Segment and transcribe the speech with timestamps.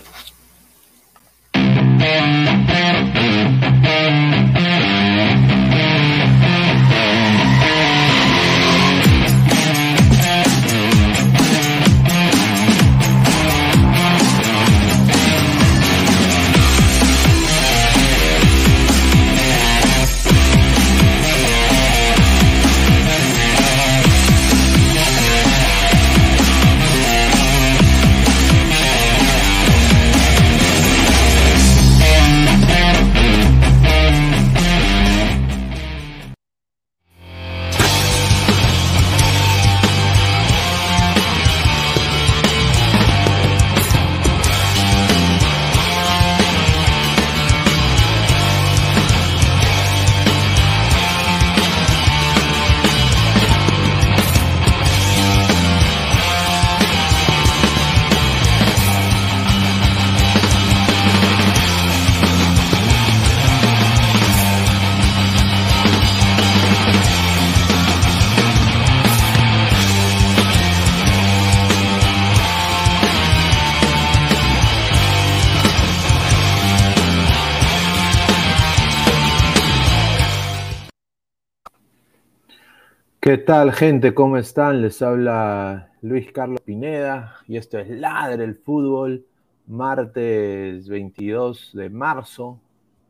[83.45, 84.15] Tal, gente?
[84.15, 84.81] ¿Cómo están?
[84.81, 89.23] Les habla Luis Carlos Pineda y esto es Ladre el Fútbol,
[89.67, 92.59] martes 22 de marzo,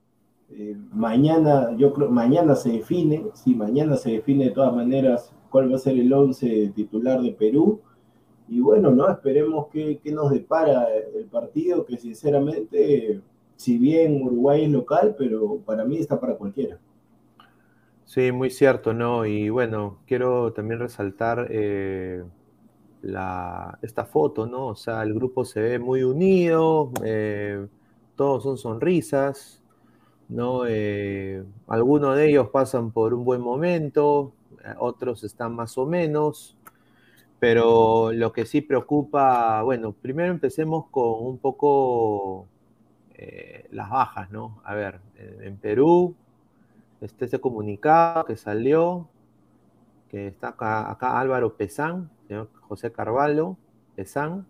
[0.49, 5.69] Eh, mañana, yo creo, mañana se define, sí, mañana se define de todas maneras cuál
[5.69, 7.81] va a ser el 11 titular de Perú
[8.51, 9.09] y bueno, ¿no?
[9.09, 13.21] Esperemos que, nos depara el partido, que sinceramente,
[13.55, 16.77] si bien Uruguay es local, pero para mí está para cualquiera.
[18.03, 19.25] Sí, muy cierto, ¿no?
[19.25, 22.25] Y bueno, quiero también resaltar eh,
[23.01, 24.67] la, esta foto, ¿no?
[24.67, 27.65] O sea, el grupo se ve muy unido, eh,
[28.17, 29.63] todos son sonrisas,
[30.27, 30.63] ¿no?
[30.67, 34.33] Eh, algunos de ellos pasan por un buen momento,
[34.77, 36.57] otros están más o menos,
[37.41, 42.47] pero lo que sí preocupa, bueno, primero empecemos con un poco
[43.15, 44.61] eh, las bajas, ¿no?
[44.63, 46.13] A ver, en, Perú,
[47.01, 49.09] este ese comunicado que salió,
[50.07, 53.57] que está acá, acá Álvaro Pesán, señor José Carvalho,
[53.95, 54.45] Pesán,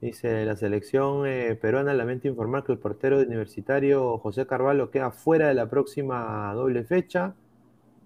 [0.00, 5.48] dice la selección eh, peruana lamenta informar que el portero universitario José Carvalho queda fuera
[5.48, 7.34] de la próxima doble fecha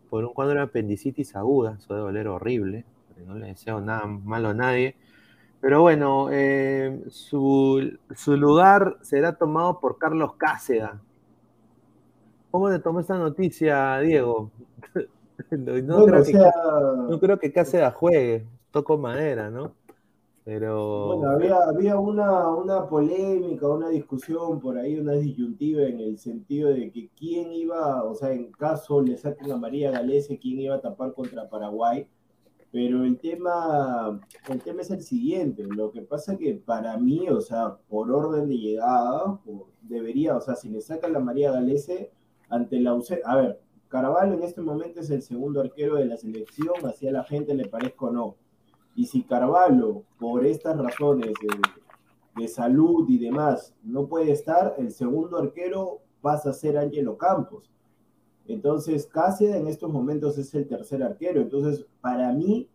[0.09, 2.87] por un cuadro de apendicitis aguda, eso debe doler horrible
[3.27, 4.97] no le deseo nada malo a nadie.
[5.61, 7.81] Pero bueno, eh, su,
[8.27, 11.01] lugar será tomado por Carlos Cáceda.
[12.51, 14.51] ¿Cómo le tomó esta noticia, Diego?
[15.51, 16.07] no,
[17.19, 19.75] creo que, Cáceda juegue, toco madera, ¿no?
[20.45, 21.17] Pero...
[21.17, 26.71] Bueno, había, había una, una, polémica, una discusión por ahí, una disyuntiva en el sentido
[26.71, 30.77] de que quién iba, o sea, en caso le saquen a María Galese, quién iba
[30.77, 32.09] a tapar contra Paraguay
[32.71, 37.41] pero el tema, el tema es el siguiente, lo que pasa que para mí, o
[37.41, 39.41] sea, por orden de llegada,
[39.83, 42.11] debería, o sea, si le sacan la María Galese
[42.51, 46.19] ante la UC, a ver, Caraballo en este momento es el segundo arquero de la
[46.19, 48.37] selección, así a la gente le parezca o no.
[48.95, 54.93] Y si Carvalho, por estas razones de, de, salud y demás, no puede estar, el
[54.93, 57.71] segundo arquero pasa a ser Ángelo Campos.
[58.49, 61.43] Entonces, Cáceres en estos momentos es el tercer arquero.
[61.43, 62.67] Entonces, para mí,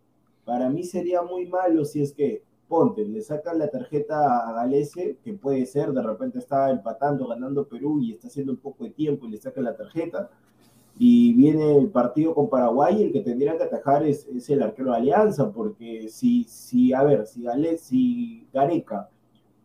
[0.44, 5.18] para mí sería muy malo si es que, ponte, le sacan la tarjeta a Galese,
[5.24, 8.90] que puede ser, de repente está empatando, ganando Perú y está haciendo un poco de
[8.90, 10.30] tiempo y le sacan la tarjeta.
[10.96, 14.98] Y viene el partido con Paraguay el que tendría que atajar es, el arquero de
[14.98, 19.10] Alianza, porque si, si a ver, si, Gale, si Gareca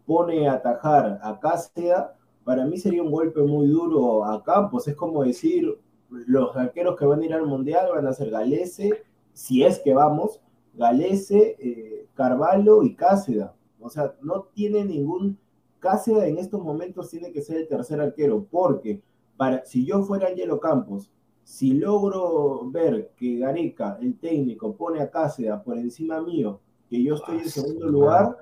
[0.08, 2.06] pone a atajar a Cáceres,
[2.44, 4.88] para mí sería un golpe muy duro a Campos.
[4.88, 5.78] Es como decir,
[6.10, 9.94] los arqueros que van a ir al Mundial van a ser Galese, si es que
[9.94, 10.42] vamos,
[10.74, 13.56] Galese, eh, Carvalho y Cáceda.
[13.80, 15.38] O sea, no tiene ningún...
[15.80, 19.01] Cáceda en estos momentos tiene que ser el tercer arquero, porque
[19.38, 21.10] para, si yo fuera Angelo Campos,
[21.44, 27.16] si logro ver que Gareca, el técnico, pone a Cáceda por encima mío, que yo
[27.16, 28.38] estoy en ah, segundo lugar,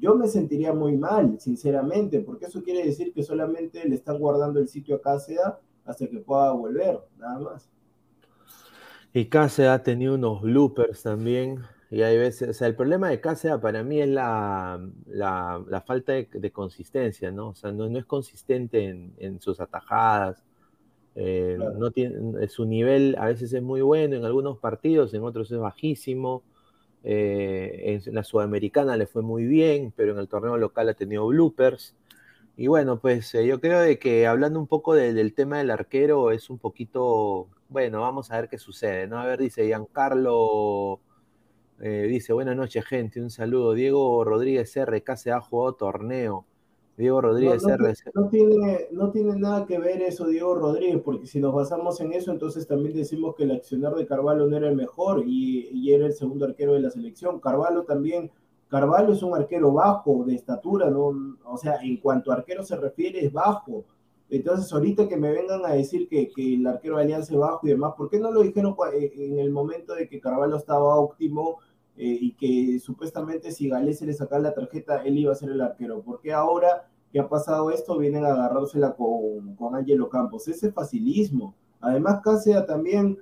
[0.00, 4.60] yo me sentiría muy mal, sinceramente, porque eso quiere decir que solamente le están guardando
[4.60, 7.70] el sitio a Cáceda hasta que pueda volver, nada más.
[9.14, 11.62] Y Cáceres ha tenido unos bloopers también.
[11.90, 16.12] Y hay veces, o sea, el problema de Cáceres para mí es la, la, falta
[16.12, 17.48] de, consistencia, ¿no?
[17.48, 20.44] O sea, no, no es consistente en, en sus atajadas.
[21.14, 25.50] Eh, no tiene, su nivel a veces es muy bueno en algunos partidos, en otros
[25.50, 26.44] es bajísimo.
[27.02, 31.26] Eh, en la Sudamericana le fue muy bien, pero en el torneo local ha tenido
[31.26, 31.96] bloopers.
[32.60, 36.32] Y bueno, pues eh, yo creo de que hablando un poco del tema del arquero
[36.32, 39.20] es un poquito, bueno, vamos a ver qué sucede, ¿no?
[39.20, 40.98] A ver, dice Giancarlo,
[41.80, 43.74] eh, dice, buenas noches gente, un saludo.
[43.74, 46.46] Diego Rodríguez R, se ha jugado torneo.
[46.96, 47.76] Diego Rodríguez no,
[48.14, 52.12] no, tiene, no tiene nada que ver eso, Diego Rodríguez, porque si nos basamos en
[52.12, 55.92] eso, entonces también decimos que el accionar de Carvalho no era el mejor y, y
[55.92, 57.38] era el segundo arquero de la selección.
[57.38, 58.32] Carvalho también,
[58.68, 61.36] Carvalho es un arquero bajo de estatura, ¿no?
[61.44, 63.84] o sea, en cuanto a arquero se refiere, es bajo.
[64.30, 67.66] Entonces, ahorita que me vengan a decir que, que el arquero de Alianza es bajo
[67.66, 70.96] y demás, ¿por qué no lo dijeron eh, en el momento de que Carvalho estaba
[70.96, 71.58] óptimo?
[71.96, 75.50] Eh, y que supuestamente si Galés se le sacaba la tarjeta, él iba a ser
[75.50, 76.00] el arquero.
[76.02, 80.46] porque ahora que ha pasado esto vienen a agarrársela con, con Angelo Campos?
[80.46, 81.54] Ese facilismo.
[81.80, 83.18] Además, Cáceres también,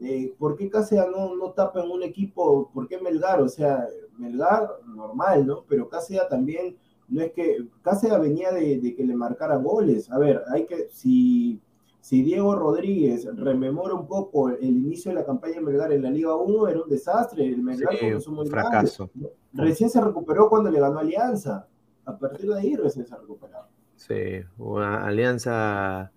[0.00, 2.70] eh, ¿por qué Cáceres no, no tapa en un equipo?
[2.72, 3.40] ¿Por qué Melgar?
[3.40, 3.86] O sea,
[4.18, 5.64] Melgar, normal, ¿no?
[5.68, 6.76] Pero Cáceres también,
[7.08, 10.10] no es que, Cáceres venía de, de que le marcara goles.
[10.10, 11.60] A ver, hay que, si
[12.00, 16.10] si Diego Rodríguez rememora un poco el inicio de la campaña de Melgar en la
[16.10, 17.46] Liga 1, era un desastre.
[17.46, 19.10] El Melgar sí, un fracaso.
[19.52, 21.68] Recién se recuperó cuando le ganó Alianza.
[22.06, 23.58] A partir de ahí recién se recuperó.
[23.96, 26.10] Sí, una Alianza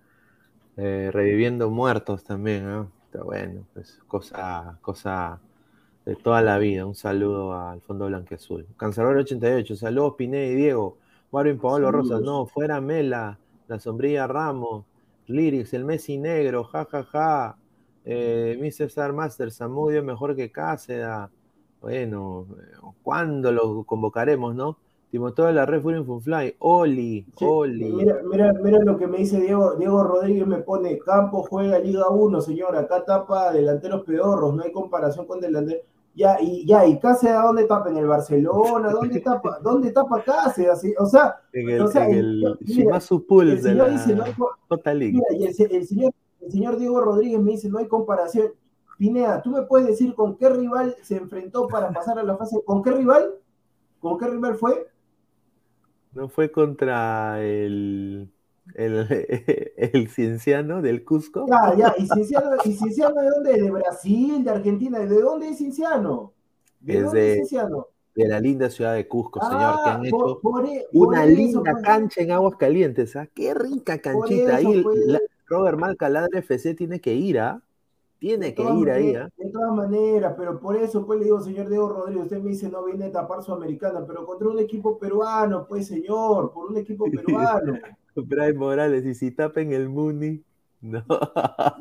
[0.76, 2.90] eh, reviviendo muertos también, ¿no?
[3.22, 5.40] Bueno, pues cosa, cosa
[6.04, 6.86] de toda la vida.
[6.86, 8.66] Un saludo al Fondo Blanqueazul.
[8.76, 10.98] Cancelador 88, saludos Pineda y Diego.
[11.30, 14.84] Marvin Pablo Rosas, no, fuera Mela, la sombrilla Ramos.
[15.26, 17.02] Lyrics, el Messi negro, jajaja.
[17.04, 17.58] Ja, ja.
[18.04, 18.86] eh, Mr.
[18.86, 21.30] Star Master, Samudio mejor que Cáceda.
[21.80, 22.46] Bueno,
[23.02, 24.78] ¿cuándo lo convocaremos, no?
[25.14, 27.84] De la Red Fury Funfly, Oli, Oli.
[27.84, 32.08] Mira, mira, mira lo que me dice Diego, Diego Rodríguez me pone, Campo juega Liga
[32.08, 35.84] 1, señor, acá tapa delanteros pedorros, no hay comparación con delanteros.
[36.16, 37.90] Ya, y ya, y Cáceres, ¿dónde tapa?
[37.90, 38.90] ¿En el Barcelona?
[38.90, 39.58] ¿Dónde tapa?
[39.62, 40.82] ¿Dónde tapa Cáceres?
[40.98, 44.24] O sea, en el, o sea, en el, el Shimazu Pools de la dice, no
[44.68, 45.12] Total League.
[45.12, 48.48] Mira, y el, señor, el señor Diego Rodríguez me dice, no hay comparación.
[48.98, 52.56] Pinea, ¿tú me puedes decir con qué rival se enfrentó para pasar a la fase?
[52.64, 53.34] ¿Con qué rival?
[54.00, 54.88] ¿Con qué rival fue?
[56.14, 58.30] No fue contra el
[58.74, 59.06] el,
[59.76, 61.46] el cienciano del Cusco.
[61.48, 63.62] Ya, ya, ¿y cienciano, ¿y cienciano de dónde?
[63.62, 64.98] ¿De Brasil, de Argentina?
[65.00, 66.32] ¿De dónde es cienciano?
[66.80, 67.88] ¿De es dónde de, es cienciano?
[68.14, 71.24] De la linda ciudad de Cusco, ah, señor, que han hecho por, por, por una
[71.24, 73.28] eso, linda pues, cancha en aguas calientes, ¿ah?
[73.34, 74.56] Qué rica canchita.
[74.56, 77.60] Ahí pues, la, Robert Malcaladre FC tiene que ir, ¿ah?
[78.24, 79.28] Tiene que ir maneras, ahí, ¿ah?
[79.36, 82.70] De todas maneras, pero por eso pues le digo, señor Diego Rodríguez, usted me dice
[82.70, 86.78] no viene a tapar su americana, pero contra un equipo peruano, pues señor, por un
[86.78, 87.78] equipo peruano.
[88.16, 90.42] Brian Morales, y si tapen el Muni,
[90.80, 91.04] no.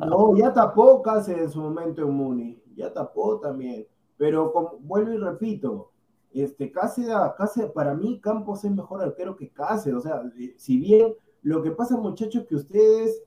[0.06, 3.88] No, ya tapó casi en su momento en Muni, ya tapó también.
[4.18, 5.92] Pero como, vuelvo y repito,
[6.34, 9.98] este Cáceres, Cáceres, para mí Campos es mejor arquero que Cáceres.
[9.98, 10.22] O sea,
[10.58, 13.24] si bien lo que pasa, muchachos, que ustedes,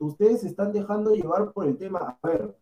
[0.00, 2.18] ustedes se están dejando llevar por el tema.
[2.22, 2.56] A ver,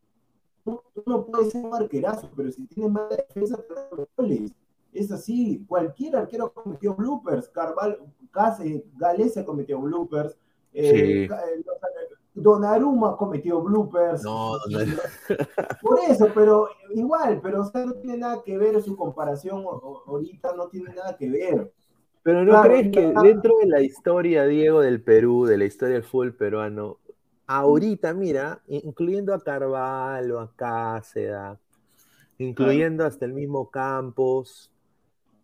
[0.65, 4.53] tú, no puedes ser un arquerazo, pero si tienes mala defensa, te goles.
[4.93, 7.99] Es así, cualquier arquero cometió bloopers, Carval,
[8.31, 10.37] Case, Galese cometió bloopers,
[10.75, 11.65] eh, sí.
[12.35, 14.23] Donnarumma cometió bloopers.
[14.25, 14.79] No, no,
[15.81, 19.65] Por eso, pero igual, pero o sea, no tiene nada que ver su comparación
[20.07, 21.73] ahorita, no tiene nada que ver.
[22.23, 25.95] Pero ¿no claro, crees que dentro de la historia, Diego, del Perú, de la historia
[25.95, 26.99] del fútbol peruano,
[27.47, 31.61] ahorita, mira, incluyendo a Carvalho, a Cáceda,
[32.39, 34.73] incluyendo hasta el mismo Campos,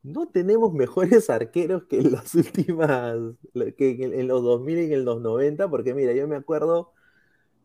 [0.03, 3.17] no tenemos mejores arqueros que en las últimas,
[3.77, 6.93] que en los 2000 y en los 90, porque mira, yo me acuerdo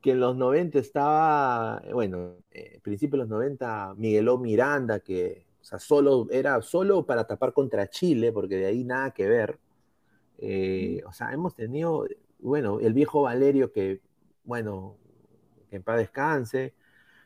[0.01, 5.65] que en los 90 estaba, bueno, eh, principio de los 90, Migueló Miranda, que o
[5.65, 9.59] sea, solo, era solo para tapar contra Chile, porque de ahí nada que ver.
[10.39, 12.05] Eh, o sea, hemos tenido,
[12.39, 14.01] bueno, el viejo Valerio que,
[14.43, 14.97] bueno,
[15.71, 16.73] en paz descanse.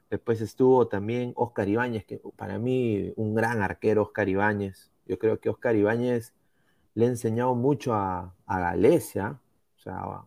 [0.10, 4.92] Después estuvo también Oscar Ibáñez, que para mí un gran arquero, Oscar Ibáñez.
[5.06, 6.34] Yo creo que Oscar Ibáñez
[6.94, 9.40] le ha enseñado mucho a, a Galecia.
[9.78, 10.26] O sea,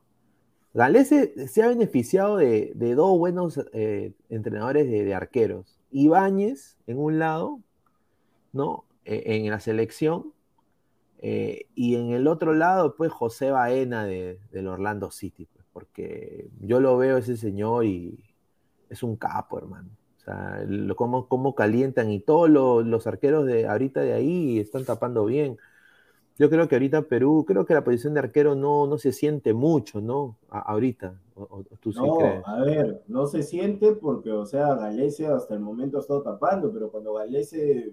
[1.49, 5.79] se ha beneficiado de, dos buenos eh, entrenadores de, arqueros.
[5.91, 7.61] Ibáñez, en un lado,
[8.53, 8.85] ¿no?
[9.05, 10.33] E, en la selección.
[11.19, 15.49] Eh, y en el otro lado, pues José Baena de, del Orlando City.
[15.81, 18.23] Porque yo lo veo ese señor y
[18.89, 19.89] es un capo, hermano.
[20.19, 24.59] O sea, lo, cómo, cómo calientan y todos lo, los arqueros de ahorita de ahí
[24.59, 25.57] están tapando bien.
[26.39, 29.53] Yo creo que ahorita Perú, creo que la posición de arquero no, no se siente
[29.55, 30.37] mucho, ¿no?
[30.51, 31.15] A, ahorita.
[31.35, 32.43] O, o, ¿tú sí no, crees?
[32.47, 36.73] a ver, no se siente porque, o sea, Galese hasta el momento ha estado tapando,
[36.73, 37.93] pero cuando Galese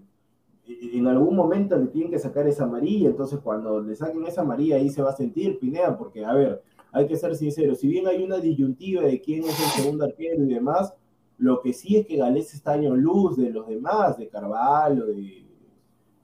[0.68, 4.76] en algún momento le tienen que sacar esa amarilla, entonces cuando le saquen esa amarilla
[4.76, 8.08] ahí se va a sentir Pineda, porque, a ver, hay que ser sincero, si bien
[8.08, 10.94] hay una disyuntiva de quién es el segundo arquero y demás,
[11.38, 15.46] lo que sí es que Galés está año luz de los demás, de Carvalho, de,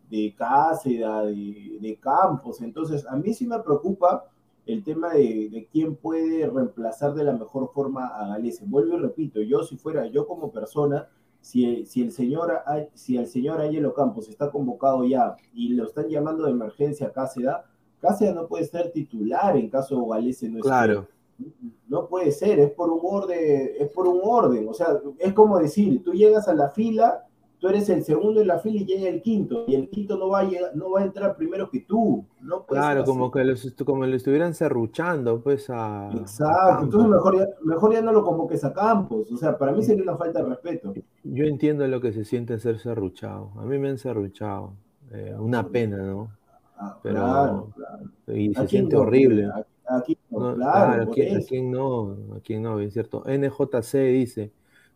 [0.09, 2.61] de Cáceda, de, de, Campos.
[2.61, 4.25] Entonces, a mí sí me preocupa
[4.65, 8.65] el tema de, de, quién puede reemplazar de la mejor forma a Galese.
[8.65, 11.07] Vuelvo y repito, yo si fuera yo como persona,
[11.41, 16.07] si, si, el señor, si el señor Angelo Campos está convocado ya y lo están
[16.07, 17.65] llamando de emergencia a Cáceda,
[18.03, 20.67] Cáceres no puede ser titular en caso Galese no esté.
[20.67, 21.07] Claro.
[21.87, 24.67] No puede ser, es por un orden, es por un orden.
[24.67, 27.25] O sea, es como decir, tú llegas a la fila,
[27.59, 30.27] tú eres el segundo en la fila y llega el quinto, y el quinto no
[30.27, 32.25] va a llegar, no va a entrar primero que tú.
[32.41, 36.11] No claro, como que los, como le estuvieran serruchando, pues a.
[36.13, 39.31] Exacto, entonces mejor ya, mejor ya no lo convoques a Campos.
[39.31, 40.93] O sea, para mí sería una falta de respeto.
[41.23, 43.51] Yo entiendo lo que se siente ser serruchado.
[43.55, 44.73] A mí me han serruchado.
[45.13, 46.42] Eh, una pena, ¿no?
[46.77, 48.37] Ah, pero, claro, claro.
[48.37, 49.49] Y se siente horrible.
[49.85, 53.23] Aquí, no, claro, aquí, a quién no, a quién no, es cierto.
[53.25, 54.51] NJC dice,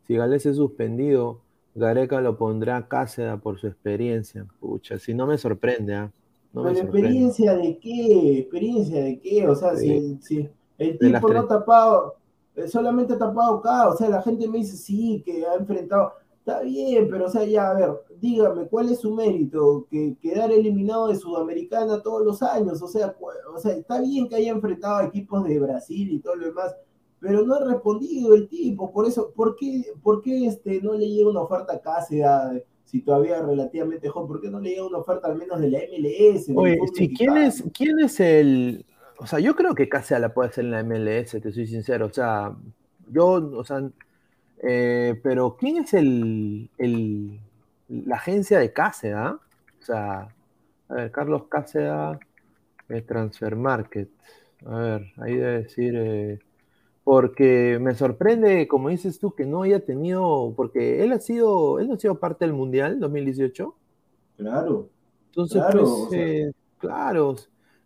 [0.07, 1.41] si Gales es suspendido,
[1.75, 4.45] Gareca lo pondrá Cáceda por su experiencia.
[4.59, 6.11] Pucha, si no me sorprende, ¿ah?
[6.53, 8.39] No ¿Pero experiencia de qué?
[8.39, 9.47] ¿Experiencia de qué?
[9.47, 12.15] O sea, si, si, el tipo no ha tapado,
[12.55, 16.13] eh, solamente ha tapado acá, o sea, la gente me dice, sí, que ha enfrentado
[16.47, 17.89] Está bien, pero o sea, ya, a ver,
[18.21, 19.85] dígame, ¿cuál es su mérito?
[19.91, 23.13] Que quedar eliminado de Sudamericana todos los años, o sea,
[23.53, 26.73] o sea, está bien que haya enfrentado a equipos de Brasil y todo lo demás,
[27.19, 31.09] pero no ha respondido el tipo, por eso, ¿por qué, por qué este, no le
[31.09, 34.99] llega una oferta a Cáceres si todavía relativamente joven, ¿por qué no le llega una
[34.99, 36.49] oferta al menos de la MLS?
[36.55, 38.85] Oye, sí, ¿quién es, ¿quién es el...?
[39.17, 42.05] O sea, yo creo que Cáceres la puede hacer en la MLS, te soy sincero,
[42.05, 42.55] o sea,
[43.11, 43.91] yo, o sea
[44.63, 46.69] eh, pero, ¿quién es el,
[47.87, 49.39] la agencia de Cáceda?
[49.79, 50.27] O sea,
[50.89, 52.19] a ver, Carlos Cáceda
[52.87, 54.09] de Transfer Market.
[54.65, 55.93] A ver, ahí debe decir.
[55.95, 56.39] Eh,
[57.03, 60.53] porque me sorprende, como dices tú, que no haya tenido.
[60.55, 61.79] Porque él ha sido.
[61.79, 63.75] Él no ha sido parte del Mundial 2018.
[64.37, 64.89] Claro.
[65.27, 67.35] Entonces, claro, pues, eh, claro.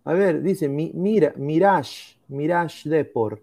[0.04, 3.42] A ver, dice, mira, Mirage, Mirage Deport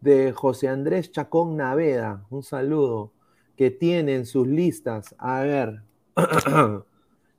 [0.00, 3.12] de José Andrés Chacón Naveda, un saludo,
[3.56, 5.82] que tiene en sus listas, a ver,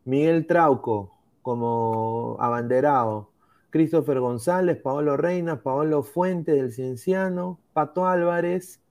[0.06, 3.32] Miguel Trauco como abanderado,
[3.72, 8.82] Christopher González, Paolo Reina, Paolo Fuente del Cienciano, Pato Álvarez,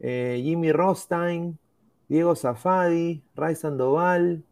[0.00, 1.58] eh, Jimmy Rostein,
[2.08, 4.44] Diego Zafadi, Ray Sandoval,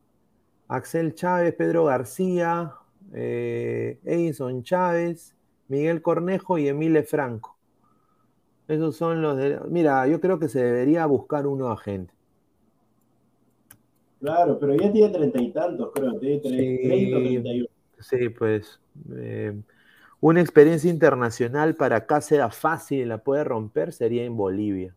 [0.69, 2.75] Axel Chávez, Pedro García,
[3.13, 5.37] eh, Edison Chávez,
[5.69, 7.60] Miguel Cornejo y Emile Franco.
[8.71, 9.59] Esos son los de.
[9.69, 12.15] Mira, yo creo que se debería buscar un nuevo agente.
[14.21, 16.17] Claro, pero ya tiene treinta y tantos, creo.
[16.21, 18.81] Tiene treinta o treinta y Sí, pues.
[19.13, 19.61] Eh,
[20.21, 24.95] una experiencia internacional para acá sea fácil y la puede romper sería en Bolivia.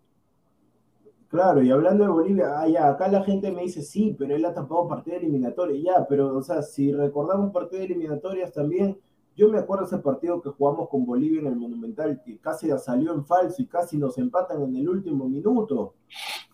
[1.29, 4.45] Claro, y hablando de Bolivia, ah, ya, acá la gente me dice, sí, pero él
[4.45, 8.99] ha tapado partidas eliminatorias, ya, pero, o sea, si recordamos partidas eliminatorias también,
[9.36, 13.13] yo me acuerdo ese partido que jugamos con Bolivia en el Monumental, que casi salió
[13.13, 15.96] en falso y casi nos empatan en el último minuto.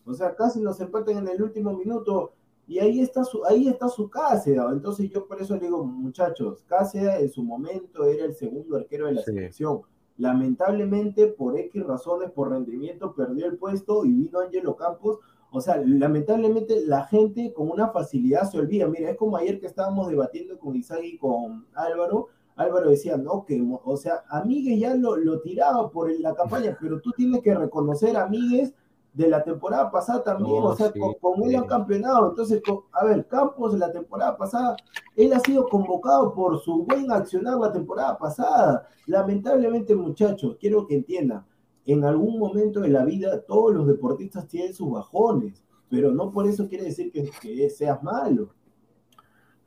[0.06, 2.34] O sea, casi nos empatan en el último minuto
[2.68, 4.64] y ahí está su, ahí está su Cáceres.
[4.72, 9.08] Entonces yo por eso le digo, muchachos, Cáceres en su momento era el segundo arquero
[9.08, 9.82] de la selección.
[10.18, 15.20] Lamentablemente, por X razones, por rendimiento, perdió el puesto y vino Angelo Campos.
[15.52, 18.88] O sea, lamentablemente la gente con una facilidad se olvida.
[18.88, 22.28] Mira, es como ayer que estábamos debatiendo con Isaac y con Álvaro
[22.60, 27.00] Álvaro decía, no, que, o sea, Amigues ya lo, lo tiraba por la campaña, pero
[27.00, 28.74] tú tienes que reconocer a Amigues
[29.14, 30.92] de la temporada pasada también, o sea,
[31.22, 32.30] con, él han campeonado.
[32.32, 34.76] Entonces, a ver, Campos de la temporada pasada,
[35.16, 38.86] él ha sido convocado por su buen accionar la temporada pasada.
[39.08, 41.46] Lamentablemente, muchachos, quiero que entiendan,
[41.86, 46.46] en algún momento de la vida todos los deportistas tienen sus bajones, pero no por
[46.46, 48.50] eso quiere decir que, que seas malo.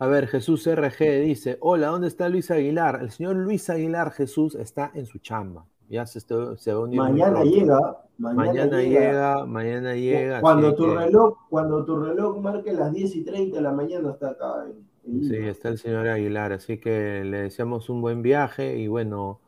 [0.02, 2.98] A ver, Jesús RG dice, hola, ¿dónde está Luis Aguilar?
[3.02, 5.64] El señor Luis Aguilar Jesús está en su chamba.
[5.88, 7.98] Ya se, se va Mañana llega.
[8.18, 10.40] Mañana, llega, mañana llega.
[10.40, 14.30] Cuando tu, reloj, cuando tu reloj marque las 10 y 30 de la mañana está
[14.30, 14.64] acá.
[15.04, 19.38] sí, está el señor Aguilar, así que le deseamos un buen viaje y bueno,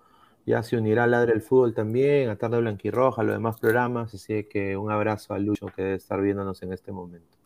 [0.47, 4.45] ya se unirá a Ladre el Fútbol también, a Tarde Blanquirroja, los demás programas, así
[4.45, 7.37] que un abrazo a Lucho que debe estar viéndonos en este momento.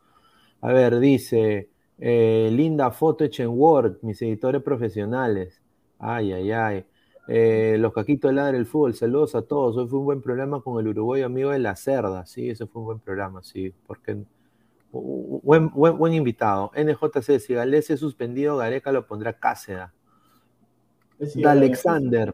[0.60, 1.70] A ver, dice...
[1.98, 5.60] Eh, linda foto hecha en Word, mis editores profesionales.
[5.98, 6.86] Ay, ay, ay.
[7.26, 9.76] Eh, los caquitos ladra el fútbol, saludos a todos.
[9.76, 12.24] Hoy fue un buen programa con el uruguayo amigo de la cerda.
[12.24, 14.16] Sí, ese fue un buen programa, sí, porque
[14.92, 16.70] buen, buen, buen invitado.
[16.74, 19.92] NJC, si Galés es suspendido, Gareca lo pondrá Cáceda.
[21.44, 22.32] Alexander.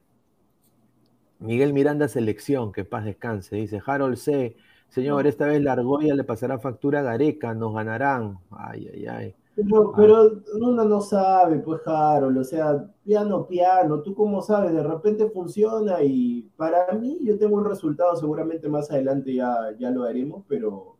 [1.40, 3.57] Miguel Miranda Selección, que paz descanse.
[3.57, 4.57] Dice Harold C.
[4.88, 8.38] Señor, esta vez la argolla le pasará factura a Gareca, nos ganarán.
[8.50, 9.35] Ay, ay, ay.
[9.56, 14.82] Pero, pero uno no sabe, pues, Harold, o sea, piano, piano, tú cómo sabes, de
[14.82, 20.02] repente funciona y para mí yo tengo un resultado, seguramente más adelante ya, ya lo
[20.02, 20.96] haremos, pero,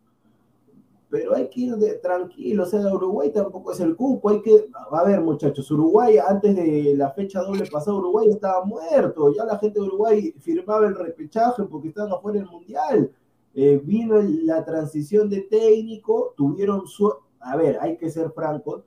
[1.11, 4.69] pero hay que ir de, tranquilo, o sea, Uruguay tampoco es el cupo, hay que,
[4.93, 9.59] a ver muchachos, Uruguay antes de la fecha doble pasada, Uruguay estaba muerto, ya la
[9.59, 13.11] gente de Uruguay firmaba el repechaje porque estaban afuera del Mundial,
[13.53, 17.13] eh, vino la transición de técnico, tuvieron su
[17.45, 18.85] a ver, hay que ser francos,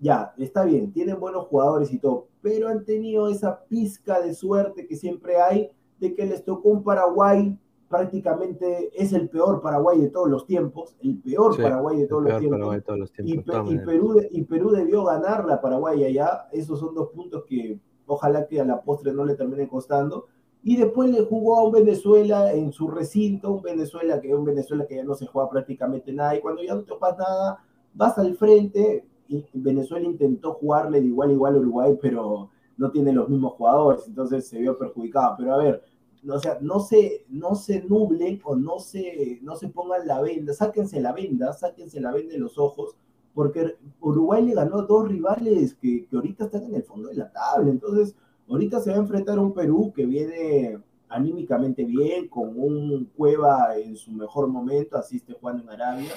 [0.00, 4.86] ya, está bien, tienen buenos jugadores y todo, pero han tenido esa pizca de suerte
[4.86, 7.56] que siempre hay de que les tocó un Paraguay,
[7.88, 12.38] prácticamente es el peor Paraguay de todos los tiempos, el peor Paraguay de todos, los
[12.40, 12.82] tiempos,
[13.22, 18.48] y, Perú, y Perú debió ganar la Paraguay allá, esos son dos puntos que ojalá
[18.48, 20.26] que a la postre no le terminen costando,
[20.64, 24.44] y después le jugó a un Venezuela en su recinto, un Venezuela que es un
[24.44, 28.18] Venezuela que ya no se juega prácticamente nada, y cuando ya no topas nada, vas
[28.18, 33.12] al frente, y Venezuela intentó jugarle de igual a igual a Uruguay, pero no tiene
[33.12, 35.36] los mismos jugadores, entonces se vio perjudicado.
[35.38, 35.82] Pero a ver,
[36.28, 40.52] o sea, no se, no se nublen o no se, no se pongan la venda,
[40.52, 42.96] sáquense la venda, sáquense la venda de los ojos,
[43.34, 47.16] porque Uruguay le ganó a dos rivales que, que ahorita están en el fondo de
[47.16, 48.14] la tabla, entonces
[48.48, 50.78] ahorita se va a enfrentar a un Perú que viene
[51.08, 56.12] anímicamente bien, con un Cueva en su mejor momento, así esté jugando en Arabia,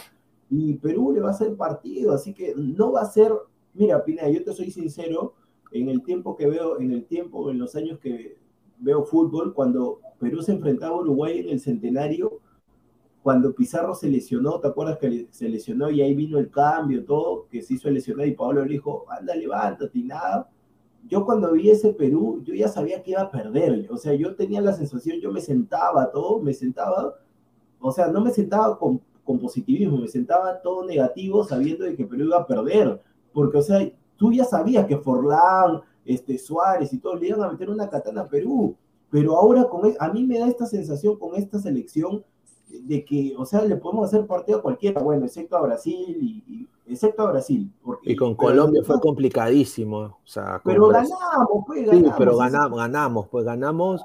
[0.49, 3.31] y Perú le va a hacer partido, así que no va a ser,
[3.73, 5.33] mira, Pina, yo te soy sincero,
[5.71, 8.37] en el tiempo que veo, en el tiempo, en los años que
[8.79, 12.39] veo fútbol, cuando Perú se enfrentaba a Uruguay en el centenario,
[13.23, 17.47] cuando Pizarro se lesionó, ¿te acuerdas que se lesionó y ahí vino el cambio, todo,
[17.49, 20.49] que se hizo lesionar y Pablo le dijo, anda, levántate y nada.
[21.07, 24.35] Yo cuando vi ese Perú, yo ya sabía que iba a perder, o sea, yo
[24.35, 27.15] tenía la sensación, yo me sentaba todo, me sentaba,
[27.79, 32.05] o sea, no me sentaba con con positivismo, me sentaba todo negativo sabiendo de que
[32.05, 33.01] Perú iba a perder,
[33.33, 37.51] porque, o sea, tú ya sabías que Forlán, este, Suárez y todos le iban a
[37.51, 38.77] meter una katana a Perú,
[39.09, 42.23] pero ahora con, e, a mí me da esta sensación con esta selección
[42.67, 46.67] de que, o sea, le podemos hacer partido a cualquiera, bueno, excepto a Brasil, y,
[46.85, 47.71] excepto a Brasil.
[47.83, 52.09] Porque, y con Colombia fue complicadísimo, o sea, pero ganamos, pues, ganamos.
[52.09, 54.01] Sí, pero ganamos, ganamos, pues ganamos,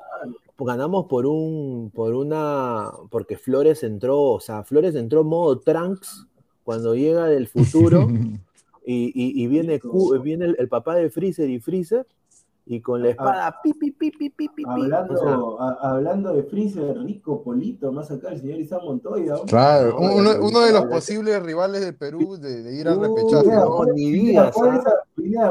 [0.65, 6.27] ganamos por un, por una, porque Flores entró, o sea, Flores entró modo Trunks
[6.65, 8.09] cuando llega del futuro
[8.87, 9.81] y, viene,
[10.23, 12.07] viene el, papá de Freezer y Freezer
[12.71, 16.97] y con la ah, espada pi, pi, pi, pi, pi, pi, hablando, hablando de Freezer,
[16.99, 19.35] Rico Polito, más acá el señor Isam Montoya.
[19.49, 23.49] Claro, uno, uno, de los posibles rivales de Perú de, ir al repechaje.
[23.49, 23.85] ¿no?
[23.87, 24.85] Ni ¿puedes,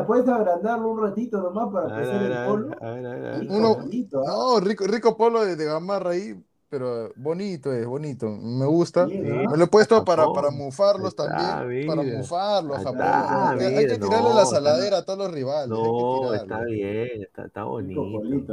[0.07, 2.69] puedes agrandarlo un ratito nomás para empezar el polo.
[2.79, 4.23] A ver, a ver, uno, ¿ah?
[4.25, 9.07] no, rico, rico polo de, de Gamarra ahí, pero bonito es, bonito, me gusta.
[9.07, 14.99] me lo he puesto para, para mufarlos también, para mufarlos, hay, que tirarle la saladera
[14.99, 15.69] a todos los rivales.
[15.69, 18.03] No, está bien, está, está bonito.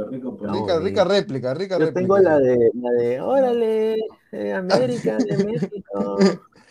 [0.09, 3.97] Rico rica, rica réplica, rica Yo tengo la de, la de, órale,
[4.31, 6.17] eh, América, de México.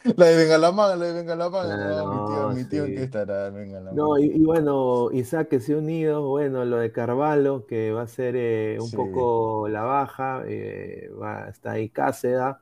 [0.16, 1.68] La de Bengalamán, la de Bengalamán.
[1.68, 3.94] no, mi tío, mi tío que estará Bengalamán.
[3.94, 8.06] No, y, bueno, Isaac que se ha unido, bueno, lo de Carvalho, que va a
[8.06, 12.60] ser eh, un poco la baja, eh, va, está ahí Cáceda.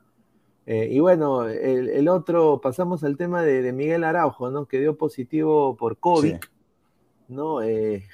[0.66, 4.66] Eh, y bueno, el, otro, pasamos al tema de, Miguel Araujo, ¿no?
[4.66, 6.36] Que dio positivo por COVID,
[7.28, 7.58] ¿no?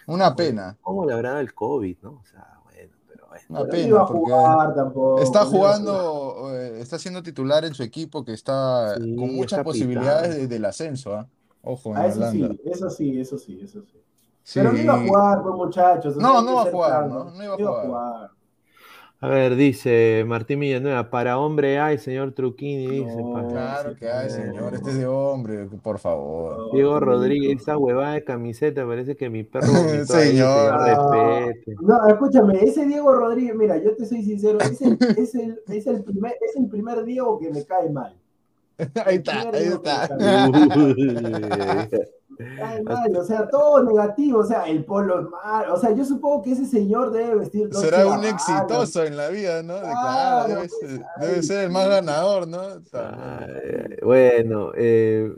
[0.06, 0.76] Una pena.
[0.80, 2.20] ¿Cómo le habrá dado el COVID, no?
[2.20, 2.59] O sea,
[3.50, 9.34] una pena, porque está jugando, eh, está siendo titular en su equipo que está con
[9.34, 11.14] muchas posibilidades del ascenso.
[11.14, 11.26] ¿ah?
[11.62, 14.00] Ojo, en ah, eso sí, eso sí, eso sí, eso sí.
[14.54, 16.16] Pero no iba a jugar, pues, muchachos.
[16.16, 17.24] No, no, va a jugar, ¿no?
[17.30, 18.30] No iba a jugar.
[19.22, 23.22] A ver, dice Martín Villanueva, para hombre hay, señor Truquini, dice.
[23.50, 26.72] claro que hay, señor, este es de hombre, por favor.
[26.72, 29.66] Diego Rodríguez, esa huevada de camiseta, parece que mi perro
[30.06, 30.74] señor.
[31.82, 35.86] no, escúchame, ese Diego Rodríguez, mira, yo te soy sincero, es el, es el, es
[35.86, 38.16] el, primer, es el primer Diego que me cae mal.
[39.04, 40.08] ahí está, ahí está
[43.18, 46.52] o sea, todo negativo, o sea, el polo es mal, o sea, yo supongo que
[46.52, 49.74] ese señor debe vestir Será un exitoso en la vida, ¿no?
[50.54, 50.72] Pues,
[51.20, 52.60] debe, ser, el más ganador, ¿no?
[54.02, 55.32] bueno, eh,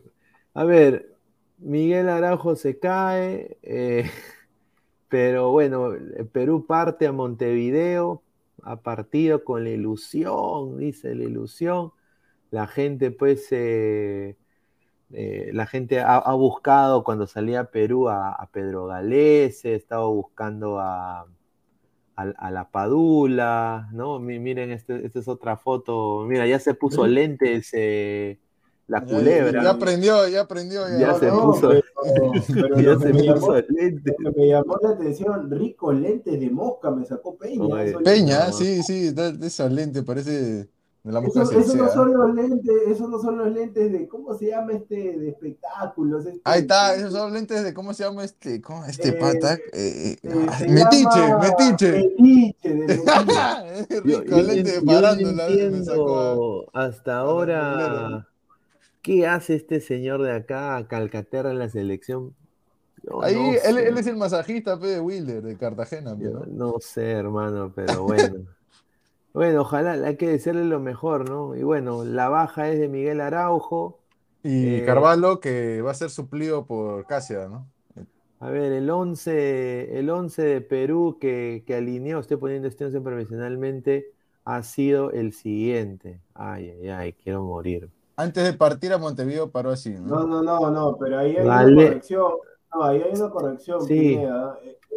[0.55, 1.17] a ver,
[1.59, 4.11] Miguel Araujo se cae, eh,
[5.09, 5.93] pero bueno,
[6.33, 8.23] Perú parte a Montevideo,
[8.63, 11.93] ha partido con la ilusión, dice la ilusión,
[12.51, 13.49] la gente pues...
[13.51, 14.37] Eh,
[15.13, 21.27] eh, la gente ha, buscado cuando salía a Perú a, Pedro Galese, estaba buscando a,
[22.17, 24.19] la Padula, ¿no?
[24.19, 27.73] Miren, esta este es otra foto, mira, ya se puso lentes
[28.93, 29.63] la culebra.
[29.63, 30.83] Ya, aprendió, ya aprendió.
[30.99, 31.71] Ya, se puso.
[31.71, 34.15] Pero, ya se me puso lente.
[34.37, 37.99] Me llamó la atención, rico lentes de mosca me sacó Peña.
[38.05, 40.69] Peña, sí, sí, de, esos lentes, parece.
[41.05, 44.07] De la mosca eso, eso no son los lentes, esos no son los lentes de,
[44.07, 45.19] ¿cómo se llama este?
[45.19, 46.27] De espectáculos.
[46.27, 48.61] Este, Ahí está, esos son lentes de, ¿cómo se llama este?
[48.61, 49.55] ¿Cómo, este eh, pata?
[49.73, 51.93] Eh, eh, metiche, metiche.
[52.19, 55.49] Metiche, de rico, lente de parándola.
[55.49, 58.29] No hasta ahora
[59.03, 62.37] ¿Qué hace este señor de acá, Calcaterra, en la selección?
[63.21, 66.15] Ahí, él, es el masajista de Wilder, de Cartagena.
[66.15, 66.77] ¿no?
[66.79, 68.47] sé, hermano, pero bueno.
[69.33, 71.57] bueno, ojalá, hay que decirle lo mejor, ¿no?
[71.57, 73.99] Y bueno, la baja es de Miguel Araujo.
[74.43, 77.67] Y eh, Carvalho, que va a ser suplido por Cáceres, ¿no?
[78.41, 83.01] A ver, el 11, el 11 de Perú que, que alineó, estoy poniendo este 11
[83.01, 84.13] profesionalmente,
[84.45, 86.21] ha sido el siguiente.
[86.35, 87.89] Ay, ay, ay, quiero morir.
[88.17, 90.27] Antes de partir a Montevideo paró así, ¿no?
[90.27, 92.33] No, no, no, pero ahí hay una corrección.
[92.75, 94.19] No, ahí hay una corrección, sí.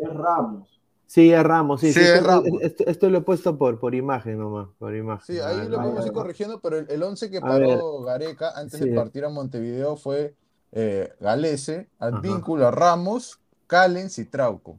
[0.02, 0.75] es Ramos.
[1.15, 1.93] Sí, es Ramos, sí.
[1.93, 2.62] sí, es esto, Ramos.
[2.62, 5.25] Esto, lo he puesto por, por imagen nomás, por imagen.
[5.25, 9.23] Sí, ahí lo podemos ir corrigiendo, pero el, 11 que paró Gareca antes de partir
[9.23, 10.36] a Montevideo fue
[10.73, 14.78] eh, Galese, Advíncula, Ramos, Callens y Trauco.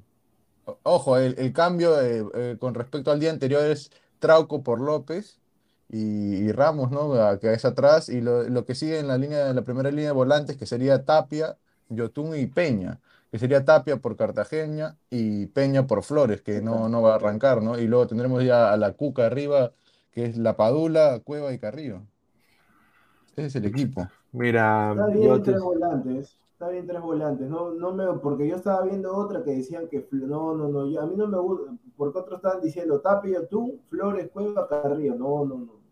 [0.83, 5.39] Ojo, el, cambio eh, eh, con respecto al día anterior es Trauco por López
[5.89, 7.15] y, Ramos, ¿no?
[7.41, 10.59] Que es atrás, y lo, que sigue en la línea, la primera línea de volantes,
[10.59, 11.57] que sería Tapia,
[11.89, 13.01] Yotun y Peña,
[13.37, 17.63] que sería Tapia por Cartagena y Peña por Flores, que no, no va a arrancar,
[17.63, 17.79] ¿no?
[17.79, 19.73] Y luego tendremos ya a la Cuca arriba,
[20.11, 22.01] que es La Padula, Cueva y Carrillo.
[23.37, 24.09] Ese es el equipo.
[24.33, 28.87] Mira, está bien tres volantes, está bien tres volantes, no, no me, porque yo estaba
[28.87, 32.39] viendo otra que decían que no, no, no, a mí no me gusta, porque otros
[32.39, 35.87] estaban diciendo Tapia, tú, Flores, Cueva, Carrillo, no, no, no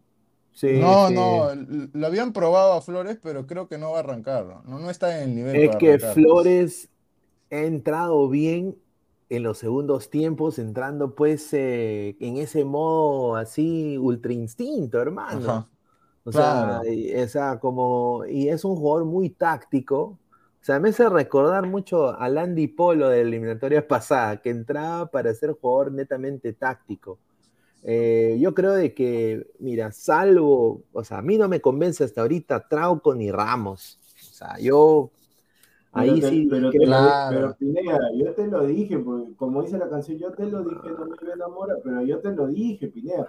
[0.63, 1.49] no, no,
[1.93, 4.47] lo habían probado a Flores, pero creo que no va a arrancar.
[4.65, 5.57] No, no está en el nivel.
[5.57, 6.89] Es que Flores
[7.51, 8.77] ha entrado bien
[9.29, 15.69] en los segundos tiempos, entrando pues eh, en ese modo así ultra instinto, hermano.
[16.25, 20.19] O sea, esa como, y es un jugador muy táctico.
[20.61, 25.11] O sea, me hace recordar mucho a Landy Polo de la eliminatoria pasada, que entraba
[25.11, 27.19] para ser jugador netamente táctico.
[27.83, 32.23] Eh, yo creo de que, mira, salvo, o sea, a mí no me convence hasta
[32.23, 34.01] ahorita Trauco ni Ramos.
[34.31, 35.11] O sea, yo
[35.95, 36.47] ahí sí.
[36.51, 40.63] Pero, pero Pineda, yo te lo dije, porque como dice la canción, yo te lo
[40.63, 43.29] dije, no me enamora, pero yo te lo dije, Pineda.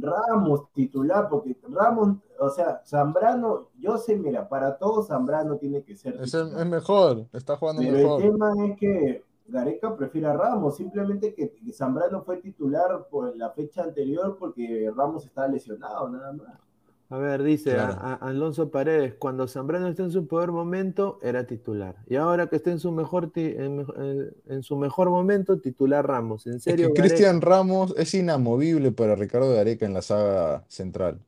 [0.00, 5.96] Ramos titular, porque Ramos, o sea, Zambrano, yo sé, mira, para todos Zambrano tiene que
[5.96, 6.16] ser.
[6.20, 8.22] Es, es mejor, está jugando pero mejor.
[8.22, 13.50] El tema es que Gareca prefiere a Ramos, simplemente que, Zambrano fue titular por la
[13.50, 16.67] fecha anterior porque Ramos estaba lesionado, nada más.
[17.10, 21.96] A ver, dice Alonso Paredes, cuando Zambrano está en su peor momento, era titular.
[22.06, 26.46] Y ahora que está en su mejor, en, su mejor momento, titular Ramos.
[26.46, 26.92] En serio.
[26.94, 31.18] Cristian Ramos es inamovible para Ricardo Gareca en la saga central.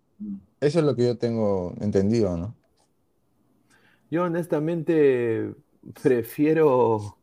[0.60, 2.54] Eso es lo que yo tengo entendido, ¿no?
[4.10, 5.54] Yo honestamente
[6.02, 7.16] prefiero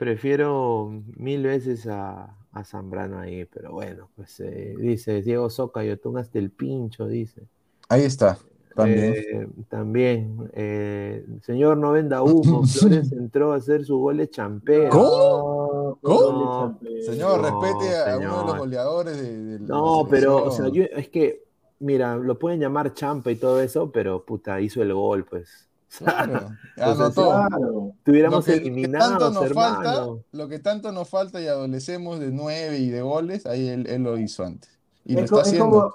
[0.00, 6.38] Prefiero mil veces a, Zambrano ahí, pero bueno, pues eh, dice Diego Soca, yo hasta
[6.38, 7.42] el pincho, dice.
[7.90, 8.38] Ahí está,
[8.76, 9.14] también.
[9.16, 14.90] Eh, también, eh, señor no venda humo, Flores entró a hacer su gol de champera.
[14.90, 15.98] ¿Cómo?
[16.00, 16.78] ¿Cómo?
[17.04, 21.42] señor, respete a uno de los goleadores de, No, pero, o sea, yo, es que,
[21.80, 25.66] mira, lo pueden llamar champa y todo eso, pero puta, hizo el gol, pues.
[25.98, 27.92] Claro, claro.
[28.04, 32.78] Tuviéramos lo que, eliminado, nos falta, lo que tanto nos falta y adolecemos de nueve
[32.78, 34.70] y de goles, ahí él, lo hizo antes.
[35.04, 35.92] Y es, lo está como,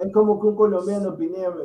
[0.00, 1.12] es como que un colombiano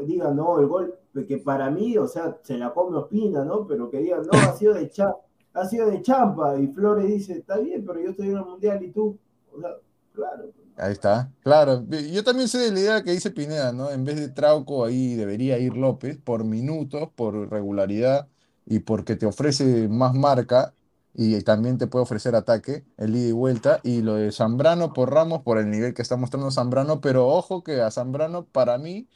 [0.06, 0.93] diga, no, el gol,
[1.28, 3.65] que para mí, o sea, se la come Opina, ¿no?
[3.65, 5.15] Pero que diga, no, ha sido de, cha,
[5.54, 6.58] ha sido de champa.
[6.58, 9.17] Y Flores dice, está bien, pero yo estoy en el mundial y tú.
[9.56, 9.69] O sea,
[10.13, 10.52] claro.
[10.76, 11.86] Ahí está, claro.
[12.12, 13.89] Yo también sé de la idea que dice Pineda, ¿no?
[13.89, 18.28] En vez de Trauco, ahí debería ir López por minutos, por regularidad
[18.65, 20.74] y porque te ofrece más marca
[21.15, 23.80] y también te puede ofrecer ataque, el ida y vuelta.
[23.84, 27.63] Y lo de Zambrano por Ramos, por el nivel que está mostrando Zambrano, pero ojo
[27.63, 29.08] que a Zambrano, para mí,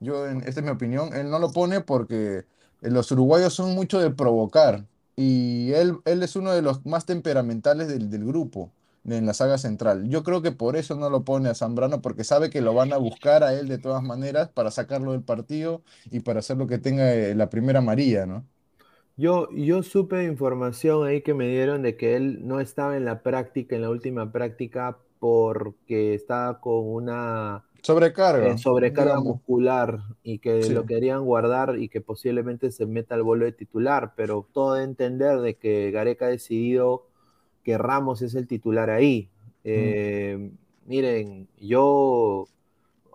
[0.00, 2.46] yo, esta es mi opinión, él no lo pone porque
[2.80, 4.86] los uruguayos son mucho de provocar
[5.16, 8.72] y él, él es uno de los más temperamentales del, del grupo
[9.04, 10.08] en la saga central.
[10.08, 12.92] Yo creo que por eso no lo pone a Zambrano, porque sabe que lo van
[12.92, 16.66] a buscar a él de todas maneras para sacarlo del partido y para hacer lo
[16.66, 18.46] que tenga eh, la primera María, ¿no?
[19.20, 23.22] Yo, yo supe información ahí que me dieron de que él no estaba en la
[23.22, 28.48] práctica, en la última práctica, porque estaba con una Sobrecarga.
[28.48, 33.44] Eh, sobrecarga muscular y que lo querían guardar y que posiblemente se meta al vuelo
[33.44, 37.06] de titular, pero todo de entender de que Gareca ha decidido
[37.62, 39.28] que Ramos es el titular ahí.
[39.64, 40.50] Eh,
[40.86, 42.46] miren, yo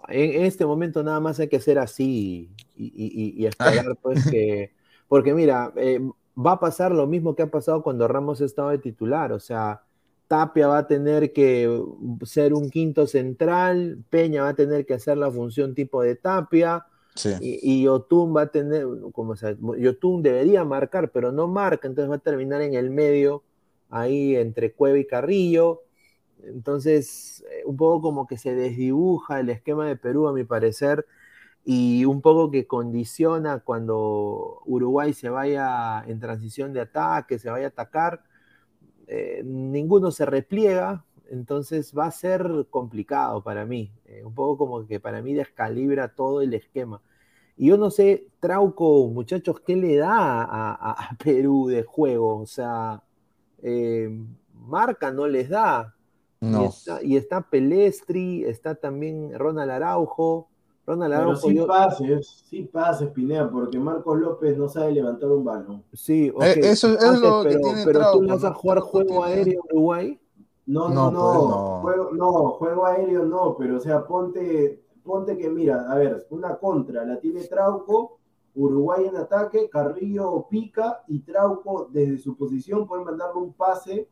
[0.08, 4.72] en, este momento nada más hay que ser así y, esperar pues que,
[5.08, 6.00] porque mira, eh,
[6.38, 9.82] va a pasar lo mismo que ha pasado cuando Ramos estaba de titular, o sea,
[10.28, 11.84] Tapia va a tener que
[12.24, 16.86] ser un quinto central, Peña va a tener que hacer la función tipo de Tapia,
[17.39, 19.36] y, y, Yotun va a tener, como
[19.78, 23.41] Yotun debería marcar, pero no marca, entonces va a terminar en el medio,
[23.89, 25.84] ahí entre Cueva y Carrillo.
[26.44, 31.06] Entonces, eh, un poco como que se desdibuja el esquema de Perú, a mi parecer,
[31.65, 37.65] y un poco que condiciona cuando Uruguay se vaya en transición de ataque, se vaya
[37.65, 38.23] a atacar
[39.08, 44.88] eh, ninguno se repliega, entonces va a ser complicado para mí, eh, un poco como
[44.88, 47.01] que para mí descalibra todo el esquema.
[47.58, 52.39] Y yo no sé, Trauco, muchachos, ¿qué le da a, Perú de juego?
[52.39, 53.04] O sea,
[53.62, 54.10] eh,
[54.54, 55.93] marca no les da.
[56.41, 60.49] Y, está, y está Pelestri, está también Ronald Araujo.
[60.86, 65.84] Ronald Pero sí pases, sí pases, Pinea, porque Marcos López no sabe levantar un balón.
[65.93, 70.19] Sí, eh, eso es lo que tiene Pero tú vas a jugar juego aéreo Uruguay.
[70.67, 72.08] No, no, no, pues no.
[72.08, 76.56] Juego, no, juego aéreo no, pero o sea, ponte, ponte que mira, a ver, una
[76.58, 78.19] contra, la tiene Trauco,
[78.56, 84.08] Uruguay en ataque, Carrillo pica y Trauco desde su posición puede mandarle un pase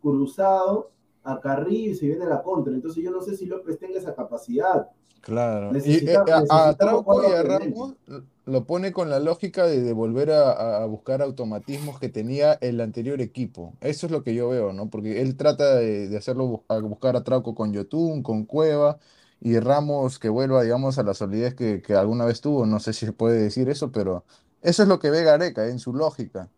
[0.00, 0.90] cruzado
[1.24, 2.72] a Carrillo y se viene la contra.
[2.72, 4.88] Entonces yo no sé si López tenga esa capacidad.
[5.20, 5.72] Claro.
[5.76, 6.16] y, eh,
[6.50, 7.94] a, Trauco y a Ramos
[8.48, 13.74] lo pone con la lógica de, volver a, buscar automatismos que tenía el anterior equipo.
[13.80, 14.88] Eso es lo que yo veo, ¿no?
[14.88, 18.98] Porque él trata de, hacerlo, a buscar a Trauco con Yotun, con Cueva,
[19.40, 22.64] y Ramos que vuelva, digamos, a la solidez que, que alguna vez tuvo.
[22.64, 24.24] No sé si se puede decir eso, pero
[24.62, 26.48] eso es lo que ve Gareca en su lógica.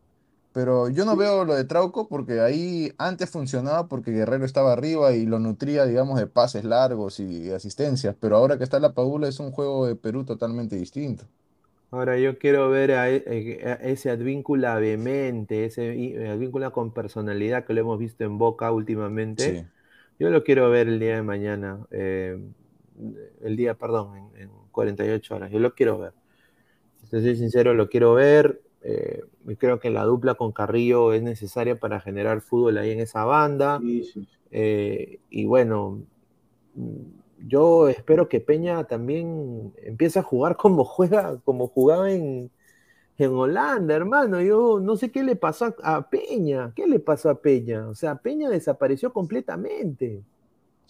[0.52, 5.12] Pero yo no veo lo de Trauco porque ahí antes funcionaba porque Guerrero estaba arriba
[5.12, 8.16] y lo nutría, digamos, de pases largos y asistencias.
[8.18, 11.24] Pero ahora que está la Paula es un juego de Perú totalmente distinto.
[11.92, 17.72] Ahora yo quiero ver a, e, eh, ese advíncula vehemente, ese advíncula con personalidad que
[17.72, 19.66] lo hemos visto en Boca últimamente.
[20.18, 22.38] Yo lo quiero ver el día de mañana, eh,
[23.42, 25.50] el día, perdón, en, en, 48 horas.
[25.50, 26.12] Yo lo quiero ver.
[27.02, 28.60] Si soy sincero, lo quiero ver.
[28.82, 29.22] Eh,
[29.58, 33.80] creo que la dupla con Carrillo es necesaria para generar fútbol ahí en esa banda.
[34.50, 36.02] Eh, y bueno,
[37.46, 42.50] yo espero que Peña también empiece a jugar como juega, como jugaba en,
[43.18, 44.40] en Holanda, hermano.
[44.40, 46.72] Yo no sé qué le pasó a Peña.
[46.74, 47.88] ¿Qué le pasó a Peña?
[47.88, 50.22] O sea, Peña desapareció completamente.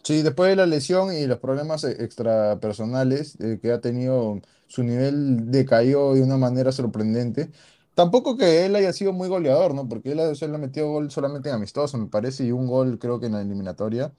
[0.03, 4.83] Sí, después de la lesión y los problemas e-, extrapersonales eh, que ha tenido, su
[4.83, 7.51] nivel decayó de una manera sorprendente.
[8.01, 9.87] Tampoco que él haya sido muy goleador, ¿no?
[9.87, 13.27] Porque él, ha metido gol solamente en amistoso, me parece, y un gol creo que
[13.27, 14.11] en la eliminatoria.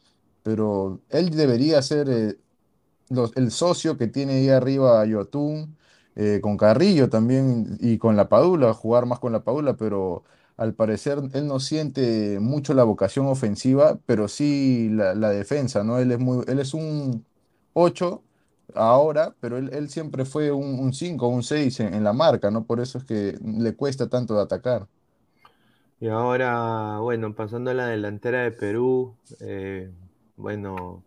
[0.44, 2.38] Pero él debería ser eh,
[3.36, 5.76] el socio que tiene ahí arriba a Yotun,
[6.16, 10.26] eh, con Carrillo también y con la Padula, jugar más con la Padula, pero
[10.58, 15.98] al parecer él no siente mucho la vocación ofensiva, pero sí la, defensa, ¿no?
[15.98, 17.26] Él es, muy, él es un
[17.74, 18.22] 8
[18.76, 22.64] ahora, pero él, siempre fue un 5 un 6 en, la marca, ¿no?
[22.66, 24.88] Por eso es que le cuesta tanto de atacar.
[26.00, 29.92] Y ahora, bueno, pasando a la delantera de Perú, eh,
[30.36, 31.04] bueno,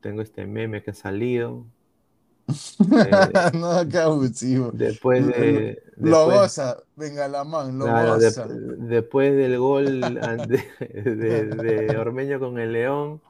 [0.00, 1.66] tengo este meme que ha salido.
[3.54, 4.70] no, qué abusivo.
[4.72, 5.82] Después de.
[5.96, 8.46] Lo goza, venga la mano, lo goza.
[8.48, 10.00] después del gol
[10.48, 13.20] de, Ormeño con el León,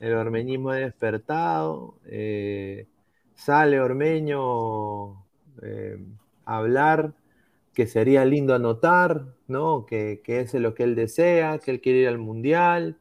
[0.00, 1.94] el ormeñismo ha despertado.
[2.06, 2.86] Eh,
[3.44, 5.24] sale Ormeño
[5.62, 5.98] eh,
[6.44, 7.12] a hablar,
[7.74, 9.84] que sería lindo anotar, ¿no?
[9.84, 12.98] Que, que es lo que él desea, que él quiere ir al Mundial,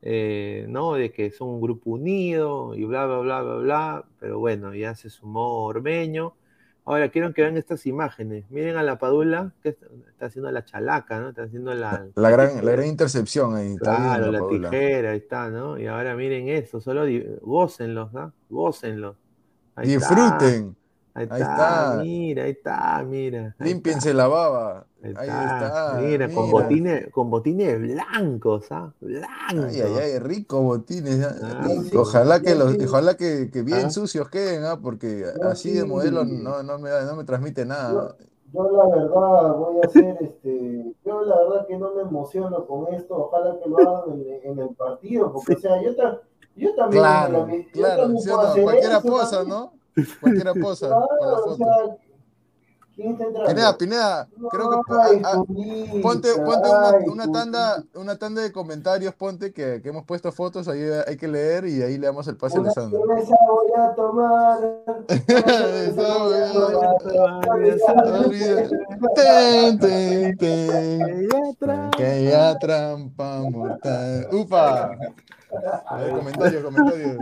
[0.00, 0.94] eh, ¿no?
[0.94, 4.04] De que son un grupo unido y bla, bla, bla, bla, bla.
[4.20, 6.34] Pero bueno, ya se sumó Ormeño.
[6.86, 8.50] Ahora quiero que vean estas imágenes.
[8.50, 9.86] Miren a la Padula, que está,
[10.20, 11.30] haciendo la chalaca, ¿no?
[11.30, 12.06] Está haciendo la.
[12.16, 13.76] La, gran, la gran intercepción ahí.
[13.76, 15.78] Claro, la, tijera, ahí está, ¿no?
[15.78, 17.04] Y ahora miren eso, solo
[17.42, 18.32] gócenlos, ¿no?
[18.48, 19.16] Gócenlos.
[19.82, 20.76] Disfruten.
[21.16, 23.54] Ahí, está, mira, ahí está, mira.
[23.60, 24.86] Límpiense la baba.
[25.00, 25.98] Ahí está.
[26.02, 28.92] mira, con botines, con botines blancos, ¿ah?
[29.00, 29.72] Blancos.
[29.72, 31.24] Ay, ay, ay, rico botines.
[31.24, 31.68] ¿ah?
[31.94, 33.90] ojalá que los, ojalá que, que bien ¿Ah?
[33.90, 34.80] sucios queden, ¿ah?
[34.82, 38.16] Porque así de modelo no, no, me, no me transmite nada.
[38.52, 42.92] Yo, la verdad voy a hacer este, yo la verdad que no me emociono con
[42.92, 45.90] esto, ojalá que lo hagan en, en el partido, porque o sea, yo
[46.56, 47.02] Yo también.
[47.02, 48.14] Claro, claro,
[48.62, 49.72] cualquiera posa, ¿no?
[50.20, 50.96] Cualquiera posa.
[50.96, 51.96] o sea,
[52.94, 53.16] ¿Quién?
[53.16, 54.76] Pineda, Pineda, creo que
[56.00, 56.68] ponte, ponte
[57.10, 61.26] una, tanda, una tanda de comentarios, ponte que, que, hemos puesto fotos, ahí hay que
[61.26, 63.00] leer y ahí le damos el pase a Alessandro.
[63.16, 64.58] Esa voy a tomar.
[71.96, 74.28] Que ya trampa mortal.
[74.30, 74.96] Upa.
[75.86, 77.16] A ver, comentarios, comentarios.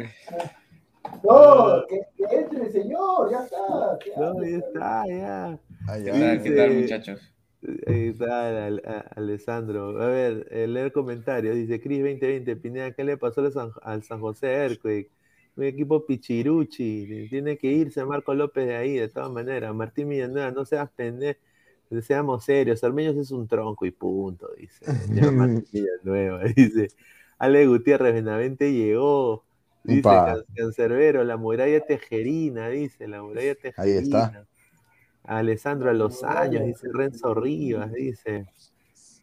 [1.24, 3.98] No, que, que, entre, señor, ya está.
[4.16, 5.58] No, ya está, ya.
[5.98, 6.42] Ya.
[6.42, 7.32] ¿Qué tal, muchachos?
[7.86, 8.66] Ahí está
[9.14, 10.02] Alessandro.
[10.02, 11.54] A ver, eh, leer comentarios.
[11.54, 15.10] Dice Cris 2020, Pineda, ¿qué le pasó al San, al San José Earthquake?
[15.56, 17.28] Un equipo pichiruchi.
[17.28, 19.74] Tiene que irse Marco López de ahí, de todas maneras.
[19.74, 21.40] Martín Villanueva, no seas pendejo.
[22.00, 24.86] Seamos serios, Armeños es un tronco y punto, dice.
[25.30, 26.88] Martín Villanueva, dice.
[27.42, 29.42] Ale Gutiérrez Benavente llegó.
[29.82, 30.08] Dice
[30.54, 33.82] Cancerbero, la muralla tejerina, dice, la muralla tejerina.
[33.82, 34.46] Ahí está.
[35.24, 38.46] Alessandro a los años, dice Renzo Rivas, dice.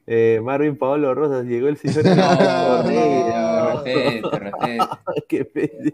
[0.06, 3.84] Eh, Marvin Paolo Rosas, llegó el señor no,
[5.30, 5.94] Qué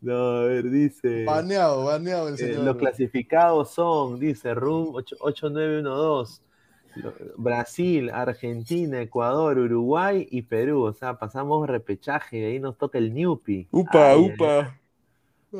[0.00, 1.24] No, a ver, dice.
[1.24, 2.64] Baneado, baneado el eh, señor.
[2.64, 6.42] los clasificados son, dice Room 8912.
[7.36, 10.82] Brasil, Argentina, Ecuador, Uruguay y Perú.
[10.82, 13.68] O sea, pasamos repechaje y ahí nos toca el Newpi.
[13.70, 14.78] Upa, upa.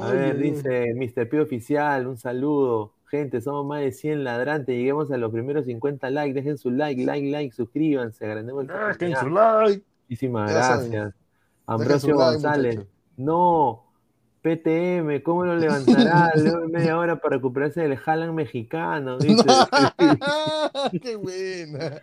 [0.01, 1.29] A ver, dice Mr.
[1.29, 2.95] P Oficial, un saludo.
[3.07, 4.75] Gente, somos más de 100 ladrantes.
[4.75, 6.33] Lleguemos a los primeros 50 likes.
[6.33, 8.25] Dejen su like, like, like, suscríbanse.
[8.25, 8.69] Agrandemos el
[8.99, 9.83] Dejen su like.
[10.09, 11.15] Muchísimas gracias.
[11.67, 12.81] Ambrosio González.
[13.17, 13.92] no,
[14.43, 16.33] PTM, ¿cómo lo levantará?
[16.37, 19.19] Luego media hora para recuperarse del Jalan mexicano.
[19.19, 19.45] Dice.
[21.03, 22.03] ¡Qué buena!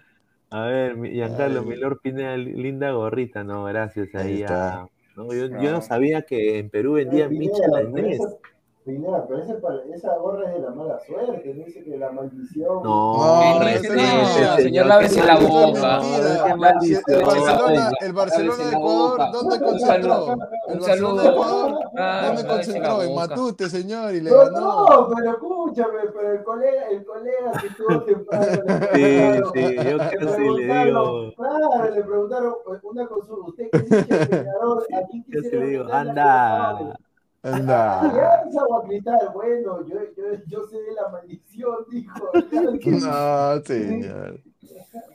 [0.50, 3.44] A ver, Giancarlo, Milor Pineda, linda gorrita.
[3.44, 4.88] No, gracias ahí a...
[5.16, 5.32] ¿no?
[5.34, 8.18] Yo, yo, no sabía que en Perú vendían Michelin
[8.90, 9.56] Pineda, pero ese,
[9.94, 12.82] esa gorra es de la mala suerte, dice que la maldición.
[12.82, 16.02] No, no, no señor, lávese la boca.
[16.48, 20.36] El Barcelona, el Barcelona de Ecuador, ¿dónde concentró?
[20.68, 23.04] El Barcelona de Ecuador, ¿dónde concentró?
[23.04, 24.60] En Matute, señor, y le ganó.
[24.60, 28.46] No, pero escúchame, pero el colega, el colega que estuvo temprano.
[28.96, 31.34] Sí, sí, yo que le digo.
[31.36, 33.50] Claro, le preguntaron una consulta.
[33.50, 34.84] ¿Usted qué dice, entrenador?
[34.94, 35.60] ¿A quién quisiera?
[35.60, 37.00] le digo, anda.
[37.42, 38.02] Anda.
[38.02, 42.32] Ah, esa guapita, bueno, yo, yo, yo sé de la maldición, dijo.
[43.02, 44.42] No, señor.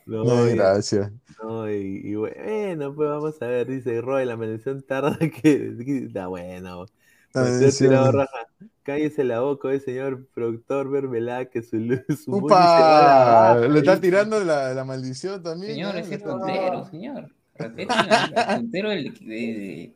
[0.06, 1.12] No, no gracias.
[1.42, 5.74] No, y, y, bueno, pues vamos a ver, dice Roy, la maldición tarda que.
[6.06, 6.86] Está bueno.
[8.84, 12.04] Cállese la boca, el señor productor Vermelá, que su luz.
[12.24, 15.74] Su Upa, le está tirando la, la maldición también.
[15.74, 17.30] Señor, ese es puntero, señor.
[17.56, 19.94] el puntero del, de,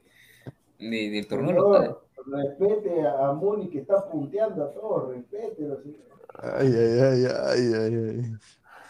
[0.79, 1.97] de, del torneo local
[2.31, 5.81] respete a Muni que está punteando a todos, respételo.
[6.41, 8.33] Ay, ay, ay, ay, ay,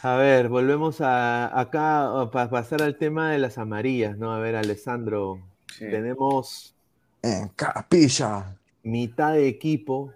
[0.03, 4.33] A ver, volvemos a, acá para pasar al tema de las amarillas, ¿no?
[4.33, 5.41] A ver, Alessandro,
[5.79, 6.75] tenemos...
[7.23, 8.57] En capilla.
[8.83, 10.13] Mitad de equipo.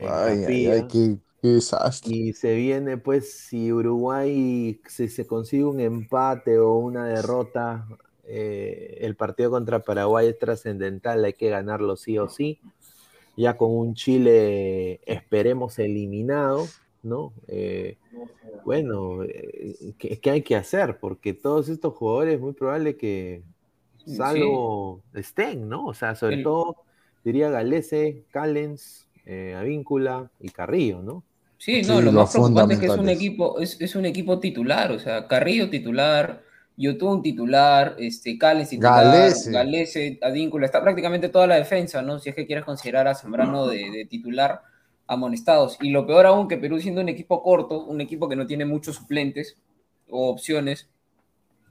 [0.00, 2.14] ay, ay, ay, qué, desastre.
[2.14, 7.86] Y se viene, pues, si Uruguay si se consigue un empate o una derrota
[8.28, 12.60] eh, el partido contra Paraguay es trascendental, hay que ganarlo sí o sí.
[13.36, 16.66] Ya con un Chile, esperemos, eliminado,
[17.02, 17.34] ¿no?
[17.48, 17.98] Eh,
[18.64, 20.98] bueno, eh, ¿qué, hay que hacer?
[20.98, 23.42] Porque todos estos jugadores, muy probable que
[24.06, 25.86] salvo estén, ¿no?
[25.86, 26.76] O sea, sobre todo,
[27.24, 29.06] diría Galese, Callens,
[29.56, 31.22] Avíncula y Carrillo, ¿no?
[31.58, 34.92] Sí, no, lo más preocupante es que es un equipo, es, es, un equipo titular,
[34.92, 36.45] o sea, Carrillo titular,
[36.76, 40.18] un titular, este, Cales titular, Galese.
[40.22, 42.18] Adíncula, está prácticamente toda la defensa, ¿no?
[42.18, 44.60] Si es que quieres considerar a Zambrano de, titular
[45.06, 45.78] amonestados.
[45.80, 48.64] Y lo peor aún que Perú siendo un equipo corto, un equipo que no tiene
[48.66, 49.56] muchos suplentes
[50.10, 50.90] o opciones,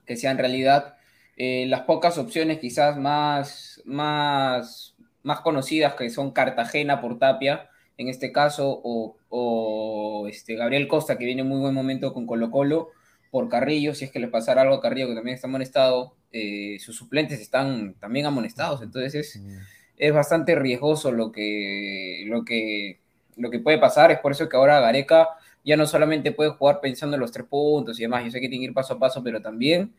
[0.05, 0.95] que sean realidad
[1.37, 8.07] eh, las pocas opciones quizás más, más, más conocidas que son Cartagena por Tapia, en
[8.07, 12.49] este caso, o, o este, Gabriel Costa, que viene en muy buen momento con Colo
[12.51, 12.89] Colo,
[13.35, 16.77] por Carrillo, si es que le pasara algo a Carrillo, que también está amonestado, eh,
[16.79, 19.57] sus suplentes están también amonestados, entonces es, mm.
[19.97, 23.01] es bastante riesgoso lo que, lo, que,
[23.35, 25.27] lo que puede pasar, es por eso que ahora Gareca
[25.65, 28.47] ya no solamente puede jugar pensando en los tres puntos y demás, yo sé que
[28.47, 29.93] tiene que ir paso a paso, pero también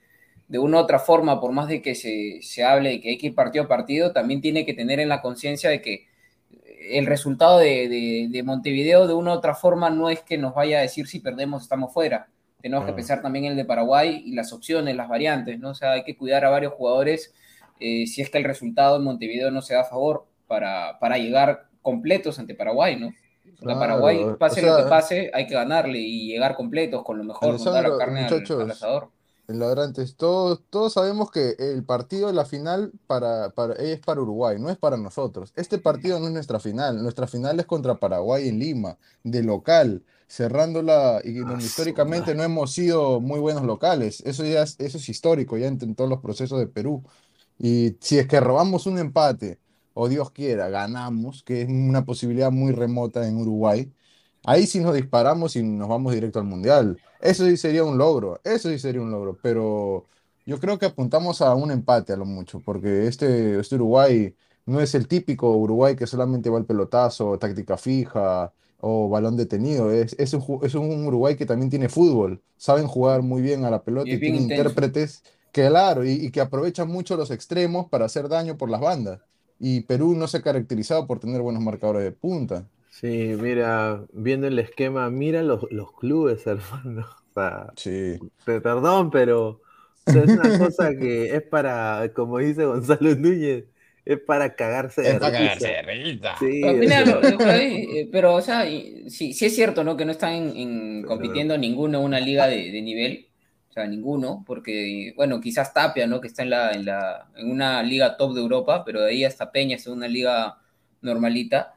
[0.48, 3.18] de una u otra forma, por más de que se, se hable de que hay
[3.18, 6.06] que ir partido a partido, también tiene que tener en la conciencia de que
[6.88, 10.54] el resultado de, de, de, Montevideo de una u otra forma no es que nos
[10.54, 12.30] vaya a decir si perdemos estamos fuera,
[12.60, 15.70] tenemos que pensar también en el de Paraguay y las opciones, las variantes, ¿no?
[15.70, 17.32] O sea, hay que cuidar a varios jugadores
[17.78, 21.18] eh, si es que el resultado en Montevideo no se da a favor para, para
[21.18, 23.12] llegar completos ante Paraguay, ¿no?
[23.62, 27.96] Paraguay, pase lo que pase, hay que ganarle y llegar completos con lo mejor, dar
[27.96, 29.10] carne al, asador.
[30.16, 34.68] todos, todos sabemos que el partido de la final para, para, es para Uruguay, no
[34.68, 35.52] es para nosotros.
[35.56, 40.02] Este partido no es nuestra final, nuestra final es contra Paraguay en Lima, de local,
[40.28, 44.22] cerrándola, y ah, históricamente no hemos sido muy buenos locales.
[44.26, 47.04] Eso ya es, eso es histórico, ya en todos los procesos de Perú.
[47.58, 49.58] Y si es que robamos un empate
[49.94, 53.90] o Dios quiera, ganamos, que es una posibilidad muy remota en Uruguay,
[54.44, 57.00] ahí sí nos disparamos y nos vamos directo al Mundial.
[57.20, 60.06] Eso sí sería un logro, eso sí sería un logro, pero
[60.44, 64.34] yo creo que apuntamos a un empate a lo mucho, porque este, este Uruguay
[64.66, 69.90] no es el típico Uruguay que solamente va al pelotazo, táctica fija o balón detenido,
[69.90, 73.70] es, es, un, es un Uruguay que también tiene fútbol, saben jugar muy bien a
[73.70, 75.22] la pelota y, tiene intérpretes,
[75.52, 79.20] que claro, y que aprovechan mucho los extremos para hacer daño por las bandas
[79.58, 82.68] y Perú no se ha caracterizado por tener buenos marcadores de punta.
[82.90, 87.06] Sí, mira, viendo el esquema, mira los, los clubes, hermano.
[87.30, 88.18] O sea, sí.
[88.44, 89.60] Perdón, pero
[90.06, 93.64] es una cosa que es para, como dice Gonzalo Núñez,
[94.06, 96.36] es para cagarse de Es para cagarse de risa.
[96.38, 99.98] Sí, pero, o sea, sí, sí es cierto, ¿no?
[99.98, 103.26] Que no están en, compitiendo ninguno en una liga de, de nivel
[103.76, 106.20] sea, ninguno, porque, bueno, quizás Tapia, ¿no?
[106.20, 109.24] Que está en, la, en, la, en una liga top de Europa, pero de ahí
[109.24, 110.58] hasta Peña es una liga
[111.02, 111.75] normalita.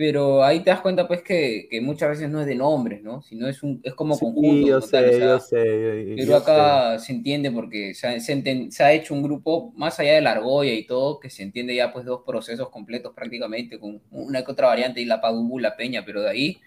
[0.00, 3.20] Pero ahí te das cuenta, pues, que, que muchas veces no es de nombres, ¿no?
[3.20, 4.66] Sino es, un, es como conjunto.
[4.66, 6.14] yo sé, yo sé.
[6.16, 10.32] pero acá se entiende porque se, se, ha hecho un grupo, más allá de la
[10.32, 14.50] argolla y todo, que se entiende ya, pues, dos procesos completos prácticamente, con una que
[14.50, 16.60] otra variante y la Padumbu, la Peña, pero de ahí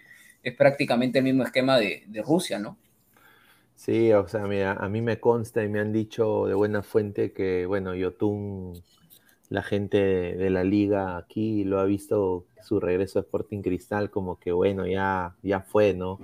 [0.44, 2.78] es prácticamente el mismo esquema de, de Rusia, ¿no?
[3.74, 7.32] Sí, o sea, mira, a mí me consta y me han dicho de buena fuente
[7.32, 8.80] que, bueno, Yotun,
[9.54, 14.38] la gente de, la liga aquí lo ha visto su regreso a Sporting Cristal como
[14.40, 16.18] que, bueno, ya, ya fue, ¿no?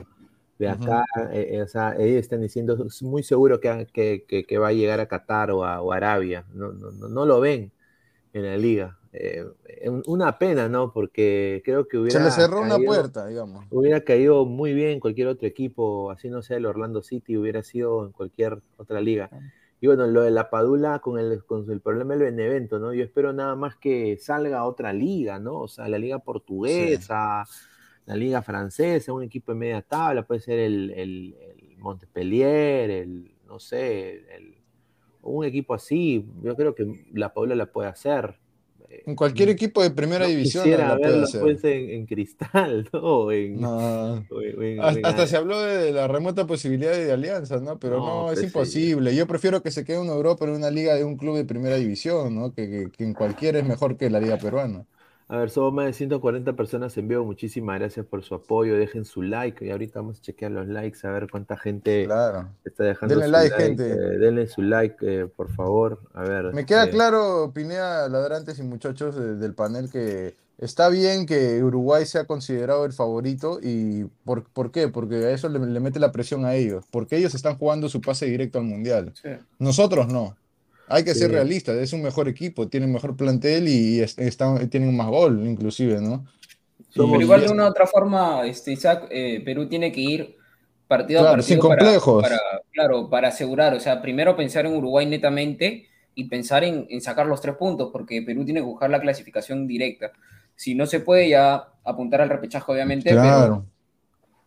[0.58, 4.58] De acá, eh, eh, o sea, ellos están diciendo, es muy seguro que, que, que,
[4.58, 7.70] va a llegar a Qatar o a, o Arabia, no, no, no lo ven
[8.32, 8.98] en la liga.
[9.12, 9.44] Eh,
[10.06, 10.92] una pena, ¿no?
[10.92, 12.18] Porque creo que hubiera.
[12.18, 13.64] Se le cerró una puerta, digamos.
[13.70, 17.62] Hubiera caído muy bien en cualquier otro equipo, así no sea el Orlando City, hubiera
[17.62, 19.30] sido en cualquier otra liga.
[19.80, 22.92] Y bueno, lo de la Padula con el, con el problema del Benevento, ¿no?
[22.92, 25.60] Yo espero nada más que salga otra liga, ¿no?
[25.60, 27.44] O sea, la liga portuguesa,
[28.04, 33.32] la liga francesa, un equipo de media tabla, puede ser el, el, el Montpellier, el,
[33.46, 34.58] no sé, el,
[35.22, 36.26] un equipo así.
[36.42, 38.39] Yo creo que la Padula la puede hacer
[38.90, 40.64] en cualquier equipo de primera división.
[40.64, 44.20] Quisiera verlo pues en, cristal, ¿no?
[44.82, 47.78] hasta, se habló de la remota posibilidad de alianza, ¿no?
[47.78, 49.14] Pero no, es pues imposible.
[49.14, 51.76] Yo prefiero que se quede en Europa en una liga de un club de primera
[51.76, 52.52] división, ¿no?
[52.52, 54.84] Que, que en cualquiera es mejor que la liga peruana.
[55.30, 57.24] A ver, somos más de 140 personas en vivo.
[57.24, 58.76] Muchísimas gracias por su apoyo.
[58.76, 59.64] Dejen su like.
[59.64, 62.08] Y ahorita vamos a chequear los likes, a ver cuánta gente
[62.64, 63.54] está dejando denle su like.
[63.54, 63.92] gente.
[63.92, 66.00] Eh, denle su like, eh, por favor.
[66.14, 66.52] A ver.
[66.52, 72.04] Me queda eh, claro, Pineda, ladrantes y muchachos del panel, que está bien que Uruguay
[72.06, 73.60] sea considerado el favorito.
[73.62, 74.88] ¿Y por, por qué?
[74.88, 76.84] Porque a eso le, mete la presión a ellos.
[76.90, 79.14] Porque ellos están jugando su pase directo al Mundial.
[79.60, 80.34] Nosotros no.
[80.90, 85.08] Hay que ser realistas, es un mejor equipo, tienen mejor plantel y están, tienen más
[85.08, 86.26] gol, inclusive, ¿no?
[86.92, 90.36] Pero igual de una u otra forma, este, Isaac, eh, Perú tiene que ir
[90.88, 91.46] partido a partido.
[91.46, 92.22] Sin complejos.
[92.22, 92.38] Para,
[92.72, 95.86] claro, para asegurar, o sea, primero pensar en Uruguay netamente
[96.16, 100.10] y pensar en, sacar los tres puntos, porque Perú tiene que buscar la clasificación directa.
[100.56, 103.64] Si no se puede ya apuntar al repechaje, obviamente, pero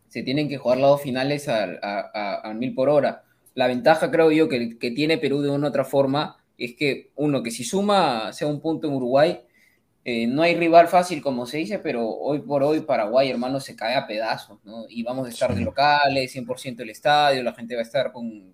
[0.08, 3.24] se tienen que jugar las dos finales al mil por hora.
[3.54, 7.10] La ventaja, creo yo, que, que tiene Perú de una u otra forma es que,
[7.16, 9.40] uno, que si suma, sea un punto en Uruguay,
[10.04, 13.74] eh, no hay rival fácil, como se dice, pero hoy por hoy Paraguay, hermano, se
[13.74, 14.84] cae a pedazos, ¿no?
[14.88, 18.52] Y vamos a estar de locales, 100% el estadio, la gente va a estar con,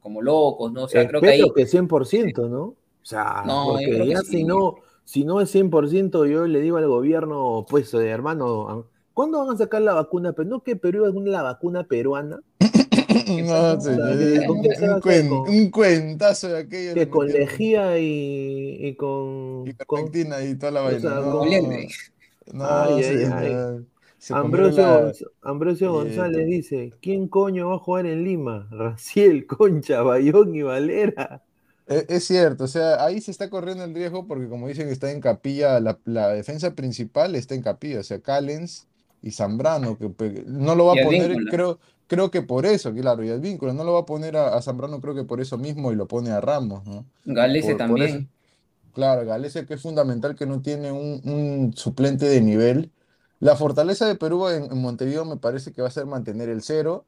[0.00, 0.84] como locos, ¿no?
[0.84, 1.42] O sea, creo que ahí...
[1.54, 2.62] que 100%, ¿no?
[2.62, 7.64] O sea, porque ya si, no, si no es 100%, yo le digo al gobierno,
[7.68, 10.32] pues, hermano, ¿cuándo van a sacar la vacuna?
[10.32, 12.40] Pero no que Perú es la vacuna peruana.
[13.44, 16.94] No, un, cuentazo de aquello.
[16.94, 19.64] Que con lejía y, y con.
[19.66, 21.10] Y con y toda la vaina.
[21.20, 21.44] no,
[22.52, 22.74] no,
[24.30, 25.12] Ambrosio,
[25.42, 28.68] Ambrosio González dice: ¿Quién coño va a jugar en Lima?
[28.72, 31.42] Raciel, Concha, Bayón y Valera.
[31.86, 35.10] Es, es, cierto, o sea, ahí se está corriendo el riesgo porque, como dicen, está
[35.12, 38.86] en capilla, la, la defensa principal está en capilla, o sea, Callens
[39.24, 40.10] y Zambrano, que
[40.46, 43.84] no lo va a poner, creo, creo que por eso, claro, y el vínculo no
[43.84, 46.40] lo va a poner a, Zambrano, creo que por eso mismo y lo pone a
[46.40, 47.04] Ramos, ¿no?
[47.24, 48.28] Galese también.
[48.92, 52.90] Claro, Galese que es fundamental que no tiene un, suplente de nivel.
[53.40, 57.04] La fortaleza de Perú en, Montevideo me parece que va a ser mantener el cero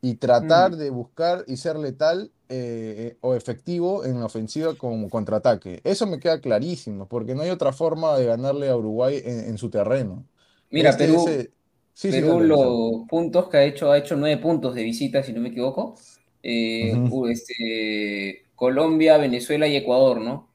[0.00, 0.76] y tratar mm.
[0.76, 5.80] de buscar y ser letal eh, o efectivo en la ofensiva como contraataque.
[5.84, 9.70] Eso me queda clarísimo, porque no hay otra forma de ganarle a Uruguay en, su
[9.70, 10.24] terreno.
[10.70, 11.26] Mira, este, Perú,
[12.00, 15.48] Perú los puntos que ha hecho, ha hecho nueve puntos de visita, si no me
[15.48, 15.96] equivoco.
[16.42, 16.92] Eh,
[17.30, 20.48] este, Colombia, Venezuela y Ecuador, ¿no?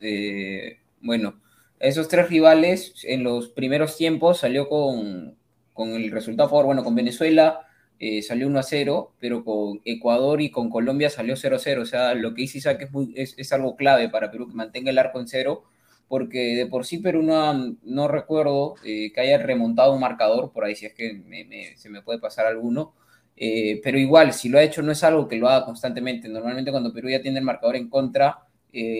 [0.00, 1.40] Eh, bueno,
[1.80, 5.36] esos tres rivales en los primeros tiempos salió con,
[5.72, 7.68] con el resultado a favor, bueno, con Venezuela
[8.00, 11.82] eh, salió 1 a 0, pero con Ecuador y con Colombia salió 0 a 0.
[11.82, 14.98] O sea, lo que dice Isaac es, es, algo clave para Perú, que mantenga el
[14.98, 15.64] arco en cero,
[16.08, 20.64] porque de por sí Perú no, no recuerdo eh, que haya remontado un marcador, por
[20.64, 22.94] ahí si es que se me puede pasar alguno.
[23.36, 26.28] Eh, pero igual, si lo ha hecho, no es algo que lo haga constantemente.
[26.28, 28.38] Normalmente cuando Perú ya tiene el marcador en contra,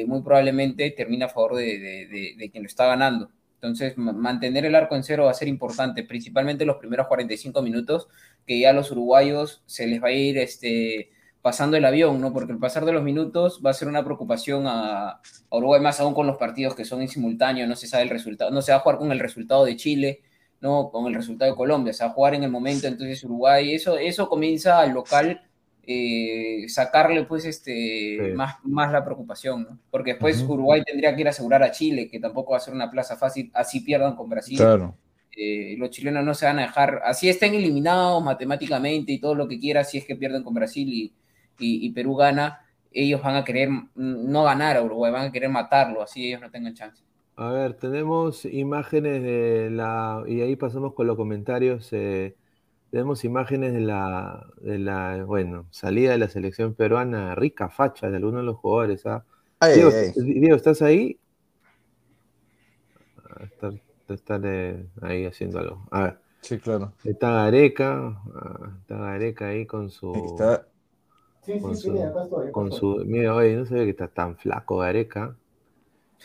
[0.06, 3.30] muy probablemente termina a favor de, de, de quien lo está ganando.
[3.60, 8.06] Entonces, mantener el arco en cero va a ser importante, principalmente los primeros 45 minutos,
[8.46, 11.10] que ya a los uruguayos se les va a ir este,
[11.48, 12.30] pasando el avión, ¿no?
[12.30, 16.12] Porque el pasar de los minutos va a ser una preocupación a, Uruguay, más aún
[16.12, 18.76] con los partidos que son en simultáneo, no se sabe el resultado, no se va
[18.76, 20.20] a jugar con el resultado de Chile,
[20.60, 23.72] no con el resultado de Colombia, se va a jugar en el momento, entonces Uruguay,
[23.72, 25.40] eso, eso comienza al local
[25.86, 29.78] eh, sacarle pues este más, más la preocupación, ¿no?
[29.90, 32.74] Porque después Uruguay tendría que ir a asegurar a Chile, que tampoco va a ser
[32.74, 34.60] una plaza fácil, así pierdan con Brasil.
[35.34, 39.48] Eh, los chilenos no se van a dejar, así estén eliminados matemáticamente y todo lo
[39.48, 41.10] que quiera, si es que pierden con Brasil
[41.58, 45.50] y, y, Perú gana, ellos van a querer no ganar a Uruguay, van a querer
[45.50, 47.02] matarlo, así ellos no tengan chance.
[47.36, 51.88] A ver, tenemos imágenes de la, y ahí pasamos con los comentarios.
[51.92, 52.34] Eh,
[52.90, 58.16] tenemos imágenes de la, de la, bueno, salida de la selección peruana, rica facha de
[58.16, 59.06] algunos de los jugadores.
[59.06, 59.24] ¿ah?
[59.62, 61.20] Diego, ¿estás ahí?
[63.18, 63.44] Ah,
[64.08, 64.40] está,
[65.02, 65.86] ahí haciendo algo.
[65.92, 66.18] A ver.
[66.40, 66.92] Sí, claro.
[67.04, 70.12] Está Gareca, ah, está Gareca ahí con su...
[70.32, 70.66] Está...
[71.48, 74.36] Sí, sí, sí, acá estoy, con su, mira, oye, no se ve que está tan
[74.36, 75.34] flaco Gareca.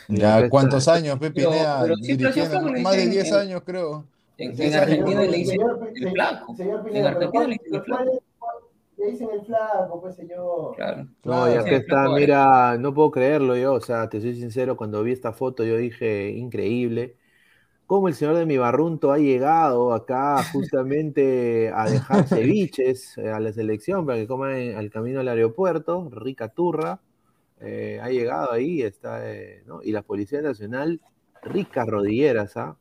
[0.10, 4.04] Ya, ¿cuántos años, Pepe Más de 10 años, creo.
[4.38, 6.56] En, Argentina le dicen el flaco.
[6.60, 8.24] En Argentina le dicen el flaco.
[8.98, 10.76] Le dicen el flaco, pues señor.
[10.76, 11.08] Claro.
[11.24, 15.04] No, y acá está, mira, no puedo creerlo yo, o sea, te soy sincero, cuando
[15.04, 17.16] vi esta foto yo dije, increíble,
[17.88, 23.40] cómo el señor de mi barrunto ha llegado acá justamente a dejar ceviches eh, a
[23.40, 27.00] la selección para que coman al camino al aeropuerto, rica turra,
[27.66, 29.82] eh, ha llegado ahí, está, eh, ¿no?
[29.82, 31.00] Y la Policía Nacional,
[31.44, 32.76] rica rodilleras, ¿ah?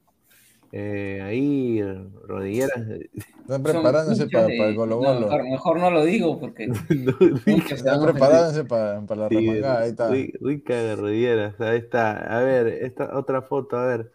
[0.72, 1.82] Eh, ahí,
[2.26, 2.82] rodilleras.
[3.42, 5.28] Están preparándose para, el Colo Colo.
[5.44, 6.64] mejor, no lo digo porque.
[7.70, 9.80] están preparándose para, para, la remangada.
[9.80, 10.09] Ahí está.
[10.09, 11.61] Rica de rodilleras.
[11.61, 12.12] Ahí está.
[12.12, 14.12] A ver, esta otra foto, a ver.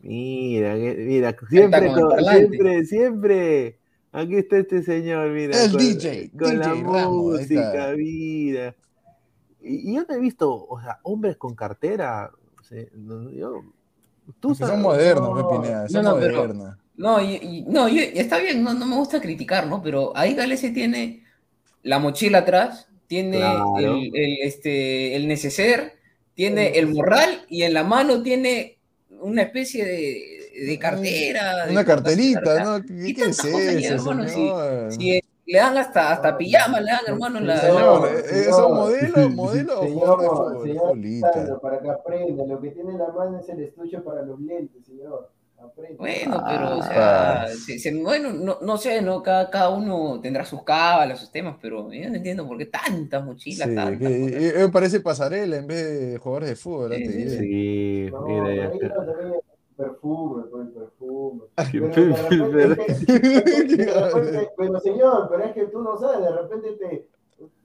[0.00, 3.78] Mira, mira, siempre, siempre, siempre.
[4.12, 5.62] Aquí está este señor, mira.
[5.64, 6.30] El DJ.
[6.38, 8.74] Con la música, mira.
[9.60, 12.30] Y, yo no he visto, o sea, hombres con cartera.
[13.34, 13.62] yo
[14.40, 16.76] Tú son modernos, no, Pineda, son no, modernos.
[16.96, 19.82] no, y, no está bien, no, me gusta criticar, ¿no?
[19.82, 21.22] Pero ahí Galese tiene
[21.82, 23.40] la mochila atrás, tiene
[23.78, 24.10] el,
[24.42, 25.98] este, el neceser,
[26.34, 28.75] tiene el morral y en la mano tiene
[29.20, 31.66] una especie de, cartera.
[31.70, 32.82] Una carterita, ¿no?
[32.82, 34.14] ¿Qué, qué es eso?
[35.46, 37.56] le dan hasta, hasta pijama, le dan, hermano, la.
[37.58, 42.98] Señor, eh, ¿son modelos, modelos señor, de señor, para que aprenda, lo que tiene en
[42.98, 45.30] la mano es el estuche para los lentes, señor.
[45.96, 47.46] Bueno, pero, o sea,
[48.02, 49.22] bueno, no, no, sé, ¿no?
[49.22, 53.24] Cada, cada uno tendrá sus cábalas, sus temas, pero yo no entiendo por qué tantas
[53.24, 54.10] mochilas, tantas.
[54.10, 56.94] me parece pasarela en vez de jugadores de fútbol.
[56.94, 58.08] Sí, sí, sí.
[58.10, 58.72] No, mira,
[59.76, 61.42] perfume, pues, perfume.
[64.56, 67.08] Pero, señor, pero es que tú no sabes, de repente te.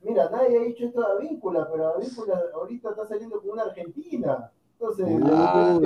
[0.03, 4.51] Mira, nadie ha dicho esto de Avíncula, pero Avíncula ahorita está saliendo con una Argentina.
[4.81, 5.05] Entonces,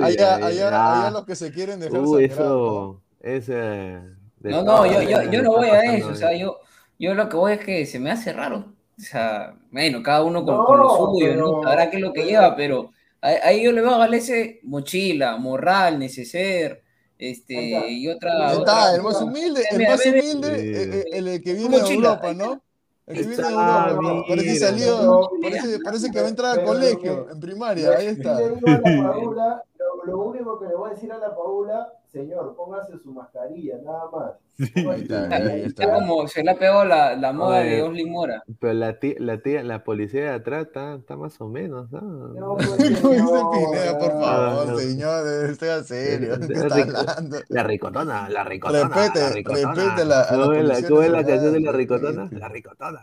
[0.02, 4.00] allá, allá, allá, los que se quieren dejar Uy, eso, ese,
[4.40, 6.60] No, no, yo, yo, yo no voy a eso, o sea, yo,
[6.98, 8.72] yo lo que voy es que se me hace raro.
[8.98, 11.62] O sea, bueno, cada uno con, con lo suyo, ¿no?
[11.62, 12.90] Sabrá qué es lo que lleva, pero
[13.20, 16.84] Ahí yo le veo a Galese mochila, morral, neceser,
[17.18, 18.52] este, y otra.
[18.52, 22.62] Está, el más humilde, el más humilde, eh, eh, el, que viene de Europa, ¿no?
[23.06, 27.38] Que viene de Europa, parece salió, parece, parece que va a entrar al colegio, en
[27.38, 28.40] primaria, ahí está.
[30.06, 34.10] lo, único que le voy a decir a la Paula señor, póngase su mascarilla, nada
[34.10, 34.32] más.
[34.58, 38.42] está, como, se le ha pegado la, la moda de Oslin Mora.
[38.58, 42.00] Pero la tía, la tía, la policía de atrás está, está más o menos, ¿no?
[42.00, 42.68] No, pues,
[43.02, 46.38] no, Pineda, por favor, no, señor, esté serio.
[46.40, 47.38] ¿Qué está hablando?
[47.48, 48.88] La ricotona, la ricotona.
[48.88, 49.74] Repete, la ricotona.
[49.74, 50.26] repete la.
[50.28, 52.28] ¿Cómo es la, ¿cómo es la canción de la ricotona?
[52.32, 53.00] La ricotona.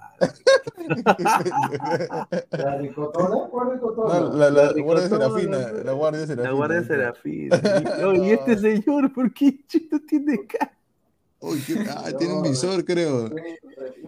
[2.51, 3.49] ¿La ricotona?
[3.51, 4.19] ¿Cuál ricotona?
[4.19, 5.57] No, la, la, la Guardia Serafina.
[5.83, 6.49] La Guardia Serafina.
[6.49, 7.61] La Guardia Serafina.
[8.15, 10.77] y este señor, ¿por qué chito tiene cara?
[11.39, 13.29] Uy, ah, tiene un visor, creo.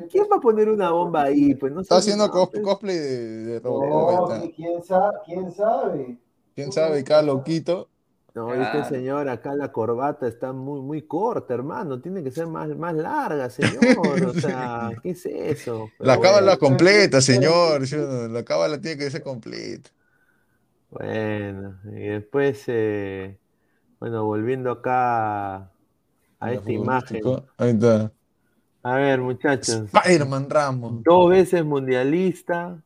[0.10, 1.54] ¿Quién va a poner una bomba ahí?
[1.56, 4.30] Pues no Está haciendo cosplay de, de Robocop.
[4.30, 5.18] No, ¿quién, sabe?
[5.26, 6.18] ¿Quién sabe?
[6.56, 7.04] ¿Quién sabe?
[7.04, 7.90] Cada loquito.
[8.34, 12.02] No, este señor, acá la corbata está muy, muy corta, hermano.
[12.02, 14.26] Tiene que ser más, más larga, señor.
[14.28, 15.90] O sea, ¿qué es eso?
[15.98, 17.82] Pero la cábala bueno, completa, señor.
[18.30, 19.90] La cábala tiene que ser completa.
[20.90, 23.38] Bueno, y después, eh,
[24.06, 25.68] bueno, volviendo acá
[26.39, 27.24] a esta imagen.
[27.58, 28.12] Ahí está.
[28.84, 29.82] A ver, muchachos.
[29.91, 31.03] Spider-Man Ramos.
[31.03, 32.84] Dos veces mundialista.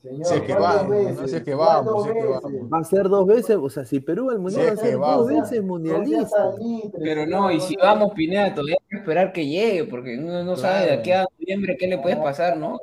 [0.00, 1.20] Señor, si es que vamos, veces?
[1.20, 2.72] no si es que vamos, si es que vamos.
[2.72, 5.26] Va a ser dos veces, o sea, si Perú al mundial va a ser dos
[5.26, 6.52] veces mundialista.
[6.96, 10.54] Pero no, y si vamos, Pineda, todavía hay que esperar que llegue, porque uno no
[10.54, 12.78] sabe de aquí a noviembre qué le puede pasar, ¿no?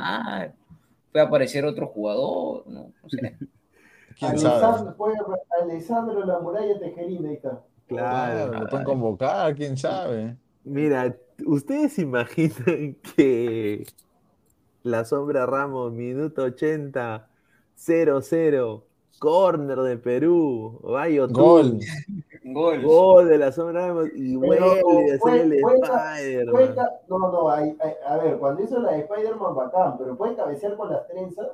[0.00, 0.48] Ah,
[1.12, 3.36] puede aparecer otro jugador, no, no sé.
[4.18, 5.62] ¿Quién Alessandro, sabe?
[5.62, 7.62] Alessandro La Muralla Tejerina, ahí está.
[7.86, 10.36] Claro, lo pueden convocar, quién sabe.
[10.64, 13.86] Mira, ¿ustedes imaginan que
[14.82, 17.28] la sombra Ramos, minuto 80,
[17.76, 18.82] 0-0,
[19.18, 21.78] corner de Perú, vaya gol.
[22.44, 22.82] gol.
[22.82, 24.80] Gol de la sombra Ramos y vuelve
[25.12, 26.76] a hacer el Spider-Man.
[27.08, 30.76] No, no, hay, hay, a ver, cuando hizo la de Spider-Man bacán, pero puede cabecear
[30.76, 31.48] con las trenzas.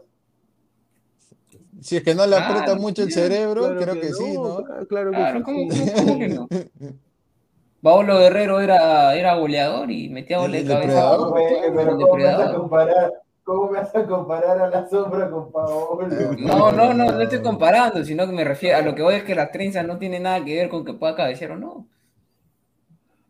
[1.81, 4.17] Si es que no le aprieta ah, mucho el cerebro, claro creo que, que no,
[4.17, 4.57] sí, ¿no?
[4.87, 5.45] Claro que claro, sí.
[5.45, 6.49] ¿cómo, cómo que no?
[7.83, 10.87] Paulo Guerrero era, era goleador y metía goles de cabeza.
[10.87, 11.35] Depredador,
[11.75, 15.51] pero ¿cómo me, vas a comparar, ¿Cómo me vas a comparar a la sombra con
[15.51, 16.09] Paolo?
[16.39, 19.25] No, no, no, no estoy comparando, sino que me refiero a lo que voy es
[19.25, 21.87] que las trenzas no tienen nada que ver con que pueda cabecear o no.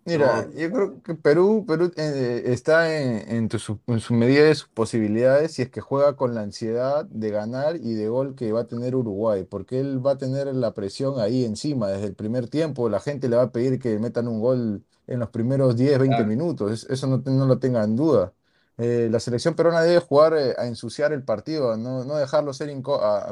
[0.04, 4.54] Mira, yo creo que Perú, Perú eh, está en, en, tu, en, su medida de
[4.56, 8.50] sus posibilidades si es que juega con la ansiedad de ganar y de gol que
[8.50, 12.14] va a tener Uruguay, porque él va a tener la presión ahí encima desde el
[12.16, 15.76] primer tiempo, la gente le va a pedir que metan un gol en los primeros
[15.76, 16.28] 10, 20 claro.
[16.28, 18.32] minutos, eso no, no, lo tenga en duda.
[18.78, 22.70] Eh, la selección peruana debe jugar eh, a ensuciar el partido, no, no dejarlo ser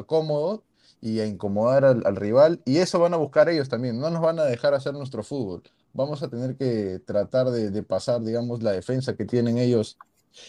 [0.06, 0.62] cómodo
[1.00, 4.22] y a incomodar al, al rival, y eso van a buscar ellos también, no nos
[4.22, 5.62] van a dejar hacer nuestro fútbol
[5.92, 9.98] vamos a tener que tratar de, de, pasar, digamos, la defensa que tienen ellos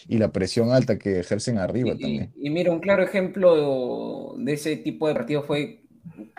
[0.08, 2.32] y la presión alta que ejercen arriba y, también.
[2.36, 5.82] Y, y, mira, un claro ejemplo de ese tipo de partido fue,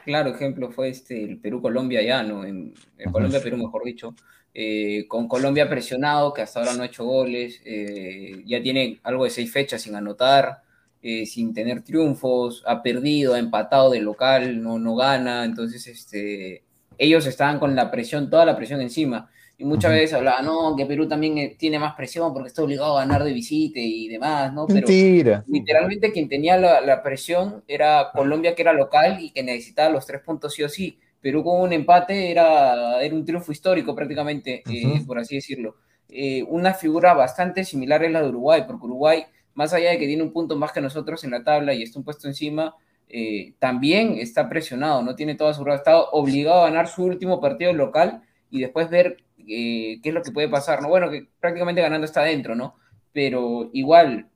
[0.05, 2.45] claro ejemplo fue este, el Perú-Colombia ya, ¿no?
[2.45, 4.15] En, en Colombia-Perú, mejor dicho.
[4.55, 9.23] Eh, con Colombia presionado, que hasta ahora no ha hecho goles, eh, ya tiene algo
[9.23, 10.61] de seis fechas sin anotar,
[11.01, 16.63] eh, sin tener triunfos, ha perdido, ha empatado de local, no, no gana, entonces este,
[16.97, 19.29] ellos estaban con la presión, toda la presión encima.
[19.57, 19.99] Y muchas uh -huh.
[19.99, 23.23] veces hablaban, no, que Perú también eh, tiene más presión porque está obligado a ganar
[23.23, 24.65] de visita y demás, ¿no?
[24.65, 25.43] Pero Mentira.
[25.47, 30.05] literalmente quien tenía la, la, presión era Colombia, que era local y que necesitaba los
[30.05, 30.97] tres puntos sí o sí.
[31.21, 35.01] Perú con un empate era, era un triunfo histórico prácticamente, uh -huh.
[35.01, 35.75] eh, por así decirlo.
[36.09, 40.07] Eh, una figura bastante similar es la de Uruguay, porque Uruguay, más allá de que
[40.07, 42.75] tiene un punto más que nosotros en la tabla y está un puesto encima,
[43.15, 47.71] eh, también está presionado, no tiene toda su está obligado a ganar su último partido
[47.71, 50.89] local y después ver eh, qué es lo que puede pasar, ¿no?
[50.89, 52.75] Bueno, que prácticamente ganando está adentro, ¿no?
[53.11, 54.29] Pero igual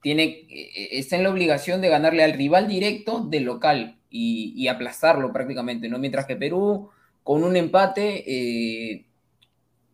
[0.00, 5.32] tiene, eh, está en la obligación de ganarle al rival directo del local y, aplastarlo
[5.32, 5.98] prácticamente, ¿no?
[5.98, 6.90] Mientras que Perú,
[7.24, 9.04] con un empate,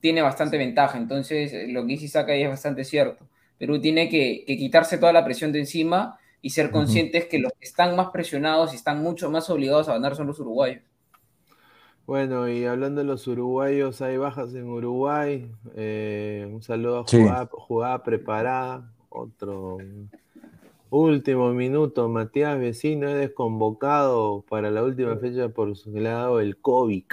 [0.00, 0.98] tiene bastante ventaja.
[0.98, 3.26] Entonces, lo que dice Saca es bastante cierto.
[3.56, 7.30] Perú tiene que quitarse toda la presión de encima y ser conscientes uh -huh.
[7.30, 10.38] que los que están más presionados y están mucho más obligados a ganar son los
[10.38, 10.82] uruguayos.
[12.06, 15.50] Bueno, y hablando de los uruguayos, hay bajas en Uruguay.
[15.74, 18.92] Eh, un saludo a jugada, preparada.
[19.08, 19.78] Otro
[20.90, 22.10] último minuto.
[22.10, 27.04] Matías Vecino es desconvocado para la última fecha por su lado el COVID.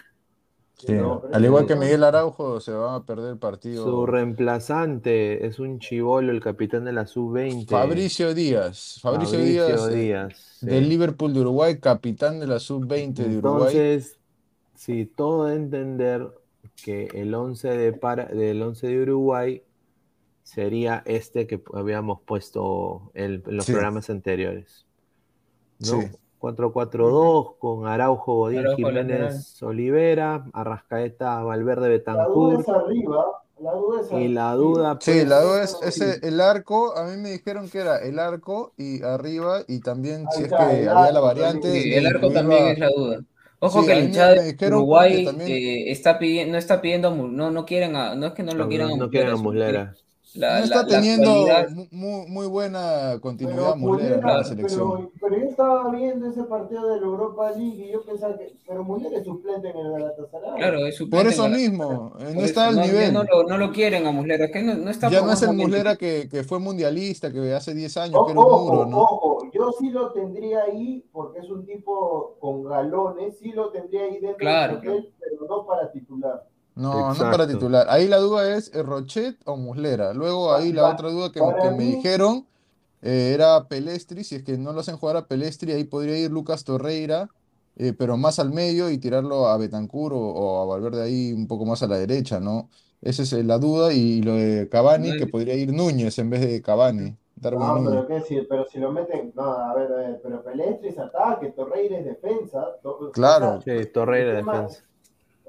[0.85, 0.93] Sí.
[0.93, 1.23] ¿no?
[1.31, 3.83] Al igual que Miguel Araujo, se va a perder el partido.
[3.83, 7.67] Su reemplazante es un chivolo, el capitán de la sub-20.
[7.67, 8.99] Fabricio Díaz.
[9.01, 10.65] Fabricio, Fabricio Díaz, eh, Díaz sí.
[10.65, 13.75] del Liverpool de Uruguay, capitán de la sub-20 de Uruguay.
[13.75, 14.19] Entonces,
[14.75, 16.27] sí, todo de entender
[16.83, 19.63] que el 11 de, para, del 11 de Uruguay
[20.43, 23.71] sería este que habíamos puesto el, en los sí.
[23.71, 24.85] programas anteriores.
[25.79, 26.01] ¿no?
[26.01, 26.07] Sí.
[26.41, 32.67] 4-4-2 con Araujo, Godín, Jiménez, Olivera, Arrascaeta, Valverde, Betancourt.
[32.67, 33.25] La duda es arriba,
[33.59, 34.97] la duda es Y la duda.
[34.99, 36.97] Sí, la duda es ese, el arco.
[36.97, 40.55] A mí me dijeron que era el arco y arriba, y también si es que
[40.55, 41.71] había la variante.
[41.71, 43.19] Sí, el arco también es la duda.
[43.59, 47.91] Ojo que el hinchada de Uruguay eh, está pidiendo, no está pidiendo, no, no quieren,
[47.91, 49.95] no es que no lo quieran no, no quieren a Muslera
[50.35, 51.45] no está teniendo
[51.91, 55.11] muy, muy, buena continuidad Muller en la selección.
[55.19, 58.53] Pero, yo estaba viendo ese partido de la Europa League y yo pensaba que.
[58.65, 60.55] Pero Muller es suplente en el Galatasaray.
[60.57, 61.25] Claro, es suplente.
[61.25, 63.13] Por eso mismo, no está al nivel.
[63.13, 65.95] No, no, lo, quieren a Muslera, es que no, está Ya no es el Muslera
[65.95, 69.01] que, que, fue mundialista, que hace 10 años ojo, que era un muro, ¿no?
[69.01, 74.03] Ojo, yo sí lo tendría ahí porque es un tipo con galones, sí lo tendría
[74.03, 76.50] ahí dentro claro, del pero no para titular.
[76.75, 77.87] No, no para titular.
[77.89, 80.13] Ahí la duda es eh, Rochet o Muslera.
[80.13, 81.41] Luego ahí la otra duda que,
[81.71, 82.45] me dijeron
[83.01, 84.23] eh, era Pelestri.
[84.23, 87.29] Si es que no lo hacen jugar a Pelestri, ahí podría ir Lucas Torreira,
[87.75, 91.65] eh, pero más al medio y tirarlo a Betancur o, a Valverde ahí un poco
[91.65, 92.69] más a la derecha, ¿no?
[93.01, 93.91] Esa es la duda.
[93.91, 97.17] Y lo de Cavani, que podría ir Núñez en vez de Cavani.
[97.41, 98.21] no, pero, ¿qué?
[98.21, 101.97] Si, pero si lo meten, no, a ver, a ver pero Pelestri es ataque, Torreira
[101.97, 102.65] es defensa.
[103.11, 103.59] claro.
[103.61, 104.83] Sí, Torreira es defensa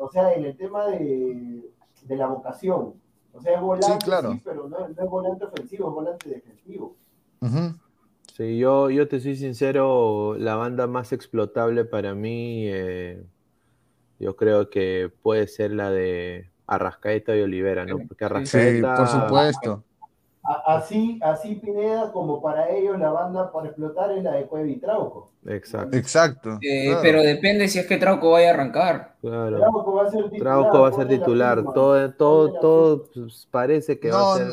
[0.02, 1.62] o sea, en el tema de,
[2.02, 2.94] de la vocación.
[3.32, 4.38] O sea, es volante, sí, claro.
[4.44, 6.96] pero no, es volante ofensivo, es volante defensivo.
[8.36, 13.22] Sí, yo, yo te soy sincero, la banda más explotable para mí, eh,
[14.18, 17.98] yo creo que puede ser la de Arrascaeta y Olivera, ¿no?
[18.06, 18.96] Porque Arrascaeta...
[18.96, 19.84] Sí, por supuesto.
[20.66, 24.76] Así, así Pineda, como para ellos la banda para explotar es la de Cueva y
[24.76, 25.30] Trauco.
[25.46, 25.96] Exacto.
[25.96, 26.58] Exacto.
[26.60, 29.11] Eh, pero depende si es que Trauco vaya a arrancar.
[29.22, 29.56] Claro.
[29.56, 30.40] Trauco va a ser titular.
[30.40, 31.62] Trauco va a ser titular.
[31.72, 34.48] Todo, todo, todo pues, parece que va a ser.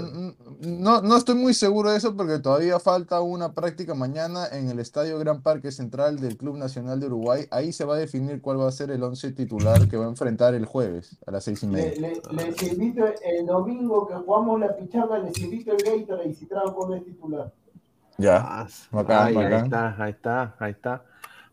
[0.62, 4.78] No, no estoy muy seguro de eso porque todavía falta una práctica mañana en el
[4.78, 7.46] Estadio Gran Parque Central del Club Nacional de Uruguay.
[7.50, 10.10] Ahí se va a definir cuál va a ser el once titular que va a
[10.10, 12.20] enfrentar el jueves a las seis y media.
[12.32, 16.88] les invito el domingo que jugamos la pichanga, les invito el Gatorade y si Trauco
[16.88, 17.52] no es titular.
[18.20, 18.68] Ya.
[18.92, 21.04] ahí, está, ahí está, ahí está.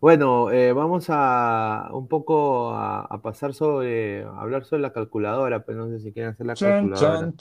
[0.00, 5.78] Bueno, eh, vamos a un poco a, pasar sobre, a hablar sobre la calculadora, pero
[5.78, 7.32] pues no sé si quieren hacer la calculadora.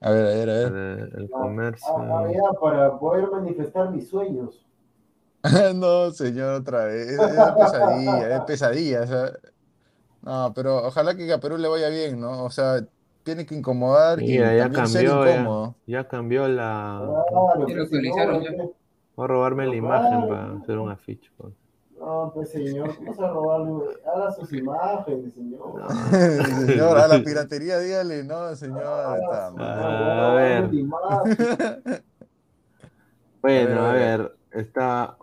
[0.00, 1.12] A ver, a ver, a ver.
[1.16, 1.86] El, comercio.
[2.60, 4.66] para poder manifestar mis sueños.
[5.74, 7.08] no, señor, otra vez.
[7.08, 9.32] Es, pesadilla, es pesadilla.
[10.22, 12.44] no, pero ojalá que a Perú le vaya bien, ¿no?
[12.44, 12.84] O sea,
[13.22, 17.00] tiene que incomodar y ya cambió, Ya, cambió la.
[19.16, 21.30] Voy a robarme la imagen para hacer un afiche.
[21.36, 21.54] Pues.
[21.98, 23.84] No, pues señor, vamos a robarle,
[24.14, 25.86] haga sus imágenes, señor.
[26.66, 28.84] señor, a la piratería dígale, no, señor.
[28.84, 30.70] a ver.
[33.40, 35.16] bueno, a ver, está.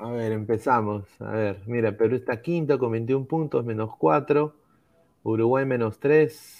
[0.00, 1.04] A ver, empezamos.
[1.20, 4.54] A ver, mira, Perú está quinto con 21 puntos, menos 4.
[5.24, 6.57] Uruguay menos 3.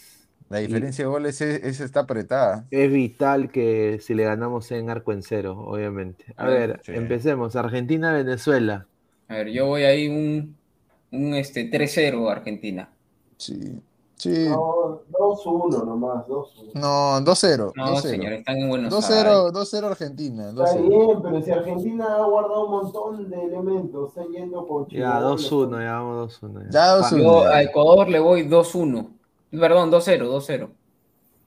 [0.48, 2.66] La diferencia de goles es, está apretada.
[2.70, 6.24] Es vital que si le ganamos en arco en cero, obviamente.
[6.36, 7.54] A, ver, empecemos.
[7.54, 8.86] Argentina-Venezuela.
[9.28, 10.56] A ver, yo voy ahí un,
[11.12, 12.88] un este, 3-0 Argentina.
[13.36, 13.78] Sí.
[14.16, 14.48] Sí.
[14.48, 16.72] No, 2-1 nomás, 2-1.
[16.74, 17.72] No, 2-0.
[17.76, 20.48] No, señor, están en Buenos 2-0 Argentina.
[20.48, 25.20] Está bien, pero si Argentina ha guardado un montón de elementos, está yendo con Ya,
[25.20, 26.70] 2-1, ya vamos 2-1.
[26.70, 27.18] Ya, 2-1.
[27.18, 29.17] Yo a Ecuador le voy 2-1.
[29.50, 30.68] Perdón, 2-0, 2-0.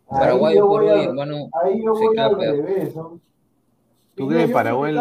[0.10, 1.50] Paraguay por hoy, hermano.
[1.64, 3.20] Ahí yo voy al revés, ¿no?
[4.16, 4.96] ¿Tú crees Paraguay?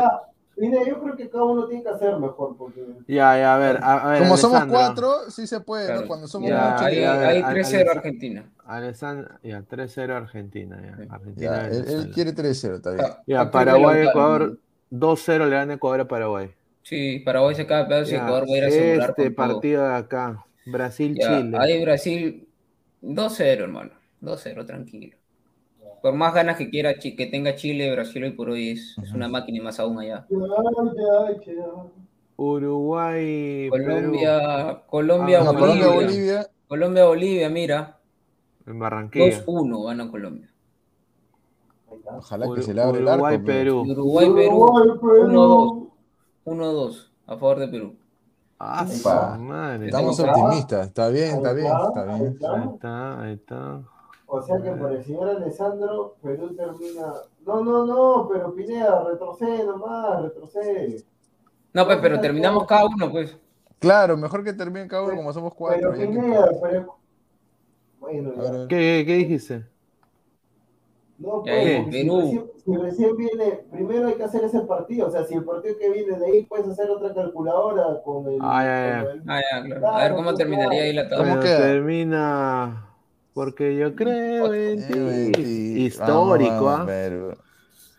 [0.56, 2.54] Mira, yo creo que cada uno tiene que hacer mejor.
[2.56, 2.84] Porque...
[3.08, 3.80] Ya, ya, a ver.
[3.82, 6.06] A, ver Como somos cuatro, sí se puede, ¿no?
[6.06, 6.86] Cuando somos ya, muchos.
[6.86, 8.44] Ahí, 3-0 Argentina.
[8.66, 10.80] Alessandro, ya, 3-0 Argentina.
[10.82, 13.06] Ya, Argentina ya, él, él, quiere 3-0, está bien.
[13.26, 14.58] Ya, Paraguay, Ecuador,
[14.92, 16.50] 2-0 le dan Ecuador a Paraguay.
[16.82, 19.94] Sí, Paraguay se cae pedazo y Ecuador va a ir a asegurar Este partido de
[19.94, 21.56] acá, Brasil-Chile.
[21.58, 22.46] Ahí Brasil
[23.02, 23.90] 2-0, hermano.
[24.22, 25.16] 2-0, tranquilo.
[26.02, 29.28] Por más ganas que quiera que tenga Chile, Brasil hoy por hoy es, es una
[29.28, 30.26] máquina y más aún allá.
[32.36, 35.88] Uruguay, Colombia, Colombia, ah, Bolivia.
[35.88, 36.50] Bolivia.
[36.68, 37.98] Colombia, Bolivia, mira.
[38.66, 39.44] En Barranquilla.
[39.44, 40.50] 2-1 van a Colombia.
[42.04, 43.26] Ojalá que se le abra el arco.
[43.26, 43.80] Uruguay, Perú.
[43.82, 45.90] Uruguay, Perú.
[46.44, 46.56] 1-2.
[46.56, 47.94] 1-2 a favor de Perú.
[48.62, 49.86] Ah, madre.
[49.86, 52.20] Estamos optimistas, está bien, está bien, está bien.
[52.20, 53.80] Ahí está, ahí está.
[54.26, 57.06] O sea que por el señor Alessandro, Perú termina.
[57.46, 61.02] No, no, no, pero Pineda, retrocede nomás, retrocede.
[61.72, 63.34] No, pues, pero terminamos cada uno, pues.
[63.78, 65.92] Claro, mejor que termine cada uno como somos cuatro.
[65.96, 66.96] Pero Pineda, pero.
[67.98, 68.32] Bueno,
[68.68, 69.64] ¿Qué, ¿Qué dijiste?
[71.20, 71.86] No, pues,
[72.64, 75.08] si, recién, viene, primero hay que hacer ese partido.
[75.08, 78.38] O sea, si el partido que viene de ahí puedes hacer otra calculadora con el.
[78.40, 79.88] Ah, ya, ah, claro.
[79.88, 81.28] A ver cómo terminaría ahí la tabla.
[81.28, 82.86] ¿Cómo termina?
[83.34, 85.82] Porque yo creo en ti.
[85.84, 86.86] Histórico, ¿ah?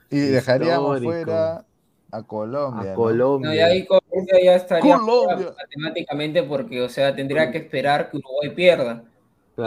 [0.09, 1.63] Y dejaríamos fuera
[2.11, 2.91] a Colombia.
[2.91, 3.49] A Colombia.
[3.51, 8.49] No, y ahí Colombia ya estaría matemáticamente porque, o sea, tendría que esperar que Uruguay
[8.55, 9.03] pierda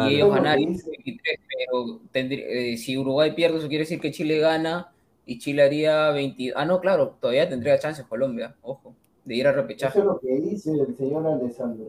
[0.09, 4.93] y ellos ganarían 23, pero eh, si Uruguay pierde, eso quiere decir que Chile gana
[5.27, 6.53] y Chile haría 20.
[6.57, 9.99] Ah, no, claro, todavía tendría chances Colombia, ojo, de ir a repechaje.
[9.99, 11.87] Eso es lo que dice el señor Alessandro.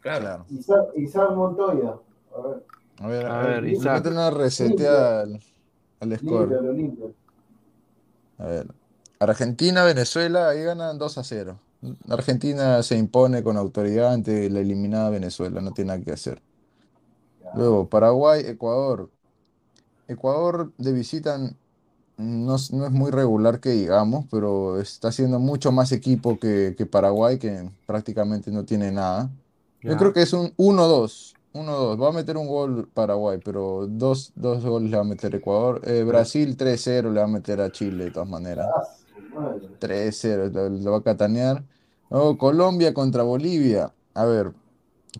[0.00, 0.46] Claro.
[0.50, 1.96] Isaac, Isaac Montoya.
[2.34, 2.64] A ver.
[2.98, 4.06] A ver, a, ver, Isaac.
[4.06, 5.40] una reseteada al,
[6.00, 6.58] al score.
[8.38, 8.66] A ver.
[9.18, 11.58] Argentina, Venezuela, ahí ganan 2 a 0.
[12.08, 16.42] Argentina se impone con autoridad ante la eliminada Venezuela, no tiene nada que hacer.
[17.54, 19.10] Luego, Paraguay, Ecuador.
[20.06, 21.38] Ecuador de visita
[22.20, 27.70] no, es muy regular que digamos, pero está siendo mucho más equipo que, Paraguay, que
[27.86, 29.30] prácticamente no tiene nada.
[29.80, 31.34] Yo creo que es un 1-2.
[31.54, 32.02] 1-2.
[32.02, 35.80] Va a meter un gol Paraguay, pero dos, dos goles le va a meter Ecuador.
[35.84, 38.68] Eh, Brasil 3-0 le va a meter a Chile de todas maneras.
[39.32, 41.64] 3-0, lo, va a catanear.
[42.38, 43.92] Colombia contra Bolivia.
[44.14, 44.52] A ver,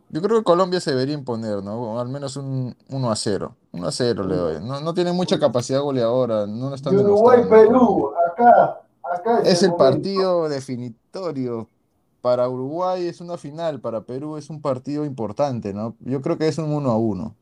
[0.08, 2.00] yo creo que Colombia se debería imponer, ¿no?
[2.00, 3.56] Al menos un 1 0.
[3.72, 4.61] 1 0 le doy.
[4.62, 6.46] No, no tiene mucha capacidad goleadora.
[6.46, 8.80] No están Uruguay, Perú, acá.
[9.02, 11.68] acá es, el, partido definitorio.
[12.20, 15.96] Para Uruguay es una final, para Perú es un partido importante, ¿no?
[16.00, 17.34] Yo creo que es un 1 a 1.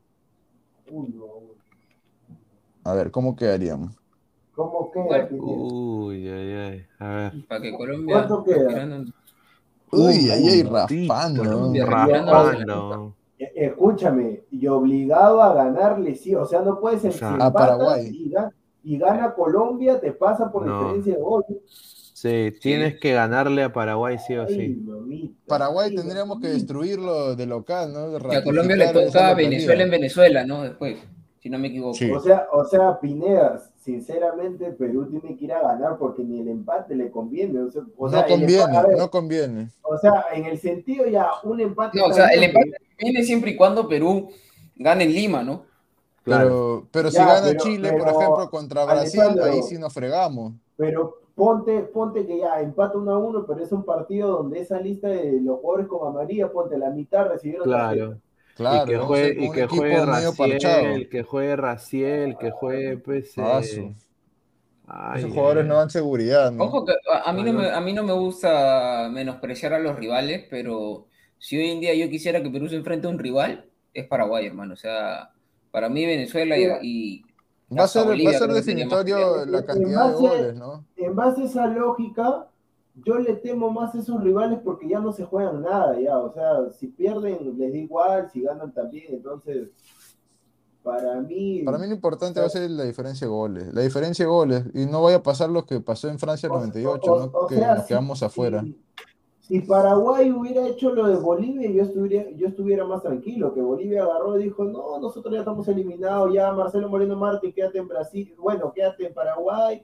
[0.90, 1.48] 1 a 1.
[2.84, 3.92] A ver, ¿cómo quedaríamos?
[4.58, 5.28] ¿Cómo queda?
[5.30, 6.86] Uy, ay, ay.
[6.98, 7.46] A ver.
[7.46, 8.12] Para que Colombia.
[8.12, 9.04] ¿Cuánto queda?
[9.92, 11.72] Uy, ahí hay raspando.
[11.86, 13.14] Raspando.
[13.38, 18.10] Escúchame, y obligado a ganarle, sí, o sea, no puedes ser a Paraguay.
[18.82, 21.44] Y, gana Colombia, te pasa por diferencia de gol.
[21.64, 24.84] Sí, tienes que ganarle a Paraguay sí o sí.
[25.46, 28.32] Paraguay tendríamos que destruirlo de local, ¿no?
[28.32, 30.64] y a Colombia le toca a Venezuela en Venezuela, ¿no?
[30.64, 30.96] Después,
[31.40, 31.96] si no me equivoco.
[32.14, 36.48] O sea, o sea, Pinedas, sinceramente Perú tiene que ir a ganar porque ni el
[36.48, 37.60] empate le conviene.
[37.60, 39.68] O sea, no conviene, no conviene.
[39.82, 41.98] O sea, en el sentido ya, un empate.
[41.98, 44.30] No, o sea, el empate viene siempre y cuando Perú
[44.76, 45.62] gane en Lima, ¿no?
[46.24, 50.52] Pero, pero si gana Chile, por ejemplo, contra Brasil, ahí sí nos fregamos.
[50.76, 54.78] Pero ponte, ponte que ya empate uno a uno, pero es un partido donde esa
[54.78, 57.64] lista de los jugadores con amarilla, ponte la mitad recibieron.
[57.64, 58.18] Claro.
[58.58, 63.94] Claro, y que juegue, y que juegue Raciel, que juegue Raciel, que juegue pues, eh,
[65.14, 66.64] Esos jugadores no dan seguridad, ¿no?
[66.64, 66.92] Ojo que
[67.24, 71.06] a mí no, me, a mí no me gusta menospreciar a los rivales, pero
[71.38, 74.46] si hoy en día yo quisiera que Perú se enfrente a un rival, es Paraguay,
[74.46, 74.74] hermano.
[74.74, 75.30] O sea,
[75.70, 77.22] para mí Venezuela y...
[77.70, 80.84] va, a ser, va a ser definitorio la cantidad de goles, ¿no?
[80.96, 82.47] En base a esa lógica,
[83.04, 86.32] yo le temo más a esos rivales porque ya no se juegan nada, ya, o
[86.32, 89.68] sea, si pierden les da igual, si ganan también, entonces,
[90.82, 91.62] para mí...
[91.64, 94.64] Para mí lo importante va a ser la diferencia de goles, la diferencia de goles,
[94.74, 97.46] y no vaya a pasar lo que pasó en Francia en 98, ¿no?
[97.46, 98.64] que nos quedamos afuera.
[99.40, 104.02] Si, Paraguay hubiera hecho lo de Bolivia, yo estuviera, yo estuviera más tranquilo, que Bolivia
[104.02, 108.34] agarró y dijo, no, nosotros ya estamos eliminados, ya Marcelo Moreno Martín, quédate en Brasil,
[108.38, 109.82] bueno, quédate en Paraguay,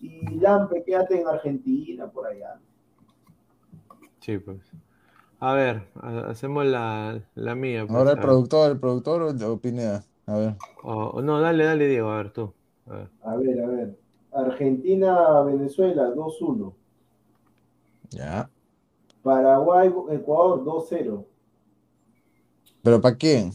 [0.00, 2.58] y Lampe, quédate en Argentina, por allá.
[4.20, 4.58] Sí, pues.
[5.38, 5.82] A ver,
[6.28, 7.86] hacemos la, la mía.
[7.86, 10.02] Pues, Ahora el productor, el productor opina.
[10.26, 10.56] A ver.
[10.84, 12.52] no, dale, dale, Diego, a ver tú.
[12.86, 13.60] A ver, a ver.
[13.62, 13.98] A ver.
[14.32, 16.74] Argentina, Venezuela, 2-1.
[18.10, 18.50] Ya.
[19.22, 21.24] Paraguay, Ecuador, 2-0.
[22.82, 23.50] ¿Pero para quién?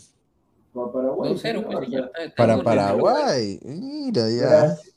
[0.74, 1.34] Para Paraguay.
[1.34, 3.60] 2-0, pues, Para Paraguay.
[3.64, 4.48] Mira, ya.
[4.48, 4.91] Brasil,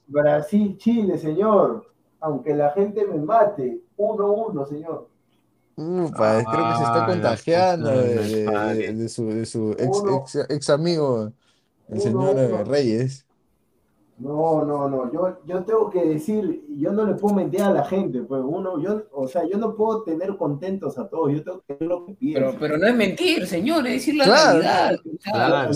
[0.78, 1.86] Chile, señor.
[2.20, 3.80] Aunque la gente me mate.
[3.96, 5.08] 1-1, señor.
[5.76, 11.32] Ufa, creo que se está contagiando de, su, de su ex, ex, ex, amigo,
[11.88, 13.23] el señor Reyes.
[14.16, 17.84] No, no, no, yo, yo tengo que decir, yo no le puedo mentir a la
[17.84, 21.62] gente, pues uno, yo, o sea, yo no puedo tener contentos a todos, yo tengo
[21.66, 22.40] que hacer lo que pienso.
[22.40, 24.96] Pero, pero no es mentir, señor, es decir la realidad.
[25.24, 25.70] Claro,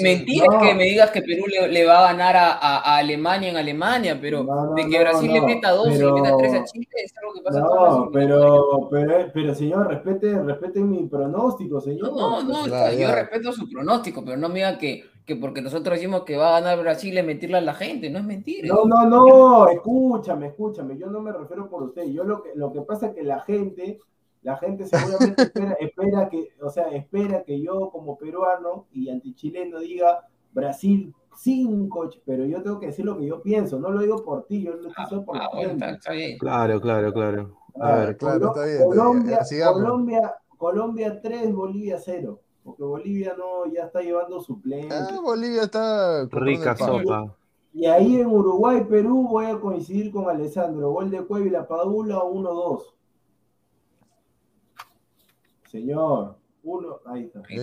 [0.00, 3.50] mentir es que me digas que Perú le, le va a ganar a, a, Alemania
[3.50, 6.88] en Alemania, pero de que Brasil le meta dos y le meta tres a Chile
[6.94, 12.12] es que pasa No, pero, pero, pero, señor, respete, respete mi pronóstico, señor.
[12.12, 15.96] No, no, no, yo respeto su pronóstico, pero no me diga que que porque nosotros
[15.96, 18.68] decimos que va a ganar Brasil es mentirle a la gente, no es mentira.
[18.68, 22.72] No, no, no, escúchame, escúchame, yo no me refiero por usted, yo lo que, lo
[22.72, 24.00] que pasa es que la gente,
[24.42, 25.42] la gente seguramente
[25.80, 32.44] espera, que, o sea, espera que yo como peruano y antichileno diga Brasil cinco, pero
[32.44, 34.88] yo tengo que decir lo que yo pienso, no lo digo por ti, yo lo
[34.88, 35.48] estoy por ah,
[36.38, 37.56] Claro, claro, claro.
[37.80, 38.84] A ver, claro, está bien.
[38.84, 39.40] Colombia,
[39.72, 42.40] Colombia, Colombia 3, Bolivia 0.
[42.62, 44.92] Porque Bolivia no ya está llevando suplentes.
[44.92, 47.36] Ah, Bolivia está rica sopa.
[47.74, 50.90] Y ahí en Uruguay, Perú, voy a coincidir con Alessandro.
[50.90, 52.82] Gol de Cueva y la Padula 1-2.
[55.70, 57.42] Señor, uno, ahí está.
[57.48, 57.58] Ahí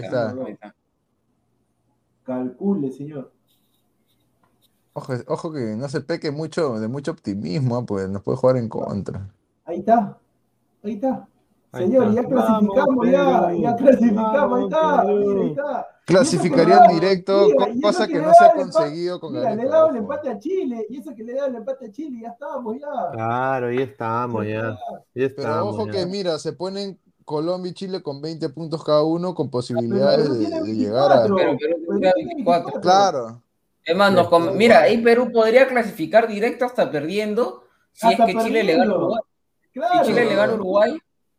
[0.51, 0.76] está.
[2.24, 3.32] Calcule, señor.
[4.93, 8.57] Ojo, ojo que no se peque mucho de mucho optimismo, ah, pues nos puede jugar
[8.57, 9.29] en contra.
[9.65, 10.17] Ahí está,
[10.83, 11.27] ahí está.
[11.71, 15.87] Señor, ya clasificamos, ya, ya clasificamos, ahí está, ahí está.
[16.05, 17.47] Clasificaría en directo,
[17.83, 20.97] cosa que, no se ha conseguido con Mira, le daba el empate a Chile, y
[20.97, 23.11] eso que le daba el empate a Chile, ya estamos, ya.
[23.11, 24.75] Claro, ya estamos, ya.
[25.13, 29.35] ya Pero ojo que, mira, se ponen Colombia y Chile con 20 puntos cada uno,
[29.35, 31.21] con posibilidades de, llegar a.
[31.21, 32.81] Pero Perú 24.
[32.81, 33.43] Claro.
[33.89, 34.13] Es más,
[34.53, 38.97] mira, ahí Perú podría clasificar directo hasta perdiendo si es que Chile le gana a
[38.97, 39.21] Uruguay.
[39.73, 40.97] Si Chile le gana a Uruguay,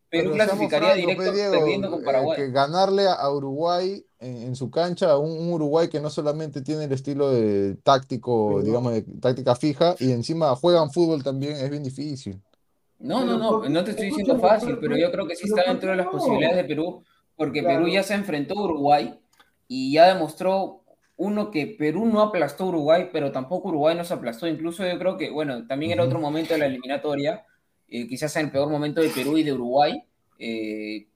[0.09, 2.37] Perú clasificaría directo pues, perdiendo con Paraguay.
[2.37, 6.93] que ganarle a Uruguay en, su cancha, un, un, Uruguay que no solamente tiene el
[6.93, 12.41] estilo de táctico, digamos, de táctica fija, y encima juegan fútbol también, es bien difícil.
[12.99, 15.91] No, no, no, no te estoy diciendo fácil, pero yo creo que sí está dentro
[15.91, 17.05] de las posibilidades de Perú,
[17.37, 19.21] porque Perú ya se enfrentó a Uruguay
[19.69, 20.80] y ya demostró
[21.21, 24.49] uno que Perú no aplastó a Uruguay, pero tampoco Uruguay nos aplastó.
[24.49, 27.45] Incluso yo creo que, bueno, también era otro momento de la eliminatoria,
[27.89, 30.03] eh, quizás en el peor momento de Perú y de Uruguay.
[30.39, 31.09] Eh,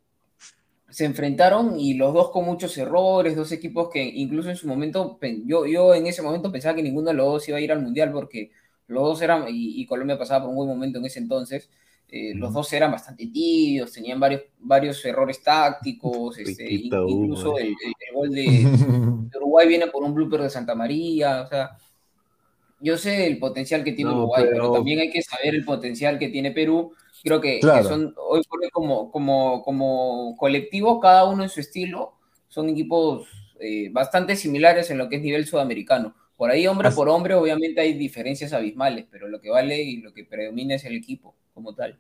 [0.90, 5.18] se enfrentaron y los dos con muchos errores, dos equipos que incluso en su momento,
[5.46, 7.80] yo, yo en ese momento pensaba que ninguno de los dos iba a ir al
[7.80, 8.50] Mundial porque
[8.86, 11.70] los dos eran, y, Colombia pasaba por un buen momento en ese entonces,
[12.16, 17.74] eh, los dos eran bastante tibios, tenían varios, varios errores tácticos, este, incluso el,
[18.14, 18.64] gol de,
[19.36, 21.76] Uruguay viene por un blooper de Santa María, o sea,
[22.78, 24.72] yo sé el potencial que tiene Uruguay, pero...
[24.72, 26.92] también hay que saber el potencial que tiene Perú.
[27.22, 32.12] Creo que, son hoy por hoy como, como, como colectivo, cada uno en su estilo,
[32.48, 33.26] son equipos
[33.58, 36.14] eh, bastante similares en lo que es nivel sudamericano.
[36.36, 40.12] Por ahí, hombre por hombre, obviamente hay diferencias abismales, pero lo que vale y lo
[40.12, 41.98] que predomina es el equipo como tal.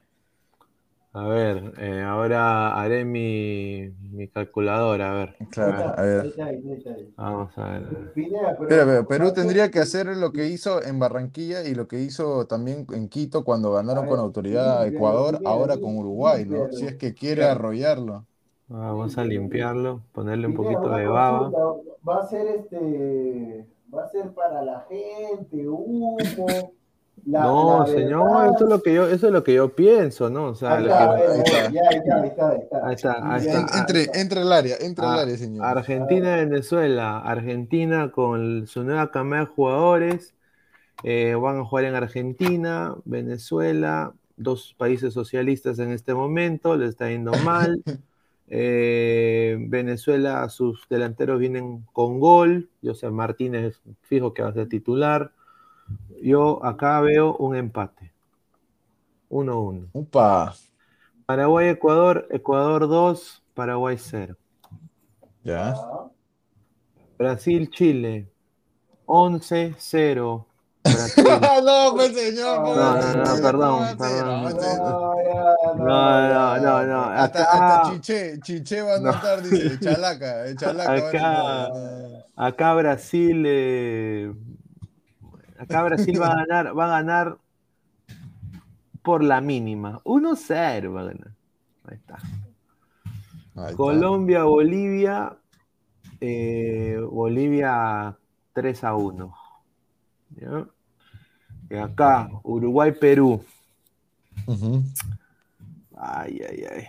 [1.16, 5.36] A ver, eh, ahora haré mi, mi, calculadora, a ver.
[5.48, 6.34] Claro, a ver.
[7.16, 8.12] Vamos a ver.
[8.68, 12.84] Pero, Perú tendría que hacer lo que hizo en Barranquilla y lo que hizo también
[12.92, 16.72] en Quito cuando ganaron con autoridad a Ecuador, ahora con Uruguay, ¿no?
[16.72, 18.26] Si es que quiere arrollarlo.
[18.66, 21.48] Vamos a limpiarlo, ponerle un poquito de baba.
[22.06, 26.16] Va a ser este, va a ser para la gente, humo
[27.24, 30.48] no, señor, eso es lo que yo, eso es lo que yo pienso, ¿no?
[30.48, 30.78] O sea,
[33.78, 35.64] Entre, entre el área, entre el ah, área, señor.
[35.64, 40.34] Argentina, Venezuela, Argentina con su nueva cama de jugadores,
[41.02, 47.08] eh, van a jugar en Argentina, Venezuela, dos países socialistas en este momento, les está
[47.08, 47.82] yendo mal.
[48.48, 55.32] Eh, Venezuela, sus delanteros vienen con gol, José Martínez fijo que va a ser titular.
[56.24, 58.10] Yo acá veo un empate.
[59.28, 59.90] 1-1.
[59.92, 60.54] Upa.
[61.26, 64.34] Paraguay, Ecuador, Ecuador 2, Paraguay 0.
[65.42, 65.74] Ya.
[67.18, 68.32] Brasil, Chile,
[69.04, 70.46] 11-0.
[71.62, 72.60] no, pues señor.
[72.62, 74.56] No, no, no, perdón, perdón.
[75.76, 80.94] No, no, no, Hasta, hasta Chiche, Chiche va a notar, dice, Chalaca, Chalaca.
[80.94, 81.70] Acá,
[82.34, 84.32] acá Brasil, eh,
[85.64, 87.38] Acá Brasil va a ganar, va a ganar
[89.02, 90.00] por la mínima.
[90.04, 91.32] 1-0 va a ganar.
[91.84, 92.18] Ahí está.
[93.76, 95.36] Colombia, Bolivia.
[96.20, 98.16] Eh, Bolivia
[98.52, 99.34] 3 a 1.
[101.70, 103.42] Y acá, Uruguay, Perú.
[105.96, 106.84] Ay, ay, ay.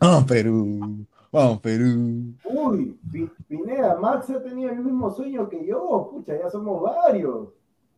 [0.00, 1.06] Ah, Perú.
[1.36, 2.34] Vamos, Perú.
[2.46, 2.98] Uy,
[3.46, 6.08] Pineda, Max ha tenido el mismo sueño que yo.
[6.10, 7.48] Pucha, ya somos varios.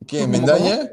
[0.09, 0.91] ¿Quién, Mendaña?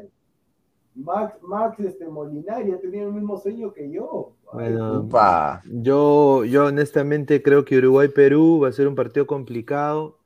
[0.94, 4.34] Max, Max este, Molinari ha tenido el mismo sueño que yo.
[4.52, 5.08] Bueno,
[5.64, 10.18] yo, yo honestamente creo que Uruguay-Perú va a ser un partido complicado.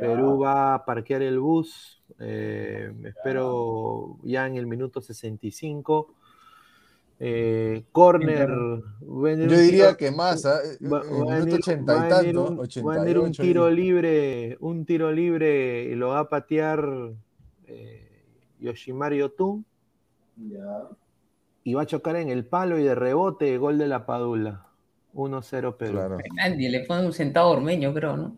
[0.00, 2.02] Perú va a parquear el bus.
[2.18, 6.14] Eh, espero ya en el minuto 65.
[7.20, 8.48] Eh, corner.
[9.00, 10.60] Yo diría que más, ¿ah?
[10.82, 17.12] va, a venir, un, tiro libre, un tiro libre y lo va a patear
[17.66, 18.08] eh,
[18.60, 19.64] Yoshimari Otun.
[21.64, 24.66] Y va a chocar en el palo y de rebote, gol de la Padula.
[25.14, 25.98] 1-0 Perú.
[26.34, 28.36] Nadie le pone un centavo ormeño, creo, ¿no?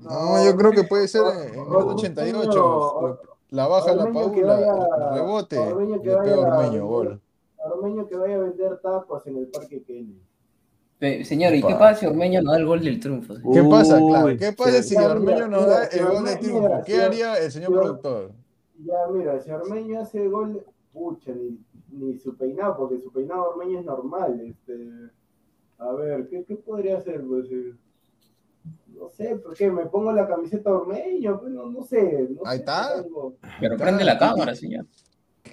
[0.00, 3.20] No, yo creo que puede ser en el 88.
[3.50, 7.20] La baja la Paula, rebote, le pega Ormeño, gol.
[7.66, 10.22] Ormeño que vaya a vender tapas en el Parque Kennedy.
[11.24, 13.34] Señor, ¿y qué pasa si Ormeño no da el gol del triunfo?
[13.52, 14.36] ¿Qué pasa, claro?
[14.38, 16.82] ¿Qué pasa si Ormeño no da el gol del triunfo?
[16.86, 18.32] ¿Qué haría el señor productor?
[18.82, 21.58] Ya, mira, si Ormeño hace el gol, pucha, ni,
[21.90, 24.40] ni su peinado, porque su peinado Ormeño es normal.
[24.40, 24.88] Este,
[25.78, 27.22] a ver, ¿qué, qué podría hacer?
[27.26, 27.74] Pues, eh,
[28.98, 29.70] no sé, ¿por qué?
[29.70, 32.26] Me pongo la camiseta Ormeño, pues, no, no sé.
[32.30, 33.04] No ahí está.
[33.60, 34.86] Pero prende la cámara, señor.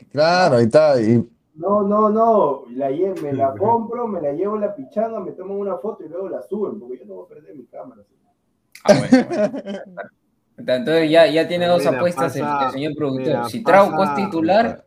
[0.10, 1.02] Claro, ahí está.
[1.02, 5.56] Y no, no, no, la me la compro, me la llevo la pichanga, me tomo
[5.56, 8.02] una foto y luego la suben, porque yo no voy a perder mi cámara.
[8.84, 9.80] Ah, bueno,
[10.58, 13.50] Entonces ya, ya tiene dos apuestas el, señor productor.
[13.50, 14.86] Si Trauco es titular,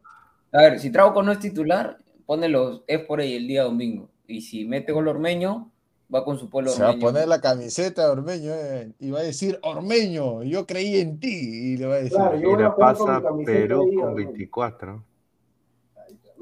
[0.53, 4.11] a ver, si Trauco no es titular, pone los es por ahí el día domingo.
[4.27, 5.71] Y si mete gol Ormeño,
[6.13, 9.21] va con su polo Se va a poner la camiseta de Ormeño eh, y va
[9.21, 11.73] a decir, Ormeño, yo creí en ti.
[11.73, 15.05] Y le va a decir, claro, yo pasa Perú con 24.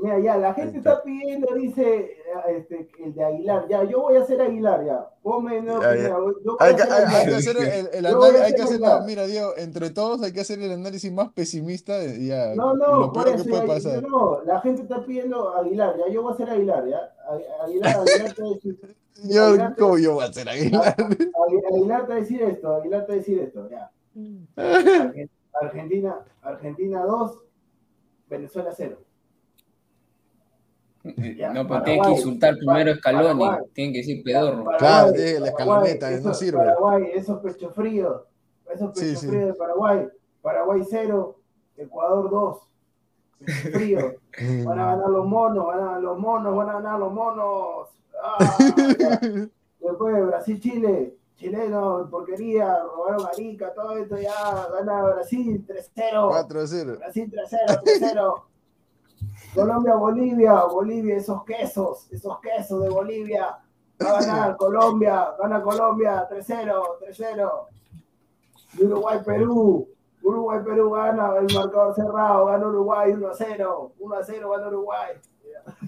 [0.04, 3.66] Mira, ya, la gente está pidiendo, dice este, el de Aguilar.
[3.70, 5.08] Ya, yo voy a hacer Aguilar, ya.
[5.22, 6.82] Ponme, no, hay, que,
[7.32, 11.10] hacer el, análisis, hay que hacer, mira, Diego, entre todos hay que hacer el análisis
[11.10, 12.04] más pesimista.
[12.04, 14.02] Ya, no, no, lo peor que puede pasar.
[14.02, 17.14] No, la gente está pidiendo Aguilar, ya, yo voy a hacer Aguilar, ya.
[17.62, 18.96] Aguilar, Aguilar te va a decir.
[19.22, 20.94] Yo, ¿cómo yo voy a hacer Aguilar?
[21.72, 23.90] Aguilar te va a decir esto, Aguilar te va a decir esto, ya.
[25.62, 27.38] Argentina, Argentina 2,
[28.28, 28.98] Venezuela 0.
[31.04, 33.44] No, pero tiene que insultar primero a Scaloni,
[33.74, 34.64] tienen que decir pedorro.
[34.78, 36.58] Claro, la escaloneta, no sirve.
[36.58, 38.22] Paraguay, esos pechos fríos,
[38.72, 40.08] esos pechos fríos de Paraguay.
[40.40, 41.36] Paraguay 0,
[41.76, 42.58] Ecuador 2.
[43.38, 44.14] Pecho frío.
[44.64, 47.88] Van a ganar los monos, van a ganar los monos, van a ganar los monos.
[48.26, 48.56] Ah,
[49.80, 56.48] Después Brasil-Chile, chileno, porquería, robaron Arica, todo esto ya, gana Brasil 3-0.
[56.48, 56.98] 4-0.
[56.98, 58.42] Brasil 3-0, 3-0.
[59.54, 63.56] Colombia, Bolivia, Bolivia, esos quesos, esos quesos de Bolivia.
[64.02, 66.72] Va a ganar Colombia, gana Colombia 3-0,
[67.16, 67.50] 3-0.
[68.80, 69.88] Uruguay, Perú,
[70.22, 75.12] Uruguay, Perú gana, el marcador cerrado, gana Uruguay 1-0, 1-0 gana Uruguay.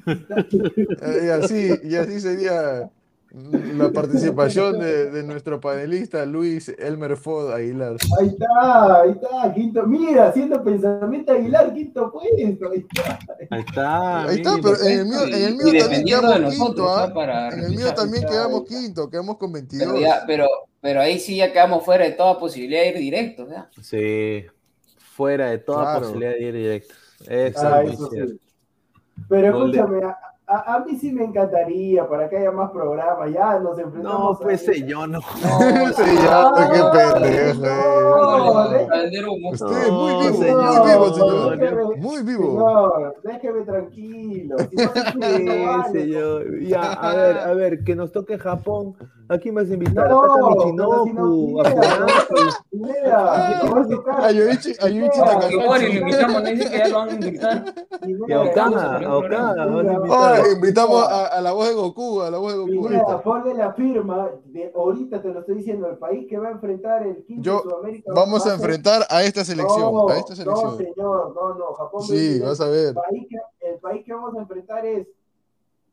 [1.24, 2.90] y así, y así sería
[3.30, 7.96] la participación de, de, nuestro panelista Luis Elmer Fod Aguilar.
[8.18, 9.86] Ahí está, ahí está, quinto.
[9.86, 12.70] Mira, haciendo pensamiento Aguilar, quinto puesto.
[12.70, 13.18] Ahí está.
[13.50, 16.88] Ahí está, ahí está pero en el mío, en el mío también quedamos quinto.
[16.88, 17.50] ¿ah?
[17.52, 19.92] En el mío también quedamos quinto, quedamos con 22.
[19.92, 20.46] Pero, pero,
[20.80, 23.48] pero, ahí sí ya quedamos fuera de toda posibilidad de ir directo.
[23.48, 23.68] ¿ya?
[23.82, 24.46] Sí,
[24.98, 26.00] fuera de toda claro.
[26.00, 26.94] posibilidad de ir directo.
[27.28, 28.40] Eso, ah, eso sí.
[29.28, 30.00] Pero escúchame,
[30.48, 33.32] a, a, mí sí me encantaría para que haya más programas.
[33.32, 34.38] Ya nos enfrentamos.
[34.38, 35.18] No, pues yo no.
[35.18, 37.62] No, señor, qué pendejo.
[39.50, 41.58] Usted es muy vivo, muy vivo, señor.
[41.98, 42.46] Muy vivo.
[42.46, 44.56] Señor, déjeme tranquilo.
[44.58, 44.92] Si no
[45.84, 46.60] sí, señor.
[46.60, 48.94] Ya, a ver, a ver, que nos toque Japón.
[49.28, 50.08] ¿A quién vas a invitar?
[50.08, 51.64] No, a Michinoku, a
[54.30, 55.20] Yoichi, a Yoichi
[55.96, 57.64] invitamos, dice que ya lo van a invitar.
[58.32, 59.64] A Okada, a Okada
[60.52, 62.88] invitamos a, la voz de Goku, a la voz de Goku.
[62.88, 66.52] Mira, ponle la firma, de, ahorita te lo estoy diciendo, el país que va a
[66.52, 68.12] enfrentar el quinto Yo, Sudamérica.
[68.14, 70.70] Vamos a, enfrentar a esta selección, no, a esta selección.
[70.70, 72.02] No, señor, no, no, Japón.
[72.02, 72.88] Sí, vas a ver.
[72.88, 75.06] El país, que, el país que vamos a enfrentar es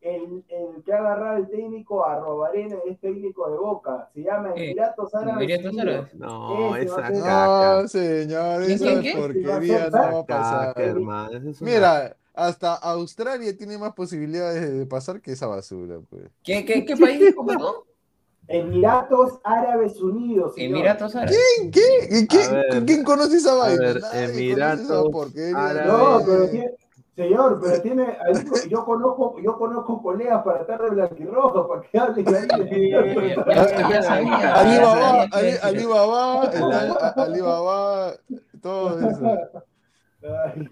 [0.04, 4.10] el, el que ha agarrado el técnico a Robarena, es técnico de Boca.
[4.12, 5.48] Se llama Emiratos Árabes.
[5.48, 6.14] Emiratos Árabes.
[6.14, 7.80] No, esa caca.
[7.82, 10.94] No, señor, esa porquería no va a pasar.
[11.60, 16.00] Mira, hasta Australia tiene más posibilidades de pasar que esa basura.
[16.10, 16.24] Pues.
[16.42, 17.74] ¿Qué, qué, qué país dijo, perdón?
[18.48, 20.54] Emiratos Árabes Unidos.
[20.54, 20.78] Señor.
[20.78, 21.38] Emiratos Árabes.
[21.56, 21.70] ¿Quién?
[21.70, 22.26] ¿Qué?
[22.26, 23.94] ¿Quién, ¿Quién conoce esa vaina?
[24.12, 25.86] Emiratos Árabes.
[25.86, 26.74] No, pero tiene,
[27.16, 28.18] señor, pero tiene,
[28.68, 34.28] yo conozco, yo conozco colegas para estar de blanquirrojo, para que hablen ahí.
[34.42, 35.22] Alibaba,
[35.62, 36.42] Alibaba,
[37.16, 38.14] Alibaba,
[38.60, 39.64] todo eso.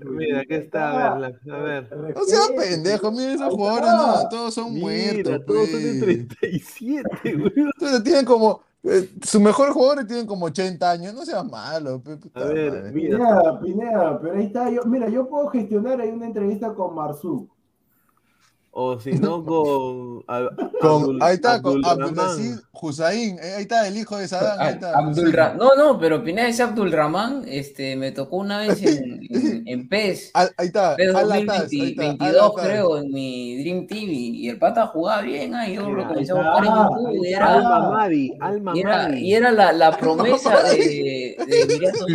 [0.05, 1.57] Mira, aquí está, a ver, a
[1.97, 2.15] ver.
[2.17, 5.45] No sea pendejo, mira esos jugadores, no, todos son muertos.
[5.47, 7.39] Todos son de 37, pues.
[7.39, 7.53] güey.
[7.57, 12.03] Entonces tienen como, eh, sus mejores jugadores tienen como 80 años, no seas malo.
[12.35, 13.61] A ver, mira.
[13.61, 17.49] Pineda, pero ahí está, yo, mira, yo puedo gestionar ahí una entrevista con Marzú.
[18.75, 20.23] O si no, con.
[20.81, 23.39] con ahí está, con Abdulaziz Hussein.
[23.39, 24.59] Eh, ahí está el hijo de Saddam.
[24.59, 28.83] Ahí está, Abdul no, no, pero Pineda ese Abdul Rahman este, me tocó una vez
[28.83, 29.21] en,
[29.67, 30.31] en, PES.
[30.33, 30.97] Ahí está.
[30.97, 34.11] PES 2022, creo, en mi Dream TV.
[34.11, 35.55] Y el pata jugaba bien.
[35.55, 37.27] Ahí yo lo comencé a buscar en YouTube.
[37.27, 38.33] Y era, Alma Madi.
[38.41, 42.07] Alma y era, y era la, la promesa de, de Emiratos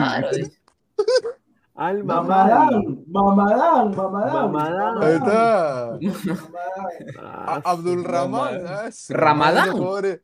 [1.77, 4.51] Alma Mamadán, Mamadán, Mamadán.
[4.51, 5.03] Mamadán.
[5.03, 5.99] Ahí está.
[7.63, 8.65] Abdul Rahman.
[9.09, 9.77] Ramadán.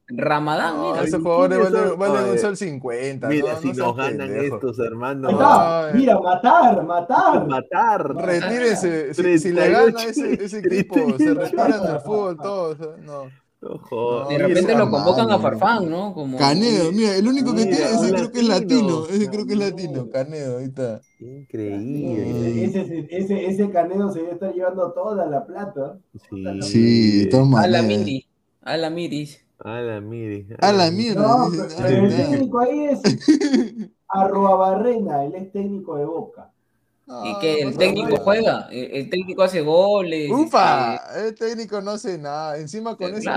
[0.08, 1.04] Ramadán, mira.
[1.04, 3.28] Esos jugadores valen, valen un sol 50.
[3.28, 5.30] Mira, si nos ganan estos, hermano.
[5.94, 7.48] Mira, matar, matar.
[7.48, 8.16] Matar.
[8.16, 9.14] Retírense.
[9.14, 12.78] Si, le gana ese, ese equipo, se retiran del fútbol todos.
[13.06, 13.43] No
[14.30, 16.14] de repente lo convocan a Farfán, ¿no?
[16.14, 16.38] Como...
[16.38, 19.60] Canedo, mira, el único que tiene, ese creo que es latino, ese creo que es
[19.60, 21.02] latino, Canedo, ahí está.
[21.20, 22.66] Increíble.
[22.66, 25.98] Ese, ese, ese Canedo se debe estar llevando toda la plata.
[26.30, 28.28] Sí, sí A la Miri,
[28.62, 29.46] a la Miris.
[29.60, 30.48] A la Miri.
[30.60, 31.16] A la Miri.
[31.16, 31.48] No,
[31.82, 33.02] pero el técnico ahí es
[34.08, 36.53] Arroba Barrena, él es técnico de Boca
[37.06, 40.32] y que el técnico juega, el, técnico hace goles.
[40.32, 40.96] Ufa,
[41.28, 42.58] este el técnico no hace nada.
[42.58, 43.30] Encima con eso.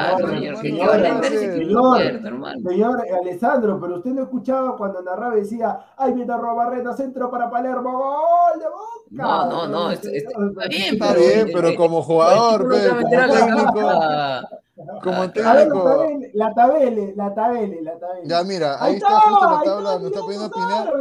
[2.63, 7.29] señor, Alessandro, pero usted no escuchaba cuando narraba y decía, ay, viene a Barreta, centro
[7.29, 8.87] para Palermo, gol de Boca.
[9.11, 10.11] No, no, no, está,
[10.69, 13.81] bien, está bien, pero como jugador, como técnico.
[15.03, 16.07] Como técnico.
[16.35, 18.29] la tabele, la tabele, la tabele.
[18.29, 20.93] Ya, mira, ahí, está, justo la tabla, me está pidiendo opinar.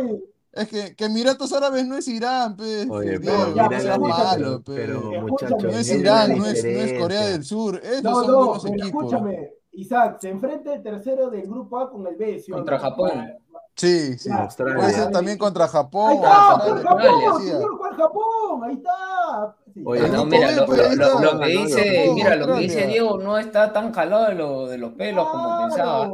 [0.56, 2.90] Es que, que Emiratos Árabes no es Irán, pues.
[2.90, 5.62] Oye, pero no, es malo, pero, muchachos.
[5.62, 7.82] No es Irán, no es, no es Corea del Sur.
[7.84, 8.88] Esos no, son no, dos equipos.
[8.88, 12.40] Escúchame, Isaac, se enfrenta el tercero del grupo A con el B.
[12.40, 12.54] ¿sí?
[12.54, 13.34] Contra Japón.
[13.76, 14.30] Sí, sí.
[14.32, 14.78] Australia.
[14.78, 16.12] Puede ser también contra Japón.
[16.12, 18.64] Ahí está, Japón, Japón, señor, ¿cuál Japón?
[18.64, 19.56] Ahí está.
[19.84, 23.74] Oye, no, mira, lo, lo, lo, que dice, mira, lo que dice Diego no está
[23.74, 26.10] tan jalado de, lo, de los pelos como pensaba.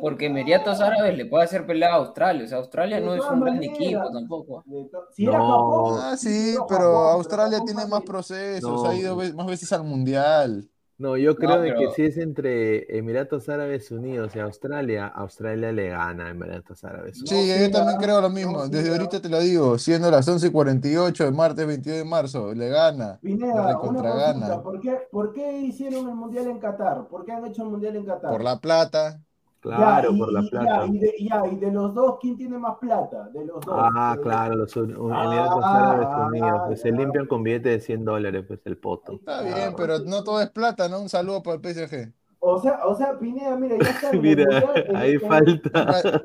[0.00, 2.44] Porque Emiratos Árabes le puede hacer pelea a Australia.
[2.44, 4.64] O sea, Australia no es un gran equipo tampoco.
[4.66, 5.96] no.
[5.98, 10.68] Ah, sí, pero Australia tiene más procesos, ha ido más veces al Mundial.
[10.96, 16.26] No, yo creo que si es entre Emiratos Árabes Unidos y Australia, Australia le gana
[16.26, 17.30] a Emiratos Árabes Unidos.
[17.30, 18.68] Sí, yo también creo lo mismo.
[18.68, 23.18] Desde ahorita te lo digo, siendo las 11.48 de martes 22 de marzo, le gana.
[23.20, 24.62] Pineda, una gana.
[24.62, 27.08] ¿Por qué, ¿Por qué hicieron el Mundial en Qatar?
[27.08, 28.30] ¿Por qué han hecho el Mundial en Qatar?
[28.30, 29.20] Por la plata.
[29.64, 30.86] Claro, por la plata.
[30.86, 33.30] y, de, y, de, los dos, ¿quién tiene más plata?
[33.30, 33.74] De los dos.
[33.74, 36.62] Ah, claro, los Emiratos ah, Árabes Unidos.
[36.66, 39.14] Pues se limpian con billetes de 100 dólares, pues el poto.
[39.14, 41.00] Está bien, pero no todo es plata, ¿no?
[41.00, 42.12] Un saludo para el PSG.
[42.40, 44.12] O sea, o sea, Pineda, mira, ya está.
[44.20, 44.64] mira,
[44.94, 46.22] ahí falta.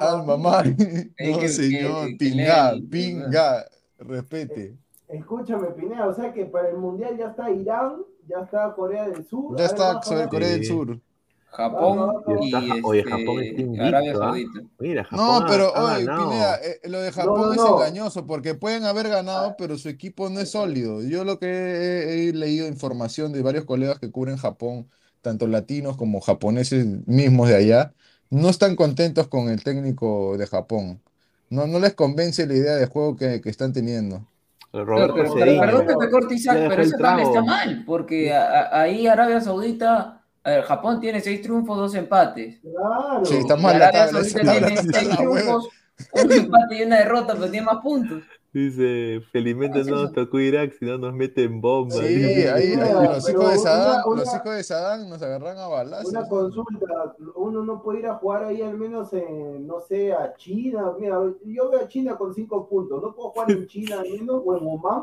[0.00, 0.64] Alma mamá.
[0.64, 3.64] No, señor, pinga, pinga,
[3.98, 4.76] respete.
[5.08, 9.24] Escúchame, Pineda, o sea que para el mundial ya está Irán, ya está Corea del
[9.24, 9.56] Sur.
[9.58, 11.00] Ya está sobre Corea del Sur.
[11.52, 14.18] Japón y, oye, este, Japón está Arabia ¿ah?
[14.18, 14.60] Saudita.
[14.78, 19.10] Mira, Japón no, pero oye, Pineda, eh, lo de Japón es engañoso porque pueden haber
[19.10, 21.02] ganado, pero su equipo no es sólido.
[21.02, 24.88] Yo lo que he, leído información de varios colegas que cubren Japón,
[25.20, 27.92] tanto latinos como japoneses mismos de allá,
[28.30, 31.02] no están contentos con el técnico de Japón.
[31.50, 34.26] No, no les convence la idea de juego que, que están teniendo.
[34.72, 39.42] Roberto pero, perdón que te corte Isaac, pero eso también está mal, porque ahí Arabia
[39.42, 42.60] Saudita a ver, Japón tiene seis triunfos, dos empates.
[42.60, 43.24] Claro.
[43.24, 43.76] Sí, está mal.
[43.76, 45.68] Arabia Saudita tiene seis triunfos,
[46.12, 48.22] un empate y una derrota, pero tiene más puntos.
[48.52, 51.96] Dice, felizmente no nos tocó Irak, si no nos meten bombas.
[51.96, 56.10] Sí, ahí, ahí, los, hijos de Saddam, los hijos de Saddam nos agarran a balazos.
[56.10, 60.34] Una consulta, uno no puede ir a jugar ahí al menos en, no sé, a
[60.34, 60.92] China.
[61.00, 64.42] Mira, yo veo a China con cinco puntos, ¿no puedo jugar en China al menos
[64.44, 65.02] o en Oman?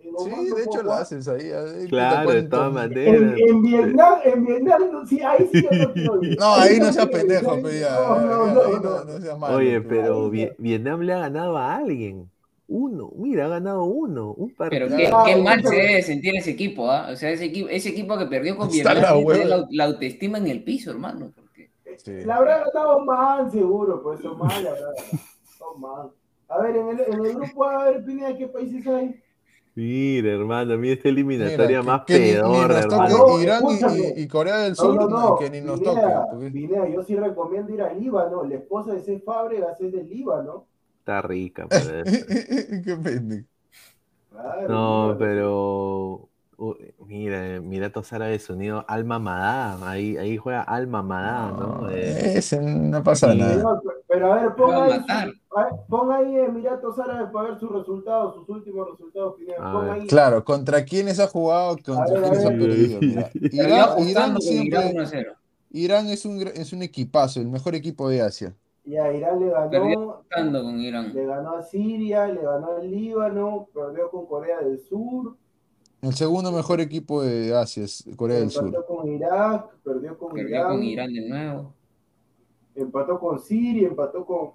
[0.00, 1.50] Sí, de hecho lo haces ahí.
[1.88, 3.34] claro, de todas maneras.
[3.36, 7.60] En, Vietnam, en Vietnam, sí, ahí sí yo no quiero No, ahí no seas pendejo,
[7.60, 9.56] pe, ya, no, no, no, seas malo.
[9.56, 12.30] Oye, pero Vietnam le ha ganado a alguien.
[12.68, 14.88] Uno, mira, ha ganado uno, un partido.
[14.88, 17.08] Pero qué, qué mal se debe sentir ese equipo, ¿ah?
[17.10, 20.62] O sea, ese equipo, ese equipo que perdió con Vietnam la, la, autoestima en el
[20.62, 21.32] piso, hermano.
[21.34, 21.70] Porque...
[21.96, 22.24] Sí.
[22.24, 24.92] La habrá ganado mal, seguro, pues son mal, la verdad.
[25.58, 26.10] Son mal.
[26.48, 29.18] A ver, en el, en el grupo, a ver, Pineda, ¿qué países hay?
[29.78, 33.40] Mira, hermano, a mí esta eliminatoria más pedorra, hermano.
[33.40, 33.62] Irán
[34.16, 36.90] y, Corea del Sur, que ni nos toque.
[36.92, 38.42] yo sí recomiendo ir al Líbano.
[38.42, 40.66] La esposa de ese Fábregas es del Líbano.
[40.98, 41.86] Está rica, pues.
[41.86, 43.46] Qué pendejo.
[44.68, 46.28] no, pero
[47.06, 51.82] mira, Emiratos Árabes Unidos, Alma Madá, ahí, ahí juega Alma Madá, ¿no?
[51.82, 53.80] no, no pasa nada.
[54.08, 55.32] pero a ver, ponga ahí,
[55.88, 59.36] ponga ahí Emiratos Árabes para ver sus resultados, sus últimos resultados.
[59.90, 60.06] Ahí.
[60.08, 61.76] Claro, ¿contra quiénes ha jugado?
[61.84, 63.00] ¿Contra quiénes ha perdido?
[63.00, 63.30] Mira.
[63.34, 65.26] Irán, Irán, siempre,
[65.70, 68.54] Irán es un, es un equipazo, el mejor equipo de Asia.
[68.84, 70.24] Ya, Irán le ganó.
[70.34, 71.14] Con Irán.
[71.14, 75.36] Le ganó a Siria, le ganó al Líbano, perdió con Corea del Sur.
[76.00, 78.64] El segundo mejor equipo de Asia es Corea del Sur.
[78.64, 80.68] Perdió con Irak, perdió con perdió Irán.
[80.68, 81.74] con Irán de nuevo.
[82.76, 84.52] Empató con Siria, empató con.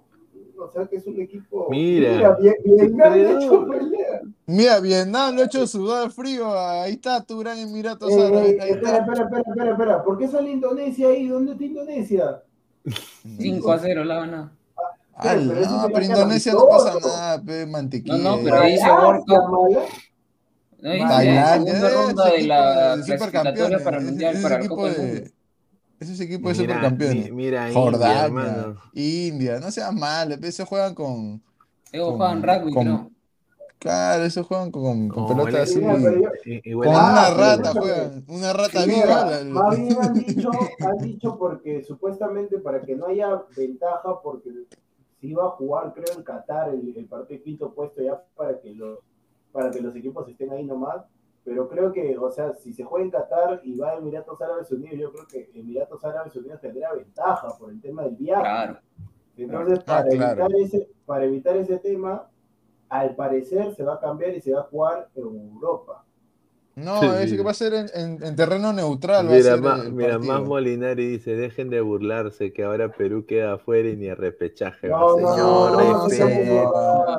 [0.56, 1.66] O sea que es un equipo.
[1.68, 3.66] Mira, Mira Vietnam lo ha hecho
[4.46, 6.58] Mira, Vietnam lo ha hecho sudar frío.
[6.58, 8.50] Ahí está tu gran Emiratos eh, Árabes.
[8.50, 10.04] espera, espera, espera, espera, espera.
[10.04, 11.28] ¿Por qué sale Indonesia ahí?
[11.28, 12.42] ¿Dónde está Indonesia?
[13.38, 14.52] 5 a 0 la gana.
[15.16, 18.16] Ah, no, pero Indonesia no pasa nada, pe, mantequilla.
[18.16, 19.82] No, no, pero World Cup.
[20.84, 25.32] No, Tailandia, ronda de la clasificatoria para el Mundial, para el Copa de...
[25.98, 27.32] Ese es equipo de supercampeones.
[27.32, 31.42] Mira, Jordania, India, no seas mal, se juegan con.
[31.90, 33.10] Ellos juegan rugby, ¿no?
[33.78, 35.80] Claro, esos juegan con, con pelotas así.
[35.80, 36.02] con
[36.86, 39.40] una rata juegan, una rata viva.
[39.46, 40.50] Más bien han dicho,
[40.80, 44.50] han dicho porque supuestamente para que no haya ventaja, porque
[45.18, 48.74] se iba a jugar, creo, en Qatar el, el partido quinto puesto ya para que
[48.74, 48.98] los
[49.54, 51.06] para que los equipos estén ahí nomás.
[51.44, 54.72] Pero creo que, o sea, si se juega en Qatar y va a Emiratos Árabes
[54.72, 58.42] Unidos, yo creo que Emiratos Árabes Unidos tendría ventaja por el tema del viaje.
[58.42, 58.78] Claro.
[59.36, 62.28] Entonces, ah, para, evitar ese, para evitar ese tema,
[62.88, 66.03] al parecer se va a cambiar y se va a jugar en Europa.
[66.76, 69.28] No, es que va a ser en, terreno neutral.
[69.28, 73.96] Mira, más, mira más Molinari dice: dejen de burlarse, que ahora Perú queda afuera y
[73.96, 74.88] ni a repechaje.
[74.88, 76.10] No, señor, no,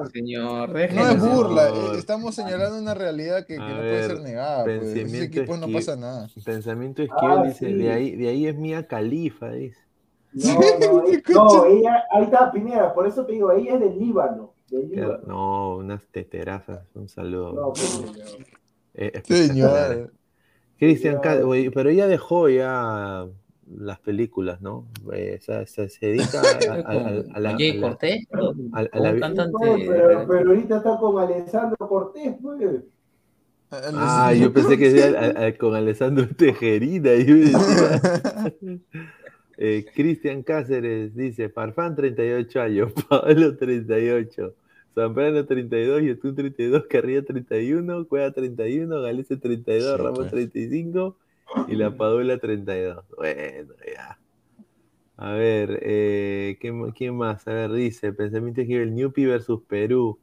[0.10, 4.65] señor, no es burla, eh, estamos señalando una realidad que, no puede ser negada.
[4.65, 4.95] Pues.
[4.95, 6.27] En equipos no pasa nada.
[6.44, 9.80] Pensamiento esquivel ah, dice: de, ahí, de ahí es Mía Califa, dice.
[10.34, 10.60] No,
[11.34, 14.53] no, ella, ahí está Pineda, por eso te digo, ella es del Líbano.
[15.26, 17.53] No, unas teterazas, un saludo.
[17.53, 18.03] No, pues,
[18.95, 20.11] eh, Señor.
[20.77, 23.26] Cristian, pero ella dejó ya
[23.67, 24.88] las películas, ¿no?
[25.13, 26.41] Eh, se, dedica
[26.85, 26.93] a,
[27.39, 27.57] la.
[27.57, 29.57] Jay Cortés, cantante.
[29.88, 32.84] Pero, pero, ahorita está con Alessandro Cortés, pues.
[33.72, 37.11] Ah, yo pensé que era con Alessandro Tejerina.
[39.57, 44.53] eh, Cristian Cáceres dice: Farfán 38 años, Pablo 38.
[44.95, 51.17] Zambrano 32, YouTube 32, Carrillo 31, Cueva 31, Galese 32, Ramos 35
[51.53, 51.65] pues.
[51.67, 53.03] y La Padula 32.
[53.17, 54.17] Bueno, ya.
[55.17, 57.45] A ver, eh, ¿quién, más?
[57.47, 60.17] A ver, dice, pensamiento que el Newpi versus Perú.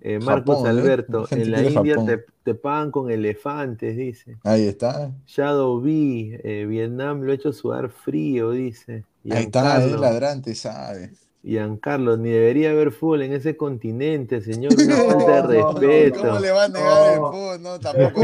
[0.00, 0.68] Eh, Marcos ¿eh?
[0.68, 1.96] Alberto, en la India
[2.44, 4.36] te, pagan con elefantes, dice.
[4.44, 5.10] Ahí está.
[5.26, 9.04] Shadow B, Vietnam lo ha hecho sudar frío, dice.
[9.30, 11.10] Ahí está, el ladrante, sabe.
[11.46, 14.72] Giancarlo, ni debería haber fútbol en ese continente, señor.
[14.76, 16.20] Una falta de respeto.
[16.22, 17.62] ¿Cómo le va a negar el fútbol?
[17.62, 18.20] No, tampoco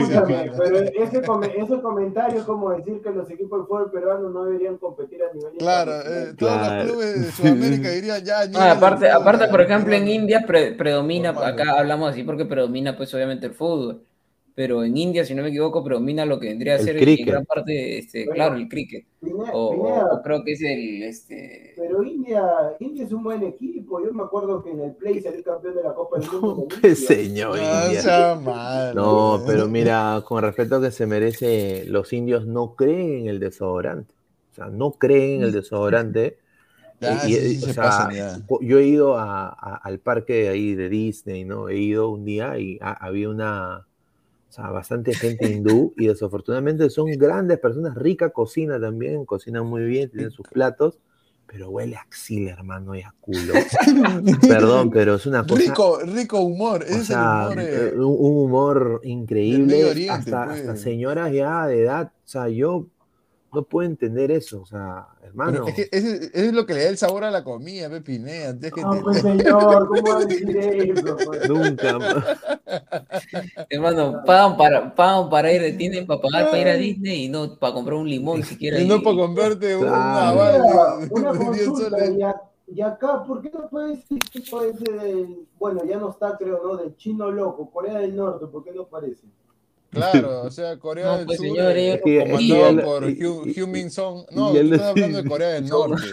[0.58, 1.22] Pero ese,
[1.56, 5.32] ese, comentario es como decir que los equipos de fútbol peruanos no deberían competir a
[5.32, 8.40] nivel Claro, eh, todos los clubes de Sudamérica dirían ya.
[8.56, 13.46] Ah, aparte, aparte, por ejemplo, en India predomina, acá hablamos así porque predomina, pues obviamente,
[13.46, 14.02] el fútbol
[14.54, 17.46] pero en India, si no me equivoco, predomina lo que vendría a ser en gran
[17.46, 19.06] parte, este, claro, el cricket.
[19.52, 21.02] o, creo que es el...
[21.04, 21.72] Este...
[21.76, 22.42] Pero India,
[22.80, 24.04] India es un buen equipo.
[24.04, 26.68] Yo me acuerdo que en el Play salió campeón de la Copa del Mundo.
[26.82, 28.92] No, señor India.
[28.94, 33.40] No, pero mira, con respeto a que se merece, los indios no creen en el
[33.40, 34.14] desodorante.
[34.50, 36.38] O sea, no creen en el desodorante.
[38.60, 41.70] yo he ido a, al parque ahí de Disney, ¿no?
[41.70, 43.86] He ido un día y había una
[44.52, 49.84] o sea, bastante gente hindú y desafortunadamente son grandes personas, rica cocina también, cocinan muy
[49.84, 50.98] bien, tienen sus platos,
[51.46, 53.54] pero huele a axila, hermano, y a culo.
[54.46, 55.54] Perdón, pero es una cosa.
[55.54, 60.10] Rico, rico humor, es humor, eh, un, humor increíble.
[60.10, 60.82] hasta, hasta pues.
[60.82, 62.88] señoras ya de edad, o sea, yo
[63.52, 65.66] no puedo entender eso, o sea, hermano.
[65.68, 68.46] es, que es, es, lo que le da el sabor a la comida, Pepiné.
[68.46, 71.16] Antes que no, pues señor, ¿cómo va a decir eso?
[71.26, 71.48] Pues?
[71.48, 71.98] Nunca.
[73.68, 77.58] hermano, pagan para, pagan para ir, tienen para pagar para ir a Disney y no
[77.58, 78.80] para comprar un limón siquiera.
[78.80, 81.98] Y no para comprarte una bala una consulta,
[82.74, 85.26] y, acá, ¿por qué no puede decir tipo ese
[85.58, 86.76] bueno, ya no está, creo, ¿no?
[86.76, 89.26] Del chino loco, Corea del Norte, ¿por qué no parece?
[89.92, 91.46] Claro, o sea, Corea del pues, Sur,
[92.04, 94.24] comandado por Hugh, Min Song.
[94.32, 96.06] No, estoy hablando de Corea del Norte.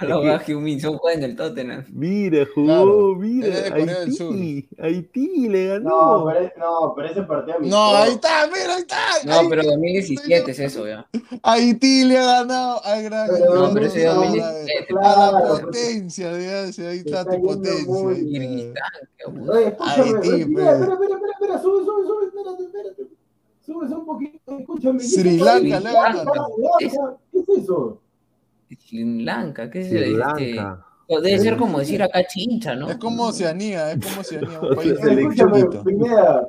[0.00, 1.84] Lo va Min juega en el Tottenham.
[1.90, 3.74] Mira, jugó, mira.
[3.74, 5.88] Haití, Haití le ganó.
[5.88, 7.58] No, pero, no, pero ese partido.
[7.62, 8.98] No, ahí está, mira, ahí está.
[9.24, 11.08] No, pero 2017 es eso, ya.
[11.42, 13.28] Haití le ha ganado al gran.
[13.28, 14.94] No, pero ese 2017.
[15.02, 17.84] A la potencia, ya, ahí está tu potencia.
[19.80, 23.18] Haití, espera, espera, espera, espera, sube, sube, sube, espérate, espérate.
[23.66, 25.00] Subes un poquito, escúchame.
[25.00, 25.82] Sri Lanka,
[26.78, 28.00] ¿Qué es eso?
[28.76, 30.84] Sri Lanka, ¿qué es Sri Lanka.
[31.08, 32.90] Este, debe ser como decir acá chincha, ¿no?
[32.90, 34.94] Es como Oceanía, es como Oceanía, un país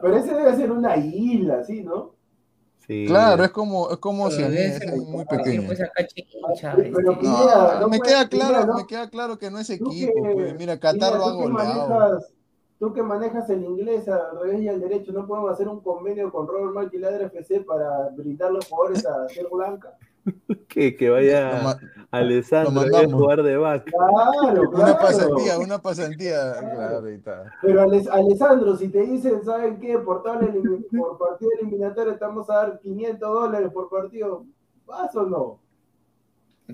[0.02, 2.16] pero ese debe ser una isla, ¿sí, no?
[2.86, 3.06] Sí.
[3.08, 5.66] Claro, es como, es como Oceanía, es muy pequeño.
[5.66, 7.26] Pues acá chincha, pero, este.
[7.26, 8.76] no, no me queda claro, ¿no?
[8.76, 10.56] me queda claro que no es equipo, pues.
[10.58, 12.20] Mira, Qatar lo ha goleado.
[12.80, 16.32] Tú que manejas el inglés al revés y al derecho, ¿no podemos hacer un convenio
[16.32, 19.98] con Robert Mark y Ladra FC para brindar los jugadores a Ser Blanca?
[20.68, 21.78] que, que vaya
[22.12, 23.86] Alessandro a jugar de back.
[23.86, 24.84] Claro, claro.
[24.84, 26.54] Una pasantía, una pasantía.
[26.54, 27.04] Claro,
[27.62, 29.98] Pero Alessandro, si te dicen, ¿saben qué?
[30.00, 34.46] Por, por partido eliminatorio estamos a dar 500 dólares por partido,
[34.86, 35.60] ¿vas o no?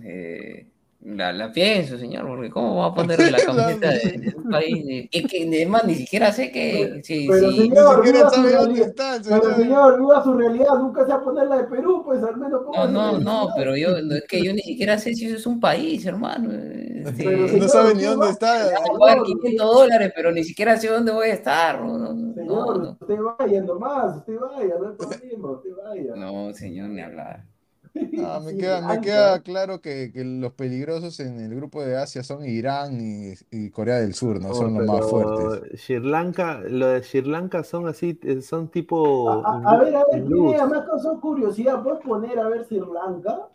[0.01, 0.67] Eh,
[1.05, 5.07] la, la, pienso, señor, porque ¿cómo va a poner la camiseta de, un país?
[5.11, 7.01] Es que además ni siquiera sé que.
[7.03, 7.57] Sí, pero sí.
[7.57, 9.23] señor, ni siquiera sabe dónde está.
[9.23, 9.41] Señor.
[9.43, 12.37] Pero señor, viva su realidad, nunca se va a poner la de Perú, pues al
[12.37, 12.61] menos.
[12.73, 15.59] No, no, no, pero yo, es que yo ni siquiera sé si eso es un
[15.59, 16.51] país, hermano.
[16.51, 18.71] Este, no sabe ni dónde está.
[18.97, 21.81] Voy a 500 dólares, pero ni siquiera sé dónde voy a estar.
[21.81, 26.15] No, no, señor, no, usted vaya nomás, usted vaya, no hay problema, usted vaya.
[26.15, 27.54] No, señor, ni hablar.
[27.95, 32.23] No, me, queda, me queda claro que, que, los peligrosos en el grupo de Asia
[32.23, 34.53] son Irán y, y Corea del Sur, ¿no?
[34.53, 35.81] Son los más fuertes.
[35.81, 39.29] Sri Lanka, lo de Sri Lanka son así, eh, son tipo.
[39.29, 41.81] A, a, ver, a ver, tiene más causó curiosidad.
[41.83, 43.47] ¿Puedes poner a ver Sri Lanka?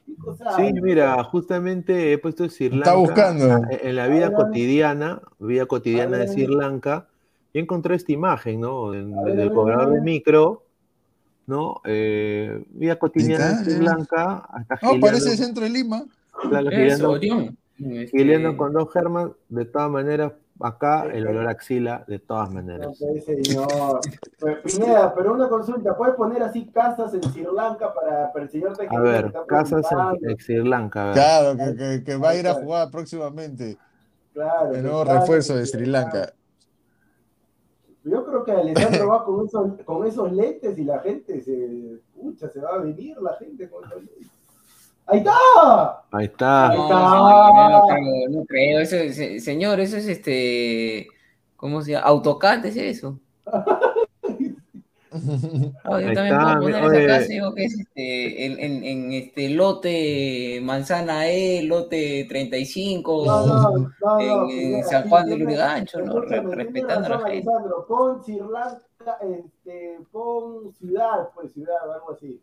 [0.57, 2.91] sí, mira, justamente he puesto Sri Lanka.
[2.91, 3.61] Está buscando.
[3.71, 7.09] En la vida cotidiana, vida cotidiana de Sri Lanka,
[7.53, 8.91] y encontré esta imagen, ¿no?
[8.91, 10.63] Del cobrador de micro
[11.47, 11.81] ¿no?
[11.85, 14.47] Eh, vida cotidiana en Sri Lanka.
[14.51, 16.05] Hasta no, parece el centro de Lima.
[16.49, 18.57] Claro, este...
[18.57, 22.89] con dos germas, de todas maneras, acá el olor axila, de todas maneras.
[23.01, 24.01] No señor.
[24.65, 28.73] Pineda, pero una consulta, ¿puedes poner así casas en Sri Lanka para, para el señor
[28.89, 29.87] A ver, casas
[30.23, 31.13] en, Sri Lanka.
[31.13, 33.77] Claro, que, que, va a ir a jugar próximamente.
[34.33, 34.75] Claro.
[34.75, 36.33] El nuevo refuerzo de Sri Lanka.
[38.05, 41.99] Yo creo que Alessandro va con esos, con esos lentes y la gente se.
[42.15, 44.29] Pucha, se va a venir la gente con esos lentes.
[45.07, 46.05] ¡Ahí está!
[46.11, 46.71] Ahí está.
[46.71, 48.29] Ahí está.
[48.31, 51.09] No, creo, Eso es, señor, eso es este.
[51.57, 52.07] ¿Cómo se llama?
[52.07, 53.19] AutoCAD es eso.
[55.85, 60.61] Oh, yo también puedo poner esa digo que es este, en, en, en, este lote
[60.63, 66.21] manzana E, lote 35, no, no, no, en, en San Juan del Urigancho, ¿no?
[66.21, 67.51] respetando a la gente.
[67.89, 72.41] Pon Sri Lanka, este, pon ciudad, pues ciudad o algo así.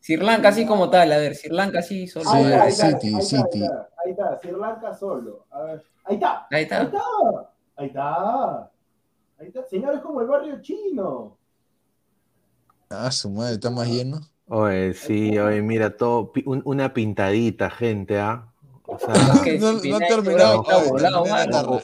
[0.00, 2.30] Sri Lanka así como tal, a ver, Sri Lanka así solo.
[2.30, 3.62] Sí, ahí, está, City, ahí, City.
[3.62, 5.46] Está, ahí está, Sri Lanka solo.
[5.50, 6.46] A ver, ahí está.
[6.50, 6.78] Ahí está.
[6.80, 7.00] Ahí está.
[7.76, 8.70] Ahí está.
[9.38, 9.62] Ahí está.
[9.68, 11.38] Señor, es como el barrio chino.
[12.92, 14.20] Ah, su madre, está más lleno.
[14.46, 16.32] Oye, sí, oye, mira, todo,
[16.64, 18.52] una pintadita, gente, ¿ah?
[18.84, 20.64] O sea, no, no, ha terminado.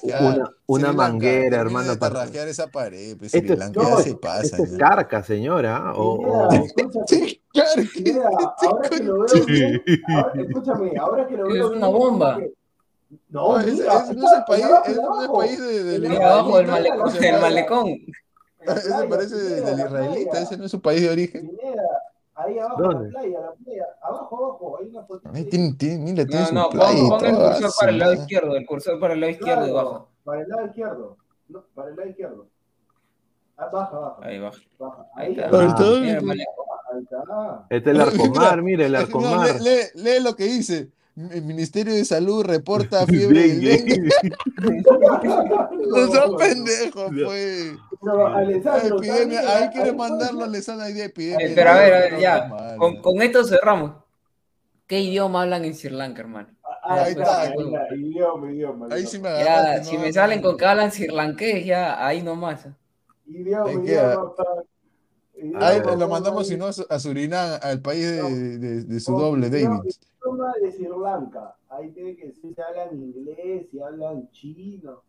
[0.02, 1.98] una, una manguera, hermano.
[1.98, 5.92] Para rajear esa pared, pues, esto, es, se pasa, esto es carca, señora.
[5.94, 6.50] O, o...
[7.06, 7.82] Sí, carca.
[8.66, 12.38] ahora que lo veo bien, ahora, escúchame, ahora que lo veo Es una bomba.
[13.30, 15.98] No, no, mira, es, no es el país, es, no es el país de, de,
[16.00, 17.98] de abajo del malecón, del malecón.
[18.76, 21.50] Ese parece del israelita, ese no es su país de origen.
[22.34, 23.10] Ahí abajo, ¿Dónde?
[23.10, 25.28] la playa, la playa, abajo, abajo, hay una foto.
[25.34, 28.56] Ahí tiene, tiene, mira, tiene no, no, playa pon, el cursor para el lado izquierdo,
[28.56, 30.04] el cursor para el lado izquierdo claro, y baja.
[30.22, 31.16] Para el lado izquierdo,
[31.48, 32.46] no, para el lado izquierdo.
[33.56, 34.16] Ah, baja, baja.
[34.22, 34.60] Ahí baja.
[34.78, 35.06] baja.
[35.16, 35.44] Ahí, está.
[35.46, 35.82] Ahí está.
[36.92, 37.66] Ahí está.
[37.70, 39.32] Este es el arcomar, mire, el arcomar.
[39.32, 40.92] No, lee, lee, lee lo que dice
[41.32, 44.08] el Ministerio de Salud reporta fiebre del dengue.
[45.88, 47.74] no son pendejos, pues.
[49.46, 51.52] ahí quiere mandarlo a Alessandro ahí de epidemia.
[51.54, 52.76] Pero a ver, a ver, ya.
[52.76, 53.92] Con, con, esto cerramos.
[54.86, 56.48] ¿Qué idioma hablan en Sri Lanka, hermano?
[56.82, 58.86] Ah, ahí, está, ahí está, idioma, idioma.
[58.90, 62.66] Ahí sí me Ya, si me salen con que hablan sri lankés, ya ahí nomás.
[63.26, 64.32] Idioma, idioma.
[65.56, 69.68] Ahí lo mandamos, si no, a Surinam, al país de, de, de su doble, David
[70.60, 71.56] de Sri Lanka.
[71.68, 75.02] Ahí tiene que decir si hablan inglés, si hablan chino.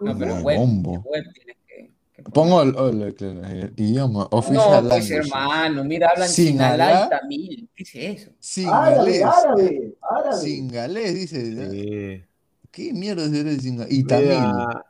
[0.00, 0.58] No, pero web,
[1.04, 1.90] web tienes que,
[2.32, 4.84] Pongo el, idioma oficial.
[4.84, 7.68] No, pues hermano, mira, hablan singalés y tamil.
[7.74, 8.30] ¿Qué es eso?
[8.38, 9.22] Singalés.
[9.22, 10.36] Árabe, árabe.
[10.36, 12.28] Singalés, dice.
[12.70, 13.92] ¿Qué mierda es el singalés?
[13.92, 14.28] Y tamil.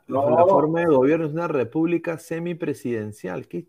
[0.07, 3.47] La forma de gobierno es una república semipresidencial.
[3.47, 3.67] ¿Qué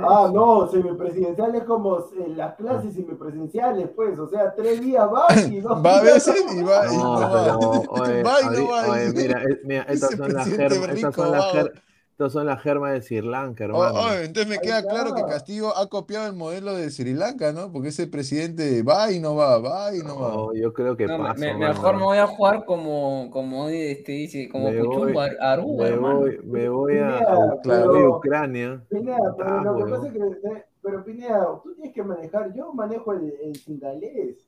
[0.00, 5.26] Ah, no, semipresidencial es como eh, las clases semipresidenciales, pues, o sea, tres días va
[5.48, 7.56] y dos Va a veces y va y no, va.
[8.22, 8.96] va y no va.
[9.14, 11.87] mira, mira, estas son las germas, estas son las germas
[12.18, 13.94] estas son las germas de Sri Lanka, hermano.
[13.94, 17.70] Oh, entonces me queda claro que Castillo ha copiado el modelo de Sri Lanka, ¿no?
[17.70, 20.52] Porque ese presidente va y no va, va y no, va.
[20.52, 21.54] yo creo que pasa.
[21.54, 26.68] mejor me voy a jugar como, como este, dice, como Puchumbo, Aruba, me voy, me
[26.68, 27.24] voy a,
[27.62, 28.82] claro, Ucrania.
[28.88, 32.72] Pineda, pero lo que pasa es que, eh, pero Pineda, tú tienes que manejar, yo
[32.72, 34.44] manejo el, el singalés.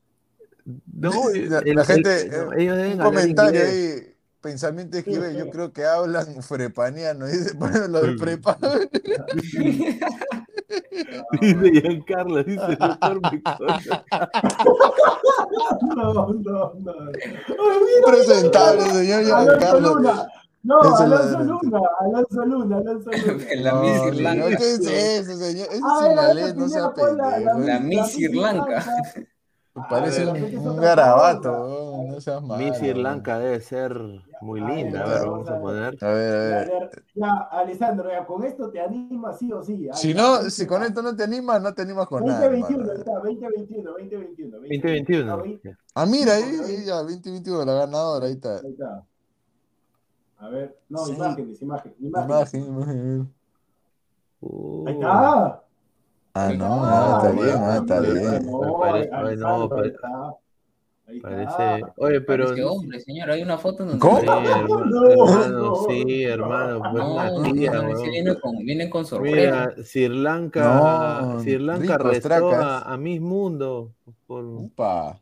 [0.93, 4.11] No, la, gente, eh, un comentario ahí
[4.41, 8.57] pensamiento escribe, yo creo que hablan frepaniano, dice, bueno, lo del prepa.
[11.41, 13.21] dice Giancarlo, dice el doctor
[15.97, 17.13] No, no, no.
[18.07, 20.01] Presentable, señor Giancarlo.
[20.63, 23.47] No, Alonso Luna, Alonso Luna, Alonso Luna.
[23.57, 24.47] La Miss Irlanda.
[24.59, 25.69] ¿Qué es eso, señor?
[25.73, 25.81] Es
[26.55, 27.59] no sea pendejo.
[27.61, 28.85] La Miss Irlanda.
[29.73, 32.63] Parece un, garabato, no seas malo.
[32.63, 33.97] Miss Irlanca debe ser
[34.41, 35.05] muy linda.
[35.05, 36.05] A ver, vamos a poner.
[36.05, 37.05] A ver, a ver.
[37.15, 39.89] Ya, Alessandro, ya, con esto te animas sí o sí.
[39.93, 43.05] Si no, si con esto no te animas, no te animas con 2021, nada.
[43.21, 45.37] 2021, 2021, 2021.
[45.37, 45.75] 2021.
[45.95, 48.57] Ah, mira, ahí ya, 2021, la ganadora, ahí está.
[48.57, 49.07] Ahí está.
[50.39, 51.13] A ver, no, sí.
[51.13, 51.97] imágenes, imágenes.
[52.01, 53.35] Imagen, imagen.
[54.41, 54.89] Uh.
[54.89, 55.63] Ahí está.
[56.35, 58.47] Ah, no, ah, está bien, ah, está bien.
[58.47, 59.69] No,
[61.23, 61.85] parece.
[61.97, 62.45] Oye, pero.
[62.47, 63.99] Parece hombre, señor, hay una foto donde.
[63.99, 64.21] ¿Cómo?
[64.21, 66.81] hermano, sí, hermano.
[66.93, 67.81] Pues no, tía,
[68.11, 69.37] viene, con, viene con sorpresa.
[69.37, 73.93] Mira, Sri Lanka, no, Sri Lanka arrestó a, a Miss Mundo
[74.27, 74.45] por.
[74.45, 75.21] Upa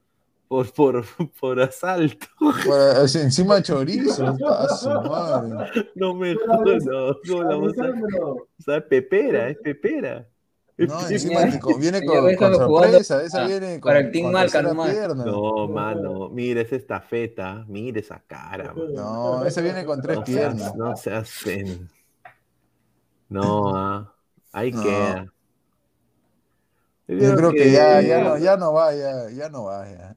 [0.49, 1.05] por, por,
[1.41, 2.27] por asalto.
[2.39, 5.71] Por, encima chorizo, paso, madre.
[5.95, 7.91] No me jodas, no, no, la vamos a...
[8.25, 10.27] O sea, pepera, es pepera.
[10.79, 11.59] No, encima viene
[12.07, 15.25] con, con sorpresa, esa viene con, para el Team pierna.
[15.25, 18.73] No, mano, mira esa estafeta, mira esa cara.
[18.75, 18.95] Man.
[18.95, 20.61] No, esa viene con tres no piernas.
[20.61, 21.91] Seas, no se hacen.
[23.29, 24.15] No, ah,
[24.53, 24.83] ahí no.
[24.83, 25.27] queda.
[27.09, 29.91] Yo, yo creo que, que ya, ya, no, ya no va, ya, ya no va.
[29.91, 30.17] Ya.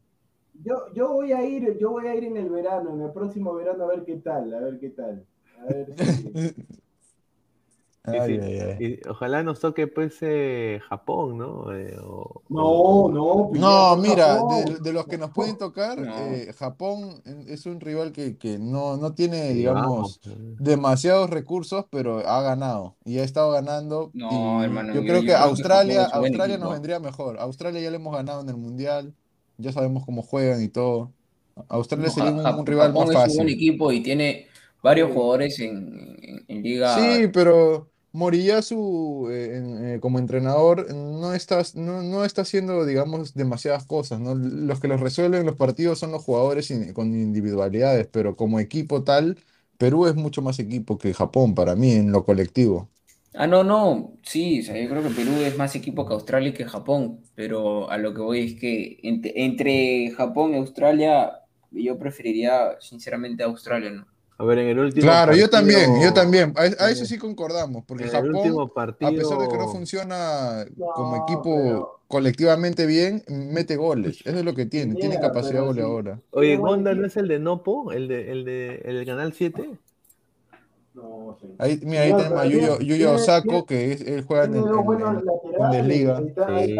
[0.64, 3.56] Yo, yo voy a ir, yo voy a ir en el verano, en el próximo
[3.56, 5.26] verano a ver qué tal, a ver qué tal.
[5.60, 5.88] A ver
[8.04, 8.12] si...
[8.18, 9.00] Ay, sí, ay, ay.
[9.04, 11.72] Y ojalá nos toque pues eh, Japón, ¿no?
[11.76, 13.52] Eh, o, no, no.
[13.54, 16.18] No, mira, de, de, los que nos pueden tocar, no.
[16.18, 20.58] eh, Japón es un rival que, que no, no, tiene, digamos, vamos.
[20.60, 24.10] demasiados recursos, pero ha ganado y ha estado ganando.
[24.14, 24.96] No, hermano.
[24.96, 27.38] Yo, yo creo que Australia, Australia nos vendría mejor.
[27.40, 29.14] Australia ya le hemos ganado en el Mundial,
[29.58, 31.12] ya sabemos cómo juegan y todo.
[31.70, 33.32] Australia no, sería un, un, rival Japón más fácil.
[33.32, 34.48] Es un buen equipo y tiene
[34.82, 36.96] varios jugadores en, en, en liga.
[36.96, 44.20] Sí, pero Moriyasu eh, eh, como entrenador no está, no, está haciendo, digamos, demasiadas cosas,
[44.20, 44.36] ¿no?
[44.36, 49.40] Los que los resuelven los partidos son los jugadores con individualidades, pero como equipo tal,
[49.78, 52.90] Perú es mucho más equipo que Japón para mí en lo colectivo.
[53.34, 56.50] Ah, no, no, sí, o sea, yo creo que Perú es más equipo que Australia
[56.50, 61.40] y que Japón, pero a lo que voy es que entre, entre Japón y Australia
[61.72, 64.11] yo preferiría sinceramente Australia, ¿no?
[64.42, 66.54] A ver, en el último Claro, partido, yo también, yo también.
[66.58, 70.66] A, a, eso sí concordamos, porque en Japón, partido, a pesar de que no funciona
[70.96, 72.00] como equipo pero...
[72.08, 74.22] colectivamente bien, mete goles.
[74.26, 76.16] Eso es lo que tiene, tiene capacidad goleadora.
[76.16, 76.22] Sí.
[76.32, 79.70] Oye, Gonda no es el de Nopo, el de el de el Canal 7.
[80.94, 81.48] No, sí.
[81.58, 84.86] Ahí, mira, ahí tenemos a Yuyo, Yuyo Osako, que es, él juega en, en, en,
[85.58, 86.18] Bundesliga.
[86.20, 86.76] Sí,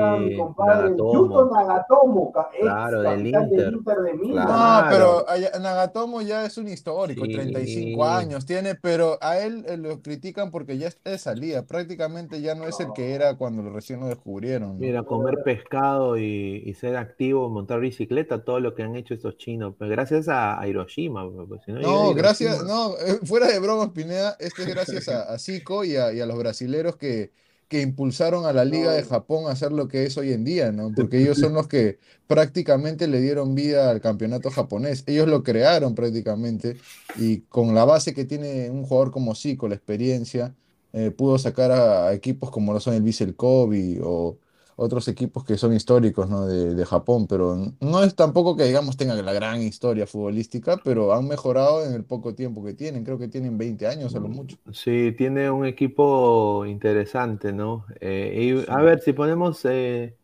[0.98, 3.48] Yuto Nagatomo, claro, del Inter.
[3.48, 4.48] del Inter de Milán.
[4.48, 5.26] No, pero
[5.62, 7.34] Nagatomo ya es un histórico, sí.
[7.34, 12.42] 35 años tiene, pero a él eh, lo critican porque ya es de salida, prácticamente
[12.42, 14.74] ya no es el que era cuando recién lo descubrieron.
[14.74, 14.80] ¿no?
[14.80, 19.38] Mira, comer pescado y, y, ser activo, montar bicicleta, todo lo que han hecho estos
[19.38, 21.30] chinos, pues gracias a, a Hiroshima.
[21.48, 25.34] Pues, si no, no gracias, no, eh, fuera de bromas, Pineda, esto es gracias a,
[25.34, 27.32] a Zico y a, y a, los brasileros que,
[27.68, 30.72] que impulsaron a la Liga de Japón a hacer lo que es hoy en día,
[30.72, 30.92] ¿no?
[30.96, 35.04] Porque ellos son los que prácticamente le dieron vida al campeonato japonés.
[35.08, 36.78] Ellos lo crearon prácticamente
[37.18, 40.54] y con la base que tiene un jugador como Zico, la experiencia,
[40.94, 44.38] eh, pudo sacar a, a, equipos como lo son el Vissel Kobe o,
[44.82, 46.48] otros equipos que son históricos ¿no?
[46.48, 51.14] de, de, Japón, pero no es tampoco que digamos tengan la gran historia futbolística, pero
[51.14, 54.28] han mejorado en el poco tiempo que tienen, creo que tienen 20 años a lo
[54.28, 54.58] mucho.
[54.74, 57.86] Sí, tiene un equipo interesante, ¿no?
[58.00, 60.16] Eh, y, A ver, si ponemos eh,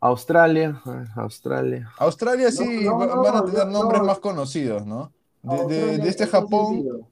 [0.00, 0.80] Australia,
[1.16, 1.90] Australia.
[1.98, 5.12] Australia sí van a tener nombres más conocidos, ¿no?
[5.42, 7.04] De, de, este Japón.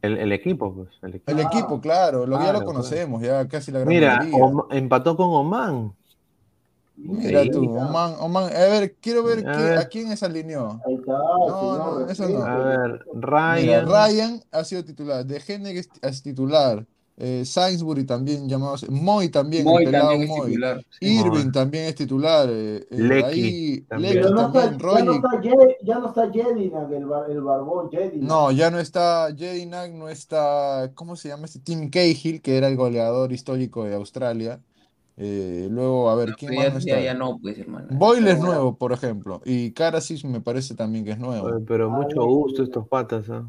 [0.00, 0.88] El, equipo, pues.
[1.02, 2.66] El equipo, el equipo claro, lo, ya lo pues.
[2.66, 4.26] conocemos, ya casi la gran Mira,
[4.70, 5.92] empató con Oman.
[6.96, 8.44] Mira tú, Oman, Oman.
[8.44, 10.80] A ver, quiero ver a, a quién es alineó.
[10.86, 11.12] Ahí está.
[11.12, 12.44] No, no, eso no.
[12.44, 13.86] A ver, Ryan.
[13.86, 15.24] Ryan ha sido titular.
[15.24, 15.72] De Gene
[16.02, 16.86] es titular
[17.20, 20.84] eh, Sainsbury también llamados, Moy también, Moy también es titular.
[21.00, 22.48] Irving también es titular.
[22.48, 24.20] Eh, eh Lecky, también.
[24.20, 24.74] no también.
[24.74, 25.40] Está, ya, no está,
[25.82, 28.22] ya no está Jedinak, el, el barbón Jedinak.
[28.22, 31.58] No, ya no está Jedinak, no está, ¿cómo se llama este?
[31.58, 34.60] Tim Cahill, que era el goleador histórico de Australia.
[35.16, 37.00] Eh, luego, a ver, ¿quién más no está?
[37.00, 37.88] Ya no, pues, hermano.
[37.90, 39.42] Boyle es nuevo, por ejemplo.
[39.44, 41.50] Y Karasis me parece también que es nuevo.
[41.66, 43.42] Pero mucho gusto estos patas, ¿eh?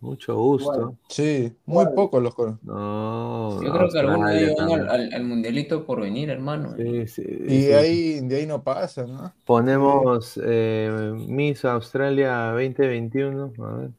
[0.00, 0.94] Mucho gusto.
[1.08, 5.84] sí, muy poco los No, Yo creo que algunos de ellos van al, al, mundialito
[5.84, 6.74] por venir, hermano.
[6.76, 9.32] Sí, sí, y Ahí, de ahí no pasa, ¿no?
[9.44, 13.52] Ponemos eh, Miss Australia 2021.
[13.58, 13.90] A ver.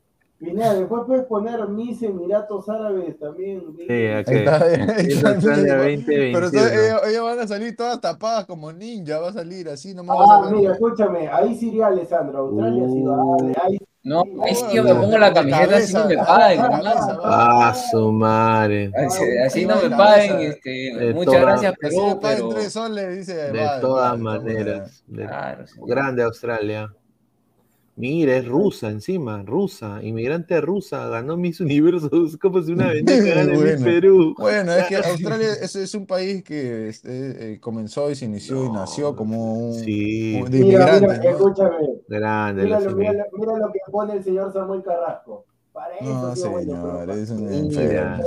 [0.42, 3.62] Mira, después puedes poner Miss Emiratos Árabes también.
[3.76, 4.36] Sí, aquí.
[4.36, 6.50] Está, Australia 2021.
[6.52, 10.18] Pero ellos, van a salir todas tapadas como ninja, va a salir así nomás.
[10.22, 12.40] Ah, mira, escúchame, ahí sí iría Alessandro.
[12.40, 13.22] Australia sí va.
[13.22, 13.54] Uh.
[13.64, 16.66] Ahí no, ahí sí yo me pongo la camiseta así no me paguen,
[17.24, 18.92] Ah, su madre.
[19.46, 22.50] Así, no me paguen, este, muchas gracias, Perú, pero...
[22.50, 25.04] Tres soles, dice, de todas maneras.
[25.78, 26.90] Grande Australia.
[28.00, 32.10] Mira, es rusa encima, rusa, inmigrante rusa, ganó Miss Universo,
[32.42, 34.34] como si una vendeca en Perú.
[34.38, 38.64] Bueno, es que Australia es, es un país que este, eh, comenzó y se inició
[38.64, 40.42] y nació como un, sí.
[40.50, 41.20] de inmigrantes.
[41.20, 41.76] Mira, escúchame.
[42.08, 42.64] Grande.
[42.64, 45.46] Mira, mira, mira, lo que pone el señor Samuel Carrasco.
[45.74, 48.24] Para eso, no, señor, bueno, es un enfermo.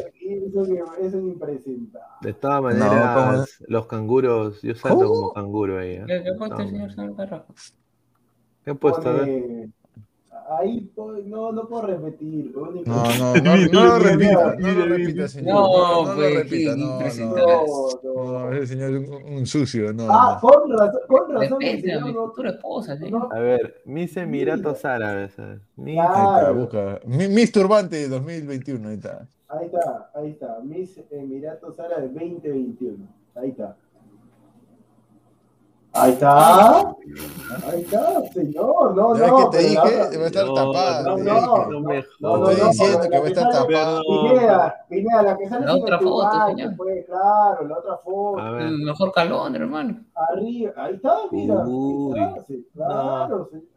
[1.00, 2.08] Es un impresentable.
[2.20, 5.92] De todas maneras, no, los canguros, yo salto como canguro ahí.
[5.92, 6.04] ¿eh?
[6.06, 7.54] ¿Qué, qué el señor Samuel Carrasco?
[8.64, 8.74] ¿Qué?
[8.74, 9.72] Pone...
[10.58, 10.90] Ahí
[11.26, 12.52] no, no puedo repetir.
[12.54, 15.54] No, no, no, no lo repita, no lo repita, señor.
[15.54, 16.98] No, no, pues, lo repita, no,
[18.02, 20.06] no, no, ese señor es un, sucio, no.
[20.10, 21.58] Ah, con razón, con razón.
[22.12, 23.06] Futura esposa, ¿sí?
[23.30, 25.34] A ver, mis Emiratos Árabes.
[25.76, 26.54] Mis, claro.
[26.54, 27.00] busca.
[27.06, 29.26] Mis Turbante 2021, ahí está.
[29.48, 30.60] Ahí está, ahí está.
[30.62, 33.06] Mis Emiratos Árabes 2021.
[33.36, 33.76] Ahí está.
[35.94, 36.78] Ahí está.
[36.78, 38.96] Ahí está, señor.
[38.96, 39.26] No, no.
[39.26, 39.76] no que te dije,
[40.18, 41.02] va a estar no, tapada.
[41.02, 44.00] No, no, no, no, estoy diciendo que va a estar tapada.
[44.00, 46.76] Pineda, Pineda, la que sale la otra foto, señor.
[46.76, 48.38] Pues, claro, la otra foto.
[48.38, 48.70] A ver.
[48.70, 50.00] Mejor calón, hermano.
[50.14, 51.62] Arriba, ahí está, mira.
[51.66, 52.14] Uy,
[52.74, 53.68] claro, sí.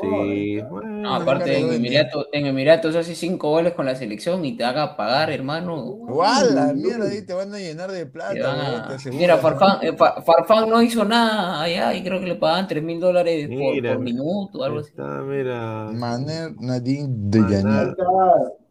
[0.00, 4.56] Sí, bueno, no, aparte en Emiratos, en Emiratos hace cinco goles con la selección y
[4.56, 5.82] te haga pagar, hermano.
[5.84, 6.72] ¡Guala!
[6.74, 8.88] Mierda, ahí te van a llenar de plata.
[8.88, 8.96] A...
[9.12, 13.00] Mira, Farfán, eh, Farfán no hizo nada allá y creo que le pagan 3 mil
[13.00, 14.90] dólares por, minuto, algo así.
[14.90, 15.90] Está, mira.
[15.92, 17.96] Maner Nadine de Yañar.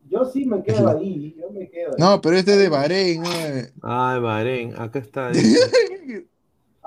[0.07, 1.95] Yo sí me quedo ahí, yo me quedo ahí.
[1.97, 3.23] No, pero este es de Bahrein.
[3.23, 3.29] ¿no?
[3.81, 5.31] Ah, de Bahrein, acá está.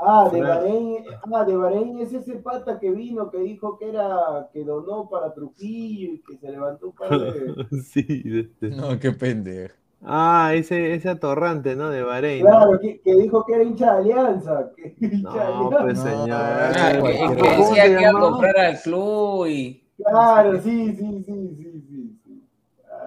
[0.00, 4.48] Ah, de Bahrein, ah, de Bahrein es ese pata que vino, que dijo que era,
[4.52, 7.16] que donó para Trujillo y que se levantó para
[7.84, 9.74] sí, No, qué pendejo.
[10.04, 11.90] Ah, ese, ese atorrante, ¿no?
[11.90, 12.42] De Bahrein.
[12.42, 12.78] Claro, ¿no?
[12.78, 14.70] que, que, dijo que era hincha de Alianza.
[14.76, 15.78] Que hincha no, de alianza.
[15.82, 16.30] pues señor.
[16.30, 19.82] Ah, que, que decía que iba a comprar al club y...
[19.96, 22.42] Claro, sí, sí, sí, sí, sí.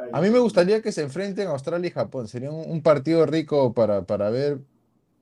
[0.03, 2.27] Ay, a mí me gustaría que se enfrenten Australia y Japón.
[2.27, 4.59] Sería un, un partido rico para, para ver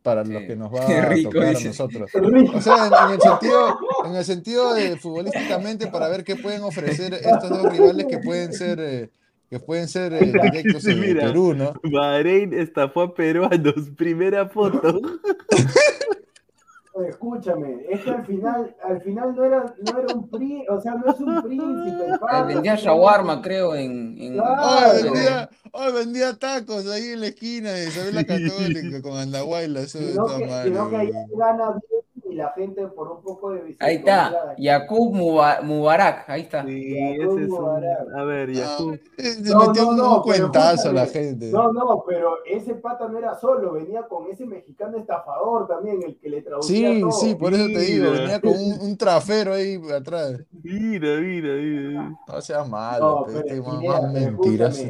[0.03, 0.31] para sí.
[0.34, 1.65] lo que nos va a rico, tocar dice.
[1.65, 2.11] a nosotros.
[2.53, 6.63] O sea, en, en, el sentido, en el sentido de futbolísticamente para ver qué pueden
[6.63, 9.09] ofrecer estos dos rivales que pueden ser eh,
[9.49, 11.73] que pueden ser eh, directos en Mira, Perú, ¿no?
[11.84, 15.01] Bahrein estafó a peruanos, primera foto.
[17.07, 20.95] Escúchame, es que al final, al final no era, no era un príncipe, o sea,
[20.95, 22.05] no es un príncipe.
[22.47, 24.17] vendía shawarma, creo, en.
[24.19, 24.34] en...
[24.34, 24.61] Claro.
[24.61, 29.81] Oh, vendía, oh, vendía tacos ahí en la esquina de Isabel la Católica con Andahuayla.
[29.81, 32.03] Eso sino que, sino que ahí gana bien
[32.40, 36.66] la gente por un poco de Ahí está, Yakub Mubarak, ahí está.
[36.66, 37.84] Sí, ese es un...
[38.16, 38.99] A ver, Yakub.
[39.18, 41.52] Se no, metió no, no, un cuentazo a la gente.
[41.52, 46.18] No, no, pero ese pata no era solo, venía con ese mexicano estafador también, el
[46.18, 47.11] que le traducía Sí, todo.
[47.11, 50.40] sí, por eso te digo, venía con un, un trafero ahí atrás.
[50.64, 52.20] Mira, mira, mira.
[52.28, 54.82] No seas malo, no, pero este más mentiras.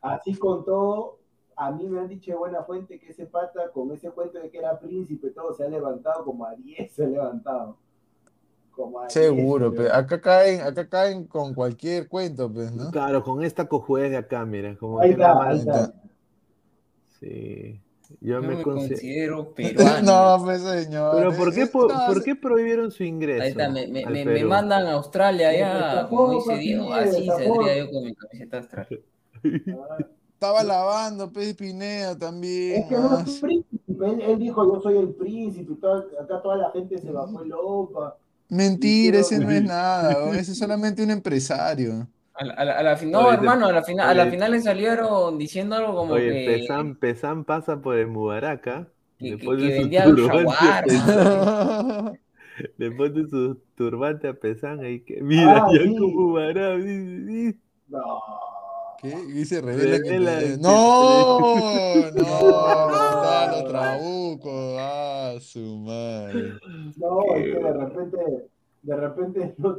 [0.00, 1.17] Así con todo,
[1.58, 4.48] a mí me han dicho de buena fuente que ese pata, con ese cuento de
[4.48, 7.76] que era príncipe, todo se ha levantado como a 10 se ha levantado.
[9.08, 12.92] Seguro, pero acá caen, acá caen con cualquier cuento, pues, ¿no?
[12.92, 15.92] Claro, con esta cojuez de acá, mira, como ahí está,
[17.18, 17.80] Sí.
[18.20, 20.38] Yo, me, considero peruano.
[20.38, 21.16] no, pues señor.
[21.16, 21.66] Pero ¿por qué,
[22.06, 23.42] por, qué prohibieron su ingreso?
[23.42, 27.90] Ahí está, me, me, me mandan a Australia ya, como dice Diego, así saldría yo
[27.90, 30.08] con mi camiseta australiana.
[30.38, 32.82] Estaba lavando, Pedro Pineda también.
[32.82, 35.74] Es que no es príncipe, él, dijo yo soy el príncipe,
[36.22, 38.14] acá toda la gente se bajó loca.
[38.48, 42.06] Mentira, ese no es nada, ese es solamente un empresario.
[42.34, 46.12] A la, no, hermano, a la, final, a la final le salieron diciendo algo como
[46.12, 46.46] oye, que...
[46.46, 48.86] Pesán, Pesán pasa por el Mubaraca.
[49.18, 50.84] Que, que, que vendía shawarma.
[52.76, 55.96] le pone su turbante a Pesán y que mira, ah, ya sí.
[55.98, 56.38] como
[57.88, 58.20] No.
[59.00, 59.14] ¿Qué?
[59.32, 60.56] Y se revela, que...
[60.58, 61.38] No,
[62.14, 66.54] no, Gonzalo Trabuco, ah, su madre.
[66.96, 68.18] No, es que de repente,
[68.82, 69.78] de repente no,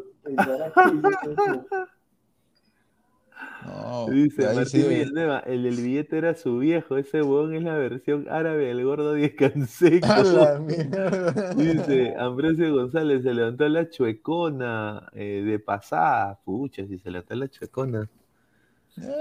[3.66, 8.26] no, Dice Martín Villanueva, el del billete era su viejo, ese huevón es la versión
[8.30, 10.08] árabe del gordo Diez Canseco.
[11.58, 16.40] Dice Ambrosio González, se levantó la chuecona eh, de pasada.
[16.44, 18.10] Pucha, si se levantó la chuecona.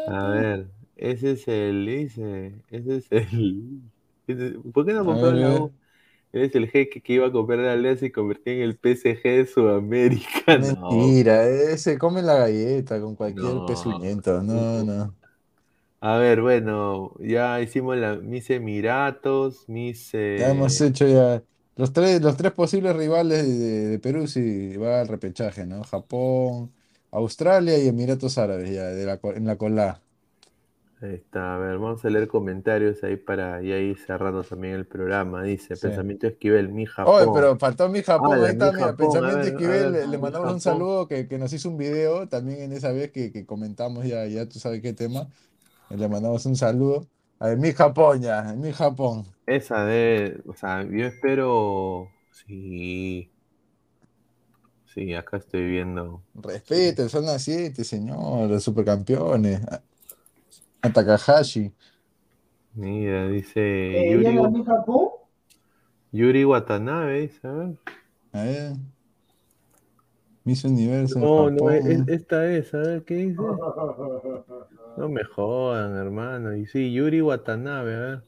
[0.08, 3.80] A ver, ese es el, dice, ese es el.
[4.72, 5.72] ¿Por qué no compraron la U?
[6.32, 9.46] Es el jeque que iba a comprar la Alianza y convertir en el PSG de
[9.46, 10.58] Sudamérica.
[10.58, 13.66] Mentira, ese come la galleta con cualquier no.
[13.66, 14.42] pezuñento.
[14.42, 15.14] No, no.
[16.00, 20.10] A ver, bueno, ya hicimos la, mis Emiratos, mis.
[20.12, 20.36] Eh...
[20.38, 21.42] Ya hemos hecho ya.
[21.76, 25.82] Los tres, los tres posibles rivales de, de Perú si va al repechaje, ¿no?
[25.84, 26.72] Japón,
[27.10, 30.00] Australia y Emiratos Árabes, ya, de la, en la cola.
[31.00, 34.84] Ahí está, a ver, vamos a leer comentarios ahí para y ahí cerrando también el
[34.84, 35.44] programa.
[35.44, 35.82] Dice, sí.
[35.82, 37.14] Pensamiento Esquivel, mi Japón.
[37.14, 40.52] Oye, pero faltó mi Japón, ah, ahí está, mira, Pensamiento ver, Esquivel, ver, le, mandamos
[40.52, 44.06] un saludo que, que, nos hizo un video también en esa vez que, que, comentamos
[44.06, 45.28] ya, ya tú sabes qué tema.
[45.90, 47.06] Le mandamos un saludo.
[47.38, 49.24] A ver, mi Japón ya, mi Japón.
[49.46, 53.30] Esa de, o sea, yo espero, sí,
[54.98, 56.22] Sí, acá estoy viendo.
[56.34, 59.60] Respete, son las 7, señor, los supercampeones.
[60.82, 61.72] A Takahashi.
[62.74, 63.60] Mira, dice.
[63.60, 65.08] ¿Eh, Yuri, mi Japón?
[66.10, 67.76] Yuri Watanabe, dice, a ver.
[68.32, 68.72] A ver.
[70.42, 71.20] Miss Universo.
[71.20, 73.40] No, no, es, esta es, a ver, ¿qué dice?
[74.96, 76.56] No me jodan, hermano.
[76.56, 78.24] Y sí, Yuri Watanabe, a ver.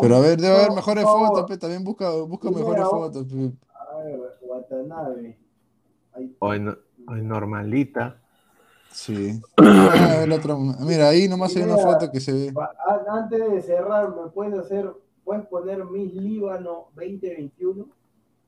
[0.00, 1.58] Pero a ver, debe haber mejores fotos, pe.
[1.58, 3.26] también busca, busca mejores fotos.
[3.26, 3.52] Pe.
[3.92, 5.51] A ver, Watanabe.
[6.38, 8.18] O en, o en normalita.
[8.92, 9.40] Sí.
[9.56, 12.54] Ah, el otro, mira, ahí nomás hay una foto que se ve.
[13.08, 14.92] Antes de cerrar, ¿me puedes hacer,
[15.24, 17.86] puedes poner Miss Líbano 2021?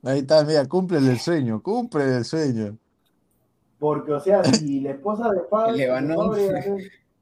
[0.03, 2.77] Ahí está, mira, cumple el sueño, cumple el sueño.
[3.79, 5.77] Porque, o sea, si la esposa de Fabio.
[5.77, 6.35] Líbano.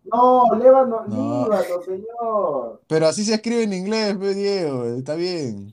[0.05, 1.45] No, Líbano, no.
[1.45, 2.83] Líbano, señor.
[2.89, 5.73] Pero así se escribe en inglés, Diego, está bien.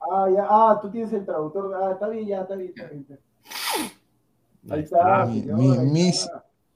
[0.00, 1.72] Ah, ya, ah, tú tienes el traductor.
[1.74, 2.72] Ah, está bien, ya, está bien.
[2.76, 3.06] Está bien.
[4.70, 5.26] Ahí está.
[5.26, 6.30] Mi, mi, Miss,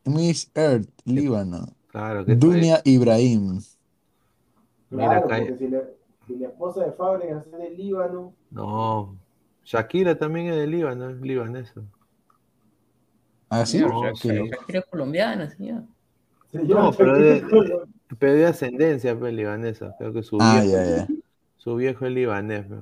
[0.05, 1.67] Miss Earth, Líbano.
[1.89, 3.61] Claro que Dunia Ibrahim.
[4.91, 5.57] Claro, porque
[6.27, 8.35] si, la esposa de Fábregas es de Líbano.
[8.51, 9.17] No.
[9.65, 11.83] Shakira también es de Líbano, es libanesa.
[13.51, 13.81] ¿Ah, sí?
[13.81, 15.83] No, Shakira, Shakira es colombiana, señor.
[16.53, 17.45] No, pero de,
[18.19, 19.95] pero de ascendencia pues, libanesa.
[19.99, 21.07] Creo que su ah, viejo.
[21.57, 22.67] Su viejo es libanés.
[22.67, 22.81] Pues.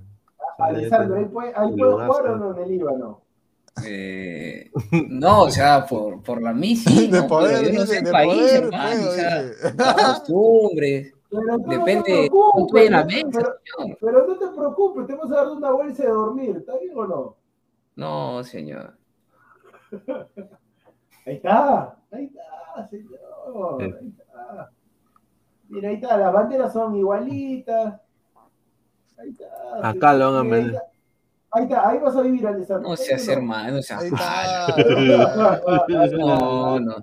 [0.58, 3.20] Alessandro, ¿ahí puede, ahí puede jugar o no en el Líbano?
[3.84, 4.70] Eh,
[5.08, 7.26] no, o sea, por, por la misa, de ¿no?
[7.26, 9.42] poder, Pero yo no sé de el país, poder, hermano, pero, o sea,
[9.76, 13.98] las costumbres, Pero depende no te la mesa, pero, señor.
[14.00, 17.06] pero no te preocupes, te vamos a dar una bolsa de dormir, ¿está bien o
[17.06, 17.36] no?
[17.96, 18.96] No, señor.
[21.26, 24.70] Ahí está, ahí está, señor, ahí está.
[25.68, 28.00] Mira, ahí está, las banderas son igualitas.
[29.18, 29.88] Ahí está.
[29.88, 30.80] Acá lo van a
[31.52, 31.88] ahí está.
[31.88, 32.90] Ahí vas a vivir, Alessandro.
[32.90, 34.74] No seas hermano, no seas malo.
[36.18, 36.96] No, no.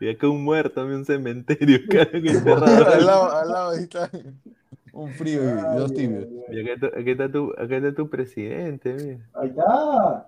[0.00, 1.78] Y acá un muerto, un cementerio.
[2.00, 4.10] Al, lado, al lado ahí está
[4.92, 6.26] un frío y dos tibios.
[6.50, 9.18] Y acá, está- acá está tu, acá está tu presidente, mira.
[9.34, 10.26] Ahí está.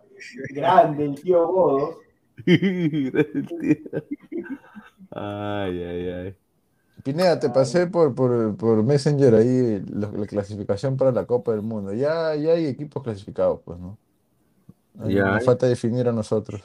[0.50, 1.96] Grande el tío Godos.
[5.14, 6.36] Ay, ay, ay.
[7.02, 11.62] Pineda, te pasé por, por, por Messenger ahí la, la clasificación para la Copa del
[11.62, 11.92] Mundo.
[11.92, 13.98] Ya, ya hay equipos clasificados, pues, ¿no?
[15.08, 15.44] Ya Nos hay.
[15.46, 16.62] falta definir a nosotros.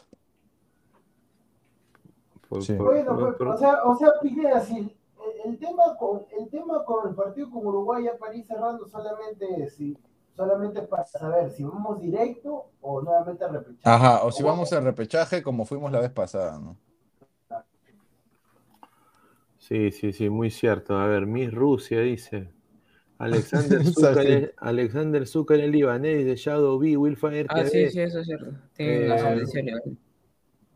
[2.49, 2.73] Por- Sí.
[2.73, 4.95] por- Bueno, por- pues, por- o sea, o sea, Pineda, si el,
[5.45, 9.69] el, tema con, el tema con el partido con Uruguay, ya para ir cerrando, solamente
[9.69, 9.97] si
[10.35, 13.79] solamente para saber si vamos directo o nuevamente a repechaje.
[13.89, 16.77] Ajá, o si vamos al repechaje como fuimos la vez pasada, ¿no?
[19.67, 20.97] Sí, sí, sí, muy cierto.
[20.97, 22.47] A ver, Miss Rusia dice.
[23.17, 27.47] Alexander Zucker, Alexander Zucker, el libanés de Shadow B, Willfire.
[27.49, 28.53] Ah, sí, sí, eso es cierto.
[28.75, 29.73] Tiene eh,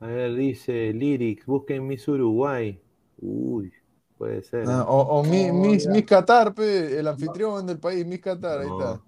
[0.02, 2.82] a ver, dice Lyrics, busquen Miss Uruguay.
[3.20, 3.72] Uy,
[4.18, 4.66] puede ser.
[4.68, 9.00] Ah, o, o Miss, Miss, Qatar, el anfitrión del país, Miss Qatar, ahí está.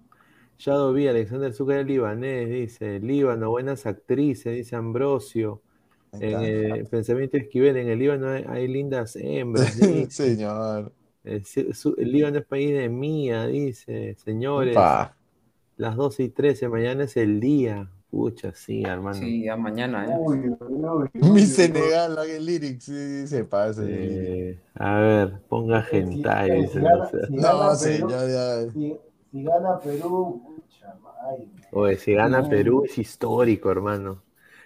[0.56, 3.00] Shadow B, Alexander Zucker, el libanés, dice.
[3.00, 5.60] Líbano, buenas actrices, dice Ambrosio.
[6.20, 9.74] En el pensamiento Esquivel, en el Líbano hay, lindas hembras.
[10.10, 10.92] Señor.
[11.24, 11.42] El,
[11.98, 14.14] Líbano es país de mía, dice.
[14.24, 14.76] Señores.
[15.76, 17.90] Las 12 y 13, mañana es el día.
[18.14, 19.18] Pucha, sí, hermano.
[19.18, 20.16] Sí, ya mañana, ¿eh?
[21.20, 23.82] Mi Senegal, la lyrics, sí, se pasa.
[24.74, 26.70] a ver, ponga gentai.
[27.30, 28.70] no, señor, ya.
[28.70, 28.96] Si,
[29.42, 30.94] gana Perú, pucha,
[31.72, 34.22] Oye, si gana Perú es histórico, hermano.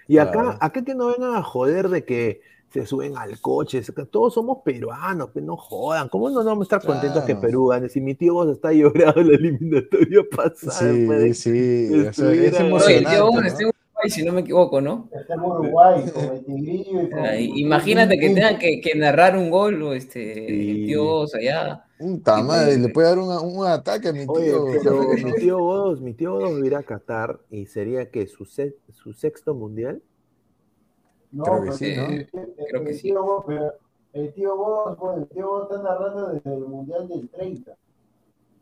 [0.09, 2.41] Y acá, acá que no vengan a joder de que
[2.71, 6.09] se suben al coche, todos somos peruanos, que no jodan.
[6.09, 7.89] ¿Cómo no, vamos a estar contentos que Perú gane?
[7.89, 10.93] Si mi tío vos está llorando la eliminatoria pasada.
[10.93, 13.19] Sí, sí, es emocionante.
[13.19, 13.71] ¿no?
[14.07, 15.09] Si no me equivoco, ¿no?
[15.13, 17.03] Está en Uruguay, con el tigrillo
[17.39, 21.85] y Imagínate que tengan que, que, narrar un gol, o este, Dios, allá.
[21.99, 24.67] Puta madre, le puede dar un, un ataque a mi tío.
[24.83, 29.13] pero mi tío Godos, mi tío Godos irá a Qatar y sería que su, su
[29.13, 30.01] sexto mundial.
[31.33, 32.07] No, Creo que sí, ¿no?
[32.71, 33.13] Creo que sí.
[34.13, 37.77] el tío Godos, bueno, el tío Godos está narrando desde el mundial del 30.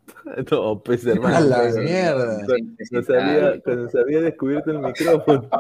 [0.50, 1.36] No, pues hermano.
[1.36, 2.38] A la mierda.
[2.46, 5.48] Cuando, se había, descubierto el micrófono.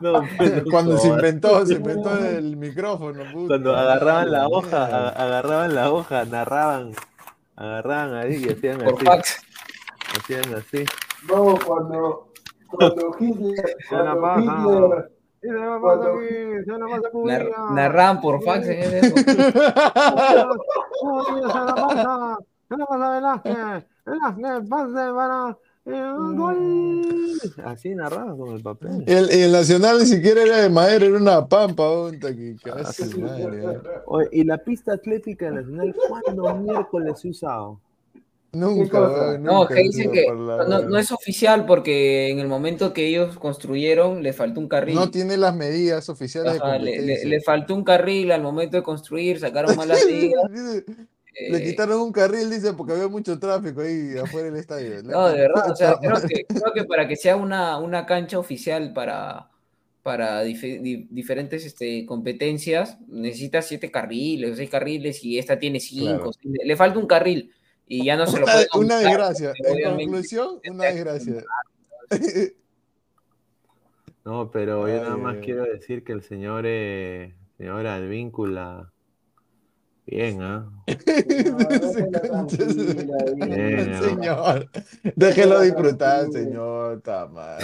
[0.00, 3.24] No, pues, cuando se inventó, se inventó el micrófono.
[3.46, 6.92] cuando agarraban la hoja, agarraban la hoja, narraban,
[7.56, 9.04] agarraban ahí y hacían Por así.
[9.04, 9.42] Fax.
[10.18, 10.84] Hacían así.
[11.28, 12.32] No, cuando,
[12.68, 13.76] cuando Hitler,
[15.80, 19.14] cuando Hitler Narraban por fax en eso.
[27.64, 29.04] Así narraba con el papel.
[29.06, 31.84] El, el, Nacional ni siquiera era de madera, era una pampa.
[34.32, 37.80] ¿Y la pista atlética nacional cuándo miércoles se usado?
[38.52, 44.22] Nunca, No, que dicen que no, es oficial porque en el momento que ellos construyeron
[44.22, 44.94] le faltó un carril.
[44.94, 46.58] No tiene las medidas oficiales.
[46.80, 50.42] le, faltó un carril al momento de construir, sacaron malas medidas.
[51.38, 55.02] Le quitaron un carril, dice, porque había mucho tráfico ahí afuera del estadio.
[55.04, 58.38] No, de verdad, o sea, creo que, creo que para que sea una, una cancha
[58.38, 59.50] oficial para,
[60.02, 66.30] para diferentes este, competencias, necesita siete carriles o seis carriles y esta tiene cinco.
[66.42, 67.52] Le falta un carril
[67.86, 68.66] y ya no se lo puede.
[68.74, 69.52] Una desgracia.
[69.64, 71.44] En conclusión, una desgracia.
[74.24, 78.92] No, pero yo nada más quiero decir que el señor, eh, señor Advíncula
[80.06, 80.70] Bien, ¿ah?
[84.00, 84.70] señor,
[85.16, 87.02] déjelo disfrutar, señor.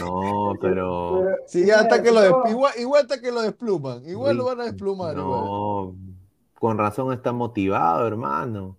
[0.00, 1.24] No, pero.
[1.46, 4.04] Sí, hasta que lo igual, igual hasta que lo despluman.
[4.04, 5.14] Igual lo van a desplumar.
[5.14, 5.94] No,
[6.58, 8.76] con razón está motivado, hermano.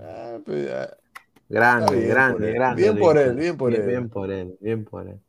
[0.00, 0.68] Ah, pues,
[1.48, 2.82] grande, grande, grande.
[2.82, 3.86] Bien por él, bien por él.
[3.86, 5.20] Bien por él, bien por él.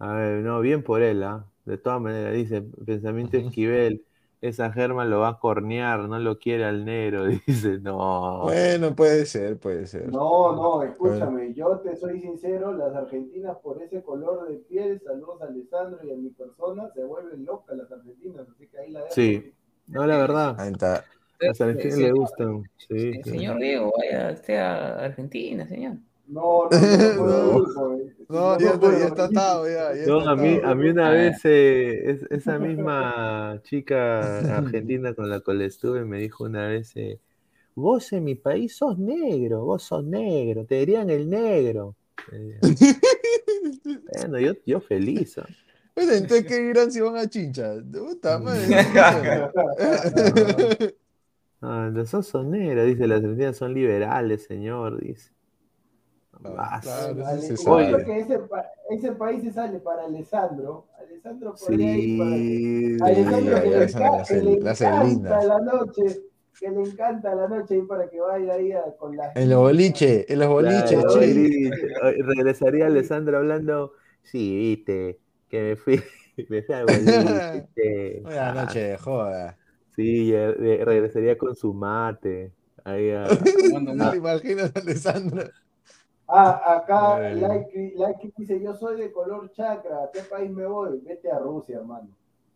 [0.00, 1.46] A ver, no, bien por él, ¿ah?
[1.64, 4.04] De todas maneras, dice pensamiento Esquivel
[4.40, 8.42] esa Germán lo va a cornear, no lo quiere al negro, dice, no.
[8.42, 10.10] Bueno, puede ser, puede ser.
[10.10, 15.42] No, no, escúchame, yo te soy sincero, las argentinas por ese color de piel, saludos
[15.42, 19.00] a Alessandro y a mi persona, se vuelven locas las argentinas, así que ahí la
[19.00, 19.14] dejo.
[19.14, 19.52] Sí,
[19.86, 20.56] no, la verdad.
[20.58, 21.04] Ahí está.
[21.40, 22.62] Las argentinas le gustan.
[22.76, 25.94] Sí, Señor Diego, vaya usted a Argentina, señor.
[26.28, 27.66] No, no,
[28.28, 28.72] no, no, ya,
[29.06, 29.94] está atado, ya.
[30.06, 35.62] no, a mí, a mí una vez eh, esa misma chica argentina con la cual
[35.62, 37.18] estuve me dijo una vez, eh,
[37.74, 41.96] vos en mi país sos negro, vos sos negro, te dirían el negro.
[42.32, 42.60] Eh,
[44.18, 45.38] bueno, yo, yo feliz.
[45.38, 45.44] ¿eh?
[45.96, 47.74] entonces, ¿qué dirán si van a chincha?
[47.90, 48.66] Puta madre.
[51.60, 55.32] Ah, los son negros, dice, las argentinas son liberales, señor, dice.
[56.44, 57.16] Ah, claro,
[58.04, 58.40] que ese,
[58.90, 60.86] ese, país se sale para Alessandro.
[60.98, 66.22] Alessandro podría sí, ir para Alessandro que, le, encanta la noche,
[66.60, 69.58] que le encanta la noche ir para que vaya ahí a, con la En los
[69.58, 71.04] boliches, en los boliches,
[72.18, 73.92] Regresaría Alessandro hablando,
[74.22, 76.00] sí, viste, que me fui,
[76.48, 78.20] me fui al boliche.
[78.22, 79.58] Buenas noches, joda.
[79.96, 82.52] Sí, regresaría con su mate.
[82.84, 83.26] Ahí a...
[83.82, 85.50] no me imaginas, Alessandra.
[86.28, 91.00] Ah, acá like, like dice, yo soy de color chakra, ¿a qué país me voy?
[91.02, 92.08] Vete a Rusia, hermano.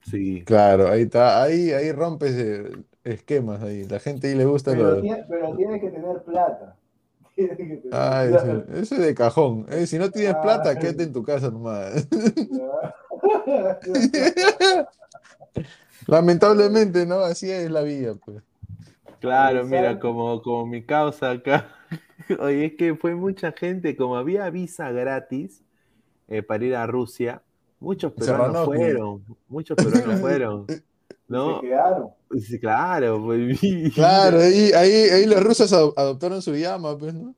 [0.03, 0.45] Sí.
[0.45, 2.71] Claro, ahí está, ahí, ahí rompes
[3.03, 3.85] esquemas ahí.
[3.85, 6.77] La gente ahí le gusta pero, pero tienes que tener plata.
[7.93, 9.65] ah, ese, es de cajón.
[9.71, 12.07] Eh, si no tienes plata, quédate en tu casa nomás.
[16.07, 17.21] Lamentablemente, ¿no?
[17.21, 18.43] Así es la vida, pues.
[19.21, 21.69] Claro, mira, como, como mi causa acá.
[22.41, 25.63] Oye, es que fue mucha gente, como había visa gratis
[26.29, 27.43] eh, para ir a Rusia,
[27.81, 30.67] muchos peruanos fueron, muchos peruanos fueron.
[31.29, 31.61] ¿No?
[31.61, 32.11] Se quedaron.
[32.41, 33.59] Sí, claro, pues,
[33.95, 37.35] Claro, ahí, ahí, ahí los rusos adoptaron su llama, pues, ¿no?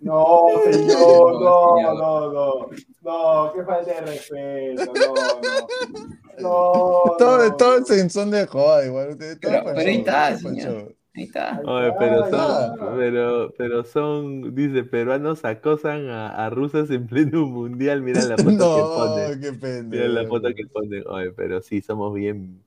[0.00, 2.70] No, señor, no, no, no,
[3.02, 5.14] no, qué falta de respeto, no,
[6.38, 7.02] no.
[7.04, 9.16] no todo, todo en son de joda, igual.
[9.18, 10.94] Pero, pero ahí está, señor.
[11.14, 11.60] Ahí está.
[11.64, 18.02] Oye, pero son, pero, pero son, dice, peruanos acosan a, a rusas en pleno mundial.
[18.02, 19.60] Mira la foto que ponen.
[19.60, 21.04] Qué Mira la foto que ponen.
[21.08, 22.60] Oye, pero sí, somos bien.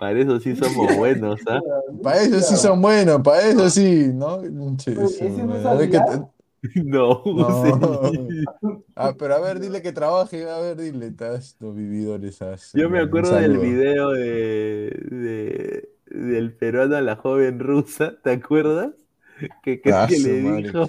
[0.00, 1.60] Para eso sí somos buenos, ¿ah?
[2.02, 4.40] para eso sí son buenos, para eso sí, ¿no?
[6.74, 8.12] no, no.
[8.96, 12.38] Ah, pero a ver, dile que trabaje, a ver, dile, estás los vividores.
[12.72, 18.90] Yo me acuerdo del video de, de del peruano a la joven rusa, ¿te acuerdas?
[19.62, 20.86] Que, que, que le dijo,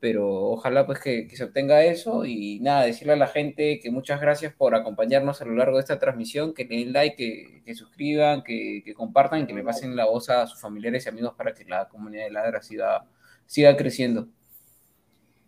[0.00, 4.20] pero ojalá pues que, se obtenga eso y nada, decirle a la gente que muchas
[4.20, 8.42] gracias por acompañarnos a lo largo de esta transmisión, que den like, que, que suscriban,
[8.42, 11.88] que, compartan que le pasen la voz a sus familiares y amigos para que la
[11.88, 13.04] comunidad de Ladra siga,
[13.46, 14.28] siga creciendo.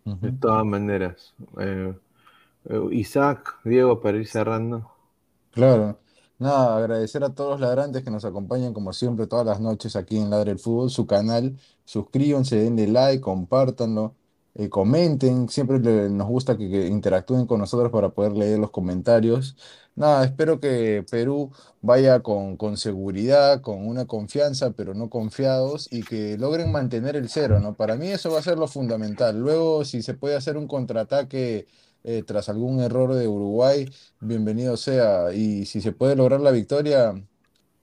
[0.03, 1.35] De todas maneras.
[1.59, 1.93] Eh,
[2.69, 4.91] eh, Isaac, Diego, para ir cerrando.
[5.51, 5.99] Claro.
[6.39, 10.17] Nada, agradecer a todos los ladrantes que nos acompañan como siempre todas las noches aquí
[10.17, 14.15] en Ladre el Fútbol, su canal, suscríbanse, denle like, compártanlo,
[14.55, 19.57] eh, comenten, siempre nos gusta que, interactúen con nosotros para poder leer los comentarios.
[19.95, 21.51] Nada, espero que Perú
[21.81, 27.27] vaya con, con seguridad, con una confianza, pero no confiados, y que logren mantener el
[27.29, 27.75] cero, ¿no?
[27.75, 29.37] Para mí eso va a ser lo fundamental.
[29.39, 31.67] Luego, si se puede hacer un contraataque
[32.03, 33.89] eh, tras algún error de Uruguay,
[34.19, 35.33] bienvenido sea.
[35.33, 37.13] Y si se puede lograr la victoria,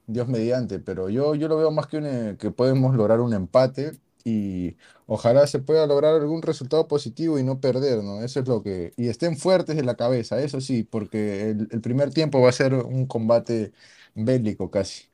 [0.06, 0.78] Dios mediante.
[0.78, 3.92] Pero yo, yo lo veo más que, eh, que podemos lograr un empate
[4.26, 4.76] y
[5.06, 8.22] ojalá se pueda lograr algún resultado positivo y no perder, ¿no?
[8.22, 8.92] Eso es lo que...
[8.96, 12.74] Y estén fuertes en la cabeza, eso sí, porque el, primer tiempo va a ser
[12.74, 13.72] un combate
[14.16, 15.04] bélico casi.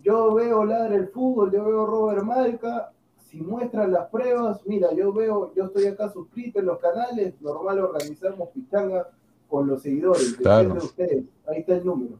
[0.02, 5.14] yo veo Ladre el Fútbol, yo veo Robert Malca, si muestran las pruebas, mira, yo
[5.14, 9.07] veo, yo estoy acá suscrito en los canales, normal organizamos pichanga
[9.52, 10.73] con los seguidores, claro.
[10.73, 12.18] de ustedes, ahí está el número.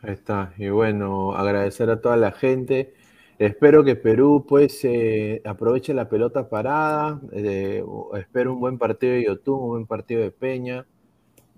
[0.00, 2.94] Ahí está, y bueno, agradecer a toda la gente.
[3.38, 7.20] Espero que Perú pues eh, aproveche la pelota parada.
[7.32, 7.84] Eh,
[8.14, 10.86] espero un buen partido de YouTube, un buen partido de Peña.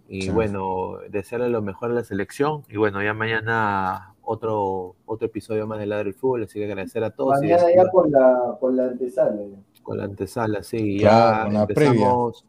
[0.09, 2.63] Y bueno, desearle lo mejor a la selección.
[2.71, 7.05] Y bueno, ya mañana otro, otro episodio más de Ladre del Fútbol, así que agradecer
[7.05, 7.39] a todos.
[7.39, 9.43] Mañana ya con la, con la antesala.
[9.83, 10.99] Con la antesala, sí.
[10.99, 12.45] ya empezamos,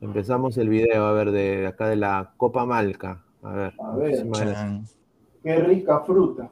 [0.00, 3.24] empezamos el video, a ver, de acá de la Copa Malca.
[3.42, 3.74] A ver.
[3.78, 4.26] A ver.
[5.42, 6.50] Qué rica fruta.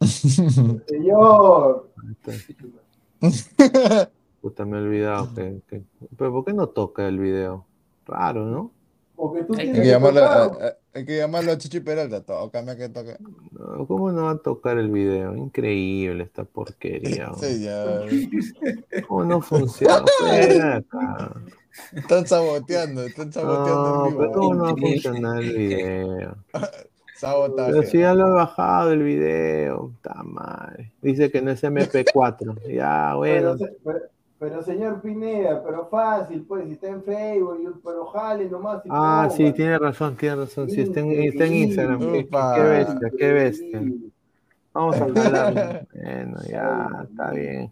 [0.06, 1.90] Señor.
[4.40, 5.82] Puta, me he olvidado que,
[6.16, 7.66] Pero ¿por qué no toca el video?
[8.06, 8.72] Raro, ¿no?
[9.56, 13.16] hay, que llamarlo, a, hay que llamarlo a Chichi Peralta, tócame que toque.
[13.88, 15.34] ¿Cómo no va a tocar el video?
[15.36, 17.32] Increíble esta porquería.
[19.08, 20.04] ¿Cómo no funciona?
[21.92, 26.36] Están saboteando, están saboteando no, ¿Cómo no va a funcionar el video?
[27.16, 27.72] Sabotaje.
[27.72, 30.92] Pero si ya lo he bajado el video, está mal.
[31.00, 32.60] Dice que no es MP4.
[32.74, 33.56] ya, bueno.
[34.38, 38.82] Pero, señor Pineda, pero fácil, pues, si está en Facebook, pero jale nomás.
[38.90, 40.68] ah, sí, tiene razón, tiene razón.
[40.68, 43.82] Si está en, está en Instagram, qué, qué, bestia, qué bestia.
[44.74, 45.86] Vamos a hablar.
[45.94, 47.70] bueno, ya, está bien.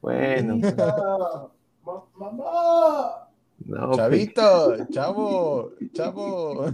[0.00, 1.50] Bueno.
[1.84, 3.28] Mamá.
[3.64, 6.66] No, Chavito, chavo, chavo.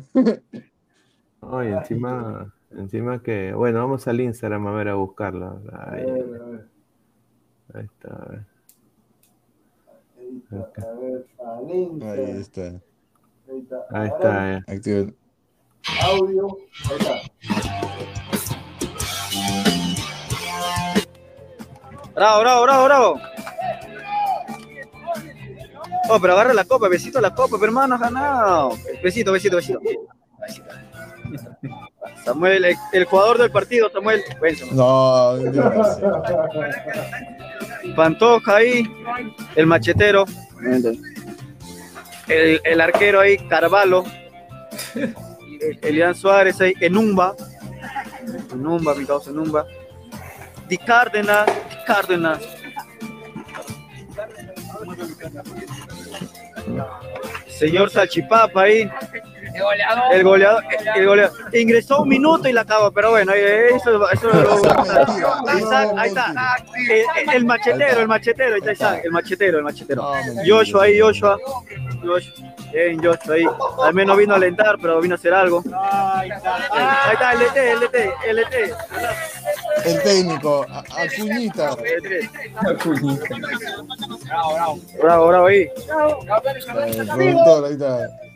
[1.42, 3.52] Ay, encima, encima que.
[3.54, 5.60] Bueno, vamos al Instagram a ver a buscarla.
[5.72, 6.06] Ahí,
[7.74, 8.46] ahí está, a ver.
[10.50, 10.62] Ahí
[12.40, 12.60] está.
[13.48, 13.86] Ahí está.
[13.90, 14.54] Ahí está.
[14.54, 14.62] Eh.
[14.66, 15.12] Activa.
[16.04, 16.46] Audio.
[16.90, 17.14] Ahí está.
[22.14, 23.37] Bravo, bravo, bravo, bravo.
[26.08, 28.72] Oh, pero agarra la copa, besito la copa, hermano, ganado.
[29.02, 29.80] Besito, besito, besito.
[29.80, 30.18] besito.
[32.24, 34.22] Samuel, el, jugador del partido, Samuel.
[34.72, 35.34] No,
[37.96, 38.84] Pantoja ahí,
[39.54, 40.24] el machetero.
[42.28, 44.04] El, arquero ahí, Carvalho.
[45.82, 47.34] Elian Suárez ahí, Enumba.
[48.52, 49.66] Enumba, mi causa Enumba.
[50.68, 52.57] Di Cárdenas, Di Cárdenas.
[57.48, 58.90] Señor Salchipapa ahí.
[59.54, 60.14] El goleador.
[60.14, 60.64] El goleador,
[60.96, 61.54] el goleador.
[61.54, 64.30] Ingresó un minuto y la acabó, pero bueno, eso, eso
[65.96, 66.56] ahí está.
[66.88, 70.12] El, el, machetero, el machetero, ahí está, el machetero, el machetero.
[70.46, 71.36] Joshua ahí, Joshua.
[72.02, 72.32] Joshua.
[72.72, 73.44] Bien, Joshua ahí.
[73.82, 75.62] Al menos vino a alentar, pero vino a hacer algo.
[75.72, 77.96] Ahí está, el DT, el DT,
[78.26, 78.54] el DT.
[79.84, 81.70] El técnico, Acuñita.
[82.66, 83.24] Acuñita.
[84.26, 84.78] Bravo, bravo.
[85.02, 85.68] Bravo, bravo ahí.
[87.06, 88.27] Productor, ahí está.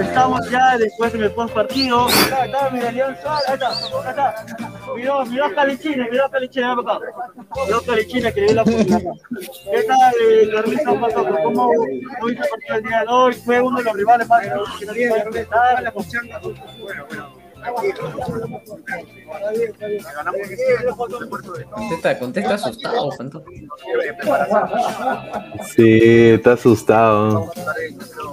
[0.00, 2.06] Estamos ya después del post partido.
[2.72, 4.46] Mira, León Suárez, ahí está, acá.
[7.66, 9.00] Miró Calichines que le dio la oportunidad.
[9.70, 11.42] ¿Qué tal, eh, Carlito Pasoco?
[11.42, 11.70] ¿Cómo
[12.26, 13.34] viste el el día de hoy?
[13.34, 14.42] Fue uno de los rivales más
[14.78, 15.24] que no tiene.
[16.80, 17.37] Bueno, bueno.
[21.70, 23.44] Contesta, contesta asustado, Santo.
[25.74, 27.50] Sí, está asustado.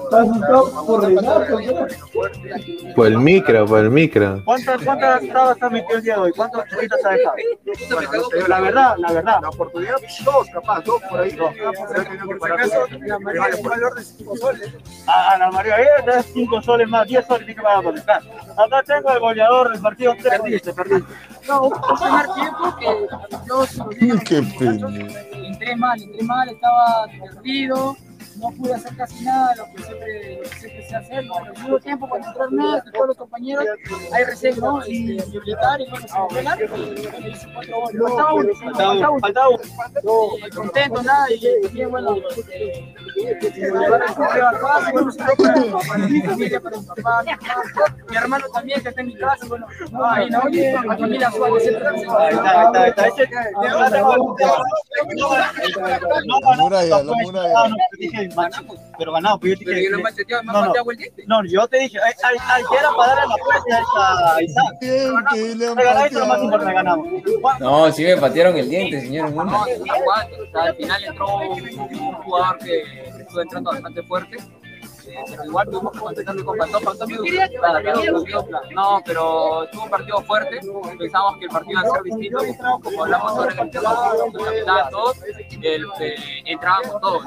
[0.05, 1.57] Está asustado por Renato.
[2.95, 4.41] Por el micro, por el micro.
[4.45, 6.31] ¿Cuántas, cuántas trabas has metido el día de hoy?
[6.35, 7.35] ¿Cuántas churitas has dejado?
[8.31, 9.39] Bueno, la verdad, la verdad.
[9.41, 11.31] La oportunidad, dos, capaz, dos por ahí.
[11.31, 11.51] Dos.
[15.07, 18.21] A la María, eh, cinco soles más, diez soles tiene que pagar por estar.
[18.57, 20.15] Acá tengo el goleador del partido.
[20.21, 21.11] Perdiste, perdiste.
[21.47, 22.85] No, un primer tiempo que
[23.47, 24.19] yo...
[24.23, 24.87] Qué pena.
[25.33, 27.95] Entré mal, entré mal, estaba perdido
[28.37, 31.21] no pude hacer casi nada lo que siempre, lo que siempre sé hacer.
[31.21, 33.65] Pero al mismo tiempo, cuando entrar más, todos los compañeros,
[34.11, 34.79] hay recién, ¿no?
[34.81, 36.61] Este, militar y bueno, se pegar.
[36.61, 38.01] Hice cuatro goles.
[38.01, 39.19] Faltaba uno, faltaba uno.
[39.19, 39.59] Faltaba uno.
[40.55, 42.17] Contento, nada, y bien, bueno.
[48.09, 49.65] Mi hermano también, que está en mi casa, bueno,
[50.11, 51.67] ahí no, mi familia Suárez.
[51.67, 51.73] Ahí
[52.35, 53.25] está, ahí está, ahí está.
[56.25, 57.75] La muralla, la muralla.
[58.97, 59.65] Pero ganamos, pero yo te dije.
[59.65, 61.23] Pero yo lo me no, no, el diente.
[61.27, 62.13] No, yo te dije, al,
[62.69, 64.77] que era para darle la fuerza a Isaac.
[64.81, 67.07] Eso lo más importante, ganamos.
[67.59, 69.31] No, sí me patearon el diente, señor.
[69.31, 72.81] No, no, al final entró un jugador que
[73.19, 74.37] estuvo entrando bastante fuerte
[75.45, 76.83] igual tuvimos que mantenerlo con Pantón.
[76.83, 77.09] Pantón
[78.73, 80.59] No, pero estuvo un partido fuerte.
[80.97, 82.39] Pensamos que el partido iba a ser distinto.
[82.83, 83.79] Como hablamos en el de
[84.91, 85.17] todos,
[86.45, 87.23] entrábamos todos.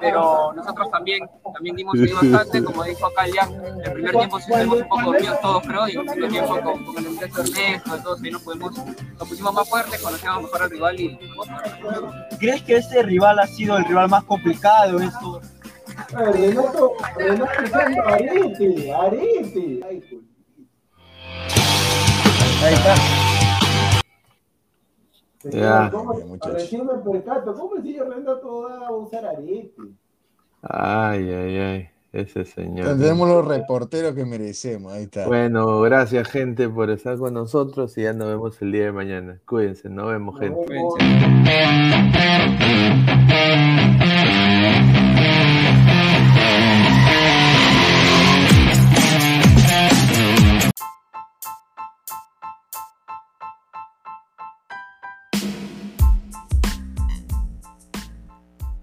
[0.00, 2.64] pero nosotros también, también dimos ahí bastante.
[2.64, 3.48] Como dijo acá ya,
[3.84, 5.88] el primer tiempo sí estuvimos un poco dormidos todos, creo.
[5.88, 7.42] Y el segundo tiempo con, con el Ernesto,
[8.02, 11.00] todos ahí nos, pudimos, nos pusimos más fuertes, conocíamos mejor al rival.
[11.00, 11.18] y
[12.38, 15.00] ¿Crees que ese rival ha sido el rival más complicado?
[15.00, 15.40] Esto?
[16.08, 17.48] Renato, Renato
[18.06, 19.80] Arete, Arete.
[22.64, 22.94] Ahí está.
[25.44, 25.90] Ya.
[25.90, 26.14] ¿Cómo,
[26.44, 29.82] recién me percato, ¿cómo el señor Renato va a usar arete?
[30.62, 31.88] Ay, ay, ay.
[32.12, 32.86] Ese señor.
[32.88, 34.92] Tendremos los reporteros que merecemos.
[34.92, 35.26] Ahí está.
[35.26, 39.40] Bueno, gracias, gente, por estar con nosotros y ya nos vemos el día de mañana.
[39.46, 40.62] Cuídense, nos vemos, gente.
[40.66, 41.12] Cuídense.